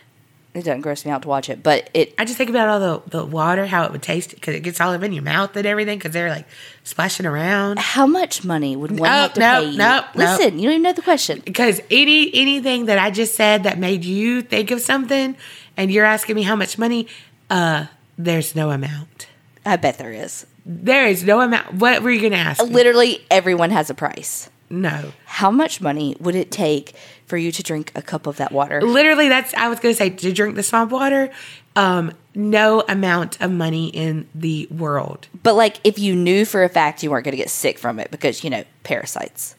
It 0.54 0.64
doesn't 0.64 0.80
gross 0.80 1.04
me 1.04 1.10
out 1.10 1.22
to 1.22 1.28
watch 1.28 1.48
it, 1.50 1.62
but 1.62 1.88
it 1.94 2.14
I 2.18 2.24
just 2.24 2.36
think 2.38 2.50
about 2.50 2.68
all 2.68 2.80
the, 2.80 3.18
the 3.18 3.24
water, 3.24 3.66
how 3.66 3.84
it 3.84 3.92
would 3.92 4.02
taste 4.02 4.30
because 4.34 4.54
it 4.54 4.60
gets 4.60 4.80
all 4.80 4.92
up 4.92 5.02
in 5.02 5.12
your 5.12 5.22
mouth 5.22 5.54
and 5.56 5.66
everything 5.66 5.98
because 5.98 6.12
they're 6.12 6.30
like 6.30 6.46
splashing 6.84 7.26
around. 7.26 7.78
how 7.78 8.06
much 8.06 8.44
money 8.44 8.74
would 8.74 8.90
one 8.92 9.08
Nope, 9.10 9.20
have 9.20 9.32
to 9.34 9.40
nope, 9.40 9.58
pay 9.64 9.70
you? 9.70 9.78
nope, 9.78 10.04
nope. 10.06 10.16
Listen, 10.16 10.58
you 10.58 10.64
don't 10.64 10.72
even 10.72 10.82
know 10.82 10.92
the 10.92 11.02
question. 11.02 11.42
Because 11.44 11.80
any 11.90 12.30
anything 12.34 12.86
that 12.86 12.98
I 12.98 13.10
just 13.10 13.34
said 13.34 13.64
that 13.64 13.78
made 13.78 14.04
you 14.04 14.42
think 14.42 14.70
of 14.70 14.80
something, 14.80 15.36
and 15.76 15.90
you're 15.92 16.04
asking 16.06 16.34
me 16.34 16.42
how 16.42 16.56
much 16.56 16.76
money, 16.78 17.06
uh, 17.50 17.86
There's 18.16 18.56
no 18.56 18.70
amount. 18.70 19.28
I 19.64 19.76
bet 19.76 19.98
there 19.98 20.12
is. 20.12 20.46
There 20.64 21.06
is 21.06 21.22
no 21.24 21.40
amount. 21.40 21.74
What 21.74 22.02
were 22.02 22.10
you 22.10 22.20
going 22.20 22.32
to 22.32 22.38
ask? 22.38 22.62
me? 22.64 22.70
Literally 22.70 23.24
everyone 23.30 23.70
has 23.70 23.90
a 23.90 23.94
price. 23.94 24.50
No. 24.70 25.12
How 25.24 25.50
much 25.50 25.80
money 25.80 26.16
would 26.20 26.34
it 26.34 26.50
take 26.50 26.94
for 27.28 27.36
you 27.36 27.52
to 27.52 27.62
drink 27.62 27.92
a 27.94 28.02
cup 28.02 28.26
of 28.26 28.38
that 28.38 28.50
water? 28.52 28.80
Literally, 28.82 29.28
that's, 29.28 29.54
I 29.54 29.68
was 29.68 29.78
going 29.78 29.94
to 29.94 29.98
say, 29.98 30.10
to 30.10 30.32
drink 30.32 30.56
the 30.56 30.62
swamp 30.62 30.90
water, 30.90 31.30
um, 31.76 32.12
no 32.34 32.82
amount 32.88 33.40
of 33.40 33.52
money 33.52 33.88
in 33.88 34.26
the 34.34 34.66
world. 34.70 35.28
But 35.42 35.54
like 35.54 35.80
if 35.84 35.98
you 35.98 36.16
knew 36.16 36.44
for 36.44 36.64
a 36.64 36.68
fact 36.68 37.02
you 37.02 37.10
weren't 37.10 37.24
going 37.24 37.32
to 37.32 37.38
get 37.38 37.50
sick 37.50 37.78
from 37.78 38.00
it 38.00 38.10
because, 38.10 38.42
you 38.42 38.50
know, 38.50 38.64
parasites. 38.82 39.54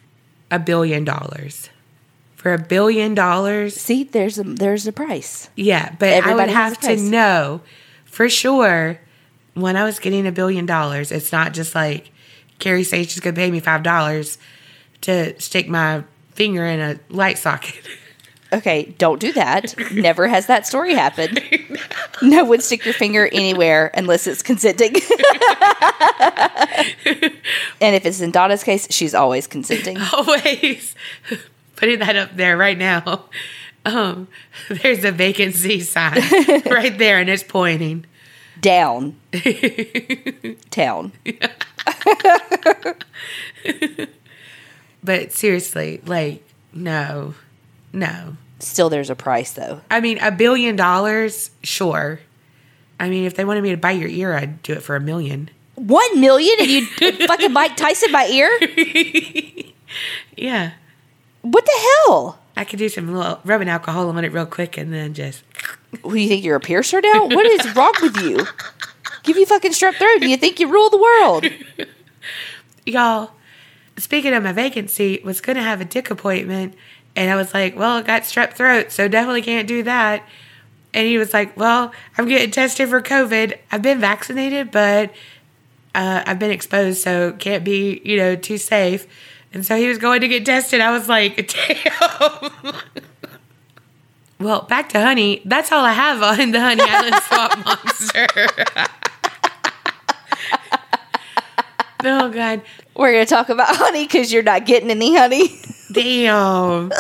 A 0.52 0.60
billion 0.60 1.06
dollars. 1.06 1.70
For 2.36 2.54
a 2.54 2.58
billion 2.58 3.14
dollars, 3.14 3.76
See, 3.76 4.06
there's 4.06 4.40
a 4.40 4.44
there's 4.44 4.88
a 4.88 4.94
price. 4.94 5.50
Yeah, 5.56 5.94
but 6.00 6.24
I 6.24 6.34
would 6.34 6.50
have 6.50 6.80
to 6.80 6.96
know 6.96 7.62
for 8.06 8.30
sure 8.30 9.00
when 9.56 9.76
I 9.76 9.84
was 9.84 10.00
getting 10.00 10.26
a 10.26 10.32
billion 10.32 10.66
dollars, 10.66 11.12
it's 11.12 11.34
not 11.34 11.54
just 11.54 11.76
like 11.76 12.12
Kerris 12.60 12.86
says 12.86 13.12
she's 13.12 13.20
gonna 13.20 13.36
pay 13.36 13.52
me 13.52 13.60
five 13.60 13.84
dollars 13.84 14.38
to 15.02 15.40
stick 15.40 15.68
my 15.68 16.04
finger 16.40 16.66
in 16.66 16.80
a 16.80 16.98
light 17.10 17.38
socket. 17.38 17.86
Okay, 18.54 18.96
don't 18.98 19.20
do 19.20 19.34
that. 19.34 19.76
Never 19.92 20.26
has 20.26 20.48
that 20.48 20.66
story 20.66 20.94
happened. 20.96 21.44
No 22.22 22.46
one 22.46 22.62
stick 22.62 22.86
your 22.86 22.94
finger 22.94 23.28
anywhere 23.28 23.92
unless 23.94 24.26
it's 24.26 24.42
consenting. 24.42 24.94
and 27.82 27.94
if 27.94 28.06
it's 28.06 28.22
in 28.22 28.32
Donna's 28.32 28.64
case, 28.64 28.88
she's 28.90 29.14
always 29.14 29.48
consenting. 29.48 29.98
Always 30.14 30.96
putting 31.76 32.00
that 32.00 32.16
up 32.16 32.38
there 32.38 32.56
right 32.56 32.78
now. 32.78 33.26
Um, 33.86 34.30
there's 34.70 35.04
a 35.04 35.12
vacancy 35.12 35.82
sign 35.82 36.14
right 36.66 36.98
there, 36.98 37.20
and 37.20 37.30
it's 37.30 37.44
pointing. 37.44 38.06
Down. 38.62 39.18
Town. 40.72 41.12
But 45.04 45.32
seriously, 45.32 46.02
like, 46.06 46.44
no, 46.74 47.34
no. 47.94 48.36
Still, 48.60 48.90
there's 48.90 49.10
a 49.10 49.16
price 49.16 49.52
though. 49.52 49.82
I 49.90 50.02
mean, 50.02 50.18
a 50.20 50.32
billion 50.32 50.76
dollars, 50.76 51.52
sure. 51.64 52.20
I 53.00 53.10
mean, 53.10 53.26
if 53.26 53.36
they 53.36 53.46
wanted 53.46 53.64
me 53.64 53.72
to 53.72 53.78
bite 53.78 54.00
your 54.00 54.10
ear, 54.10 54.34
I'd 54.36 54.62
do 54.62 54.74
it 54.74 54.84
for 54.84 54.96
a 54.96 55.00
million. 55.00 55.50
One 55.76 56.20
million 56.20 56.56
and 56.60 56.70
you 56.70 56.86
fucking 57.28 57.54
Mike 57.54 57.78
Tyson 57.78 58.12
my 58.12 58.26
ear? 58.28 58.50
Yeah. 60.38 60.72
What 61.42 61.66
the 61.66 62.06
hell? 62.06 62.40
I 62.56 62.64
could 62.64 62.80
do 62.80 62.90
some 62.90 63.14
little 63.14 63.40
rubbing 63.44 63.70
alcohol 63.70 64.10
on 64.10 64.24
it 64.24 64.32
real 64.32 64.46
quick 64.46 64.78
and 64.78 64.94
then 64.94 65.14
just. 65.14 65.44
Who 66.04 66.12
do 66.12 66.20
you 66.20 66.28
think 66.28 66.44
you're 66.44 66.56
a 66.56 66.60
piercer 66.60 67.02
now? 67.02 67.26
What 67.26 67.46
is 67.46 67.76
wrong 67.76 67.94
with 68.02 68.18
you? 68.18 68.46
Give 69.24 69.38
you 69.38 69.46
fucking 69.46 69.72
strep 69.72 69.96
throat. 69.96 70.20
Do 70.20 70.30
you 70.30 70.38
think 70.38 70.60
you 70.60 70.70
rule 70.70 70.90
the 70.90 70.98
world? 70.98 71.46
Y'all, 72.86 73.32
speaking 74.00 74.34
of 74.34 74.44
my 74.44 74.52
vacancy, 74.52 75.22
was 75.24 75.42
going 75.42 75.56
to 75.56 75.62
have 75.62 75.82
a 75.82 75.86
dick 75.86 76.10
appointment. 76.10 76.74
And 77.16 77.30
I 77.30 77.36
was 77.36 77.54
like, 77.54 77.78
well, 77.78 77.98
I 77.98 78.02
got 78.02 78.24
strep 78.24 78.54
throat, 78.54 78.92
so 78.92 79.08
definitely 79.08 79.42
can't 79.42 79.68
do 79.68 79.84
that. 79.84 80.24
And 80.94 81.06
he 81.06 81.18
was 81.18 81.34
like, 81.34 81.56
well, 81.56 81.92
I'm 82.18 82.28
getting 82.28 82.52
tested 82.52 82.90
for 82.90 83.02
COVID. 83.02 83.58
I've 83.72 83.82
been 83.82 84.00
vaccinated, 84.00 84.72
but 84.72 85.12
uh, 85.94 86.24
I've 86.26 86.40
been 86.40 86.52
exposed, 86.52 87.02
so 87.02 87.34
can't 87.34 87.64
be, 87.64 88.02
you 88.04 88.18
know, 88.18 88.36
too 88.36 88.58
safe. 88.58 89.08
And 89.54 89.66
so 89.66 89.76
he 89.76 89.88
was 89.88 89.98
going 89.98 90.22
to 90.22 90.28
get 90.28 90.46
tested. 90.46 90.82
I 90.82 90.92
was 90.92 91.10
like, 91.10 91.54
damn. 91.68 92.74
well, 94.40 94.62
back 94.64 94.90
to 94.90 95.02
honey. 95.02 95.42
That's 95.46 95.72
all 95.72 95.84
I 95.84 95.94
have 95.94 96.22
on 96.22 96.52
the 96.52 96.60
Honey 96.60 96.84
Island 96.84 97.22
Swamp 97.24 97.66
Monster. 97.66 98.28
oh, 102.04 102.30
God. 102.30 102.62
We're 102.96 103.14
gonna 103.14 103.26
talk 103.26 103.50
about 103.50 103.76
honey 103.76 104.06
because 104.06 104.32
you're 104.32 104.44
not 104.44 104.66
getting 104.66 104.90
any 104.90 105.16
honey. 105.16 105.62
Damn. 105.92 106.92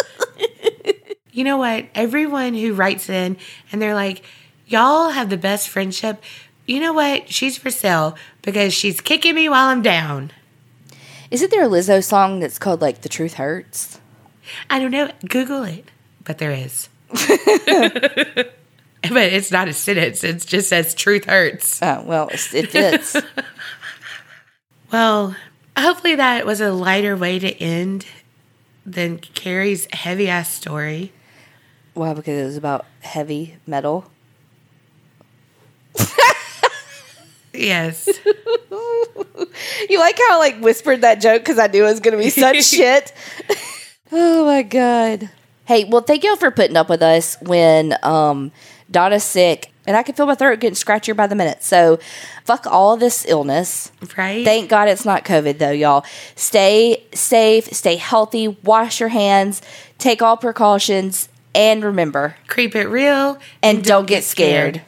you 1.31 1.43
know 1.43 1.57
what? 1.57 1.85
Everyone 1.95 2.53
who 2.53 2.73
writes 2.73 3.09
in 3.09 3.37
and 3.71 3.81
they're 3.81 3.95
like, 3.95 4.23
y'all 4.67 5.09
have 5.09 5.29
the 5.29 5.37
best 5.37 5.69
friendship. 5.69 6.23
You 6.65 6.79
know 6.79 6.93
what? 6.93 7.31
She's 7.31 7.57
for 7.57 7.69
sale 7.69 8.15
because 8.41 8.73
she's 8.73 9.01
kicking 9.01 9.35
me 9.35 9.49
while 9.49 9.67
I'm 9.67 9.81
down. 9.81 10.31
Isn't 11.31 11.51
there 11.51 11.63
a 11.63 11.67
Lizzo 11.67 12.03
song 12.03 12.39
that's 12.39 12.57
called 12.57 12.81
like 12.81 13.01
"The 13.01 13.09
Truth 13.09 13.35
Hurts"? 13.35 13.99
I 14.69 14.79
don't 14.79 14.91
know. 14.91 15.11
Google 15.27 15.63
it. 15.63 15.85
But 16.23 16.37
there 16.37 16.51
is. 16.51 16.89
but 17.11 17.23
it's 19.01 19.51
not 19.51 19.67
a 19.67 19.73
sentence. 19.73 20.23
It 20.23 20.45
just 20.45 20.69
says 20.69 20.93
truth 20.93 21.25
hurts. 21.25 21.81
Oh 21.81 22.03
well, 22.05 22.29
it 22.31 22.69
fits. 22.69 23.15
Well, 24.91 25.35
hopefully 25.77 26.15
that 26.15 26.45
was 26.45 26.61
a 26.61 26.71
lighter 26.71 27.15
way 27.15 27.39
to 27.39 27.51
end 27.61 28.05
than 28.85 29.19
Kerris' 29.19 29.93
heavy 29.93 30.29
ass 30.29 30.51
story. 30.53 31.11
well, 31.95 32.15
because 32.15 32.41
it 32.41 32.45
was 32.45 32.57
about 32.57 32.85
heavy 33.01 33.57
metal. 33.67 34.09
Yes. 37.53 38.07
You 39.89 39.97
like 39.99 40.17
how 40.17 40.35
I 40.35 40.37
like 40.37 40.59
whispered 40.59 41.01
that 41.01 41.19
joke 41.21 41.41
because 41.41 41.57
I 41.57 41.67
knew 41.67 41.83
it 41.83 41.89
was 41.89 41.99
going 41.99 42.15
to 42.15 42.23
be 42.23 42.29
such 42.29 42.63
shit. 42.69 43.11
oh 44.11 44.45
my 44.45 44.61
god. 44.61 45.29
Hey, 45.65 45.85
well, 45.85 46.01
thank 46.01 46.23
y'all 46.23 46.35
for 46.35 46.51
putting 46.51 46.77
up 46.77 46.89
with 46.89 47.01
us 47.01 47.37
when 47.41 47.95
um, 48.03 48.51
Donna's 48.91 49.23
sick, 49.23 49.71
and 49.89 49.97
I 49.97 50.03
can 50.03 50.13
feel 50.13 50.27
my 50.27 50.35
throat 50.35 50.59
getting 50.59 50.75
scratchier 50.75 51.15
by 51.15 51.25
the 51.25 51.33
minute. 51.33 51.63
So, 51.63 51.97
fuck 52.45 52.67
all 52.67 52.95
this 52.95 53.25
illness. 53.27 53.91
Right? 54.15 54.45
Thank 54.45 54.69
God 54.69 54.87
it's 54.87 55.03
not 55.03 55.25
COVID 55.25 55.57
though, 55.57 55.71
y'all. 55.71 56.05
Stay 56.35 57.03
safe, 57.11 57.65
stay 57.73 57.95
healthy, 57.95 58.49
wash 58.63 58.99
your 58.99 59.09
hands, 59.09 59.63
take 59.97 60.21
all 60.21 60.37
precautions, 60.37 61.27
and 61.55 61.83
remember, 61.83 62.35
Creep 62.45 62.75
it 62.75 62.87
real 62.87 63.39
and 63.63 63.83
don't 63.83 64.05
get 64.05 64.23
scared. 64.23 64.83